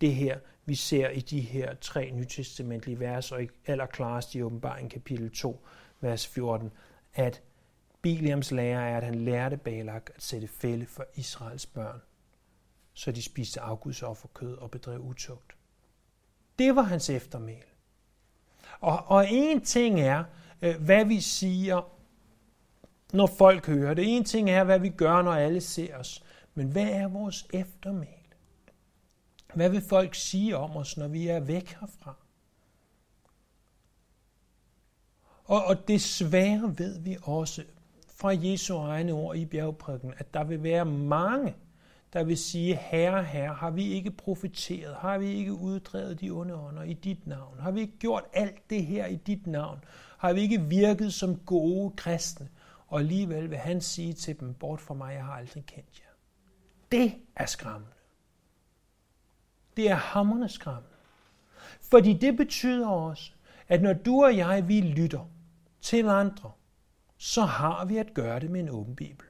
det 0.00 0.14
her, 0.14 0.38
vi 0.64 0.74
ser 0.74 1.08
i 1.08 1.20
de 1.20 1.40
her 1.40 1.74
tre 1.74 2.10
nytestamentlige 2.10 3.00
vers, 3.00 3.32
og 3.32 3.42
i 3.42 3.48
allerklarest 3.66 4.34
i 4.34 4.42
åbenbaring 4.42 4.90
kapitel 4.90 5.30
2, 5.30 5.64
vers 6.00 6.26
14, 6.26 6.70
at 7.14 7.42
Biliams 8.02 8.50
lære 8.50 8.88
er, 8.88 8.96
at 8.96 9.02
han 9.02 9.14
lærte 9.14 9.56
Balak 9.56 10.10
at 10.14 10.22
sætte 10.22 10.48
fælde 10.48 10.86
for 10.86 11.04
Israels 11.14 11.66
børn, 11.66 12.00
så 12.94 13.12
de 13.12 13.22
spiste 13.22 13.60
afgudsofferkød 13.60 14.56
og 14.56 14.70
bedrev 14.70 15.00
utugt. 15.00 15.56
Det 16.58 16.76
var 16.76 16.82
hans 16.82 17.10
eftermæl. 17.10 17.64
Og, 18.80 19.04
og 19.06 19.26
en 19.30 19.64
ting 19.64 20.00
er, 20.00 20.24
øh, 20.62 20.80
hvad 20.80 21.04
vi 21.04 21.20
siger, 21.20 21.92
når 23.12 23.26
folk 23.26 23.66
hører 23.66 23.94
det. 23.94 24.16
En 24.16 24.24
ting 24.24 24.50
er, 24.50 24.64
hvad 24.64 24.78
vi 24.78 24.88
gør, 24.88 25.22
når 25.22 25.32
alle 25.32 25.60
ser 25.60 25.96
os. 25.96 26.24
Men 26.54 26.68
hvad 26.68 26.88
er 26.88 27.08
vores 27.08 27.46
eftermæl? 27.52 28.08
Hvad 29.54 29.70
vil 29.70 29.82
folk 29.82 30.14
sige 30.14 30.56
om 30.56 30.76
os, 30.76 30.96
når 30.96 31.08
vi 31.08 31.28
er 31.28 31.40
væk 31.40 31.68
herfra? 31.80 32.14
Og, 35.44 35.64
og 35.64 35.88
desværre 35.88 36.74
ved 36.78 36.98
vi 36.98 37.16
også, 37.22 37.64
fra 38.22 38.30
Jesu 38.30 38.76
egne 38.76 39.12
ord 39.12 39.36
i 39.36 39.46
bjergprædiken, 39.46 40.14
at 40.18 40.34
der 40.34 40.44
vil 40.44 40.62
være 40.62 40.84
mange, 40.84 41.54
der 42.12 42.24
vil 42.24 42.38
sige, 42.38 42.76
Herre, 42.76 43.24
Herre, 43.24 43.54
har 43.54 43.70
vi 43.70 43.84
ikke 43.84 44.10
profeteret? 44.10 44.94
Har 44.94 45.18
vi 45.18 45.26
ikke 45.26 45.52
uddrevet 45.52 46.20
de 46.20 46.30
onde 46.30 46.54
ånder 46.54 46.82
i 46.82 46.92
dit 46.92 47.26
navn? 47.26 47.60
Har 47.60 47.70
vi 47.70 47.80
ikke 47.80 47.98
gjort 47.98 48.24
alt 48.32 48.70
det 48.70 48.86
her 48.86 49.06
i 49.06 49.16
dit 49.16 49.46
navn? 49.46 49.84
Har 50.18 50.32
vi 50.32 50.40
ikke 50.40 50.60
virket 50.60 51.14
som 51.14 51.36
gode 51.36 51.96
kristne? 51.96 52.48
Og 52.86 52.98
alligevel 53.00 53.50
vil 53.50 53.58
han 53.58 53.80
sige 53.80 54.12
til 54.12 54.40
dem, 54.40 54.54
bort 54.54 54.80
fra 54.80 54.94
mig, 54.94 55.14
jeg 55.14 55.24
har 55.24 55.32
aldrig 55.32 55.66
kendt 55.66 56.00
jer. 56.00 56.12
Det 56.92 57.14
er 57.36 57.46
skræmmende. 57.46 57.94
Det 59.76 59.90
er 59.90 59.94
hammerne 59.94 60.48
skræmmende. 60.48 60.96
Fordi 61.80 62.12
det 62.12 62.36
betyder 62.36 62.88
også, 62.88 63.32
at 63.68 63.82
når 63.82 63.92
du 63.92 64.24
og 64.24 64.36
jeg, 64.36 64.68
vi 64.68 64.80
lytter 64.80 65.30
til 65.80 66.08
andre, 66.08 66.50
så 67.24 67.42
har 67.42 67.84
vi 67.84 67.96
at 67.96 68.14
gøre 68.14 68.40
det 68.40 68.50
med 68.50 68.60
en 68.60 68.68
åben 68.68 68.96
bibel. 68.96 69.26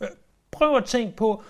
Øh, 0.00 0.08
prøv 0.50 0.76
at 0.76 0.84
tænke 0.84 1.16
på, 1.16 1.42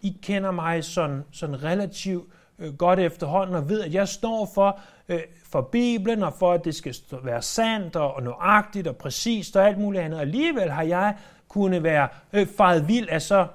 I 0.00 0.18
kender 0.22 0.50
mig 0.50 0.84
sådan, 0.84 1.24
sådan 1.30 1.62
relativt 1.62 2.32
øh, 2.58 2.74
godt 2.76 2.98
efterhånden 2.98 3.56
og 3.56 3.68
ved, 3.68 3.80
at 3.80 3.94
jeg 3.94 4.08
står 4.08 4.50
for, 4.54 4.80
øh, 5.08 5.20
for 5.44 5.60
Bibelen 5.60 6.22
og 6.22 6.34
for, 6.38 6.52
at 6.52 6.64
det 6.64 6.74
skal 6.74 6.94
være 7.22 7.42
sandt 7.42 7.96
og, 7.96 8.22
nøjagtigt 8.22 8.86
og 8.86 8.96
præcist 8.96 9.56
og 9.56 9.66
alt 9.66 9.78
muligt 9.78 10.02
andet. 10.04 10.18
Alligevel 10.18 10.70
har 10.70 10.82
jeg 10.82 11.16
kunne 11.48 11.82
være 11.82 12.08
øh, 12.32 12.46
faret 12.46 12.88
vild 12.88 13.08
af 13.08 13.22
så 13.22 13.46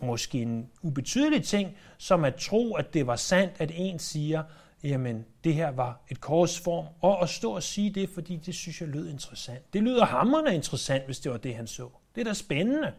måske 0.00 0.42
en 0.42 0.70
ubetydelig 0.82 1.44
ting, 1.44 1.76
som 1.96 2.24
at 2.24 2.34
tro, 2.34 2.74
at 2.74 2.94
det 2.94 3.06
var 3.06 3.16
sandt, 3.16 3.52
at 3.58 3.70
en 3.74 3.98
siger, 3.98 4.42
jamen 4.82 5.26
det 5.44 5.54
her 5.54 5.68
var 5.68 6.00
et 6.08 6.20
korsform, 6.20 6.86
og 7.00 7.22
at 7.22 7.28
stå 7.28 7.52
og 7.52 7.62
sige 7.62 7.90
det, 7.90 8.10
fordi 8.10 8.36
det 8.36 8.54
synes 8.54 8.80
jeg 8.80 8.88
lød 8.88 9.08
interessant. 9.08 9.72
Det 9.72 9.82
lyder 9.82 10.04
hammerende 10.04 10.54
interessant, 10.54 11.04
hvis 11.04 11.20
det 11.20 11.32
var 11.32 11.38
det, 11.38 11.54
han 11.54 11.66
så. 11.66 11.90
Det 12.14 12.20
er 12.20 12.24
da 12.24 12.34
spændende. 12.34 12.94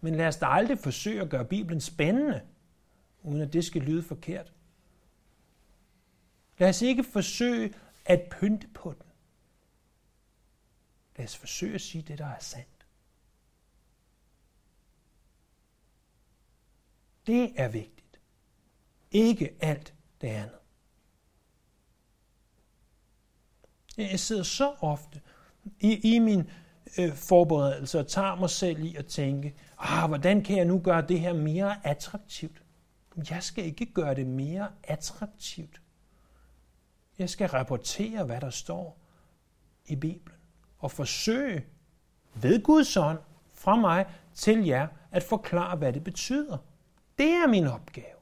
Men 0.00 0.14
lad 0.14 0.26
os 0.26 0.36
da 0.36 0.46
aldrig 0.46 0.78
forsøge 0.78 1.20
at 1.20 1.30
gøre 1.30 1.44
Bibelen 1.44 1.80
spændende, 1.80 2.42
uden 3.22 3.40
at 3.42 3.52
det 3.52 3.64
skal 3.64 3.82
lyde 3.82 4.02
forkert. 4.02 4.52
Lad 6.58 6.68
os 6.68 6.82
ikke 6.82 7.04
forsøge 7.04 7.74
at 8.04 8.22
pynte 8.30 8.68
på 8.68 8.92
den. 8.92 9.10
Lad 11.16 11.26
os 11.26 11.36
forsøge 11.36 11.74
at 11.74 11.80
sige 11.80 12.02
det, 12.02 12.18
der 12.18 12.26
er 12.26 12.38
sandt. 12.40 12.86
Det 17.26 17.52
er 17.56 17.68
vigtigt. 17.68 18.20
Ikke 19.10 19.56
alt 19.60 19.94
det 20.20 20.28
andet. 20.28 20.59
Jeg 24.00 24.20
sidder 24.20 24.42
så 24.42 24.72
ofte 24.80 25.20
i, 25.80 26.14
i 26.14 26.18
min 26.18 26.50
øh, 26.98 27.12
forberedelse 27.14 27.98
og 27.98 28.06
tager 28.06 28.34
mig 28.34 28.50
selv 28.50 28.84
i 28.84 28.96
at 28.96 29.06
tænke, 29.06 29.54
ah, 29.78 30.08
hvordan 30.08 30.42
kan 30.42 30.56
jeg 30.56 30.64
nu 30.64 30.78
gøre 30.78 31.02
det 31.02 31.20
her 31.20 31.32
mere 31.32 31.86
attraktivt? 31.86 32.62
Jeg 33.30 33.42
skal 33.42 33.64
ikke 33.64 33.86
gøre 33.86 34.14
det 34.14 34.26
mere 34.26 34.68
attraktivt. 34.84 35.80
Jeg 37.18 37.30
skal 37.30 37.48
rapportere, 37.48 38.24
hvad 38.24 38.40
der 38.40 38.50
står 38.50 38.98
i 39.86 39.96
Bibelen, 39.96 40.38
og 40.78 40.90
forsøge 40.90 41.64
ved 42.34 42.62
Guds 42.62 42.96
ånd 42.96 43.18
fra 43.54 43.76
mig 43.76 44.06
til 44.34 44.66
jer 44.66 44.86
at 45.10 45.22
forklare, 45.22 45.76
hvad 45.76 45.92
det 45.92 46.04
betyder. 46.04 46.56
Det 47.18 47.30
er 47.30 47.46
min 47.48 47.66
opgave. 47.66 48.19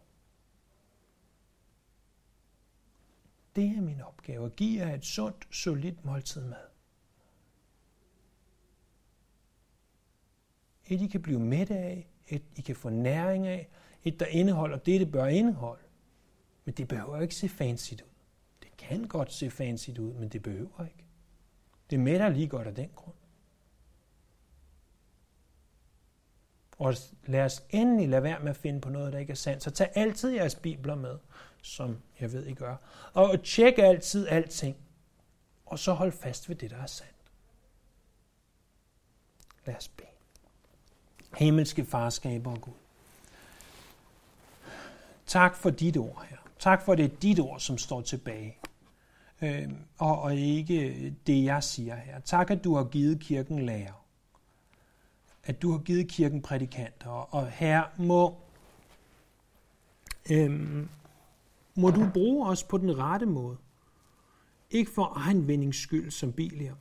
Det 3.58 3.76
er 3.76 3.80
min 3.80 4.00
opgave, 4.00 4.46
at 4.46 4.56
give 4.56 4.86
jer 4.86 4.94
et 4.94 5.04
sundt, 5.04 5.48
solidt 5.50 6.04
måltid 6.04 6.44
mad. 6.44 6.66
Et, 10.86 11.00
I 11.00 11.06
kan 11.06 11.22
blive 11.22 11.40
mætte 11.40 11.76
af, 11.76 12.08
et, 12.28 12.42
I 12.56 12.60
kan 12.60 12.76
få 12.76 12.88
næring 12.90 13.46
af, 13.46 13.68
et, 14.04 14.20
der 14.20 14.26
indeholder 14.26 14.78
det, 14.78 15.00
det 15.00 15.12
bør 15.12 15.26
indeholde. 15.26 15.82
Men 16.64 16.74
det 16.74 16.88
behøver 16.88 17.20
ikke 17.20 17.34
se 17.34 17.48
fancy 17.48 17.92
ud. 17.92 17.98
Det 18.62 18.76
kan 18.76 19.08
godt 19.08 19.32
se 19.32 19.50
fancy 19.50 19.90
ud, 19.90 20.12
men 20.12 20.28
det 20.28 20.42
behøver 20.42 20.84
ikke. 20.84 21.04
Det 21.90 22.00
mætter 22.00 22.28
lige 22.28 22.48
godt 22.48 22.66
af 22.66 22.74
den 22.74 22.90
grund. 22.94 23.16
Og 26.78 26.94
lad 27.26 27.44
os 27.44 27.64
endelig 27.70 28.08
lade 28.08 28.22
være 28.22 28.40
med 28.40 28.50
at 28.50 28.56
finde 28.56 28.80
på 28.80 28.90
noget, 28.90 29.12
der 29.12 29.18
ikke 29.18 29.30
er 29.30 29.34
sandt. 29.34 29.62
Så 29.62 29.70
tag 29.70 29.92
altid 29.94 30.30
jeres 30.30 30.54
bibler 30.54 30.94
med, 30.94 31.18
som 31.62 31.98
jeg 32.20 32.32
ved, 32.32 32.46
I 32.46 32.54
gør. 32.54 32.76
Og 33.12 33.42
tjek 33.44 33.78
altid 33.78 34.28
alting. 34.28 34.76
Og 35.66 35.78
så 35.78 35.92
hold 35.92 36.12
fast 36.12 36.48
ved 36.48 36.56
det, 36.56 36.70
der 36.70 36.76
er 36.76 36.86
sandt. 36.86 37.12
Lad 39.66 39.76
os 39.76 39.88
bede. 39.88 40.08
Himmelske 41.36 41.84
farskaber 41.84 42.50
og 42.50 42.60
Gud. 42.60 42.72
Tak 45.26 45.56
for 45.56 45.70
dit 45.70 45.96
ord 45.96 46.26
her. 46.30 46.36
Tak 46.58 46.82
for 46.82 46.94
det 46.94 47.04
er 47.04 47.16
dit 47.16 47.40
ord, 47.40 47.60
som 47.60 47.78
står 47.78 48.00
tilbage. 48.00 48.56
Øh, 49.42 49.68
og, 49.98 50.22
og 50.22 50.36
ikke 50.36 51.10
det, 51.26 51.44
jeg 51.44 51.64
siger 51.64 51.96
her. 51.96 52.20
Tak, 52.20 52.50
at 52.50 52.64
du 52.64 52.74
har 52.74 52.84
givet 52.84 53.20
kirken 53.20 53.66
lærer 53.66 54.08
at 55.48 55.62
du 55.62 55.70
har 55.70 55.78
givet 55.78 56.08
kirken 56.08 56.42
prædikanter, 56.42 57.10
og 57.10 57.50
her 57.50 57.84
må, 57.96 58.36
øh, 60.30 60.86
må 61.78 61.90
du 61.90 62.10
bruge 62.14 62.48
os 62.48 62.64
på 62.64 62.78
den 62.78 62.98
rette 62.98 63.26
måde. 63.26 63.56
Ikke 64.70 64.90
for 64.90 65.12
egenvindings 65.16 65.76
skyld 65.76 66.10
som 66.10 66.32
bilier, 66.32 66.74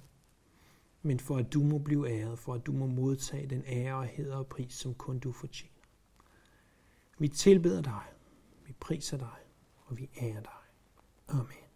men 1.01 1.19
for 1.19 1.37
at 1.37 1.53
du 1.53 1.63
må 1.63 1.77
blive 1.77 2.09
æret, 2.09 2.39
for 2.39 2.53
at 2.53 2.65
du 2.65 2.71
må 2.71 2.85
modtage 2.85 3.47
den 3.47 3.63
ære 3.67 3.95
og 3.95 4.05
heder 4.05 4.35
og 4.35 4.47
pris, 4.47 4.73
som 4.73 4.93
kun 4.93 5.19
du 5.19 5.31
fortjener. 5.31 5.73
Vi 7.17 7.27
tilbeder 7.27 7.81
dig, 7.81 8.03
vi 8.65 8.73
priser 8.79 9.17
dig, 9.17 9.37
og 9.85 9.97
vi 9.97 10.09
ærer 10.21 10.41
dig. 10.41 10.61
Amen. 11.27 11.66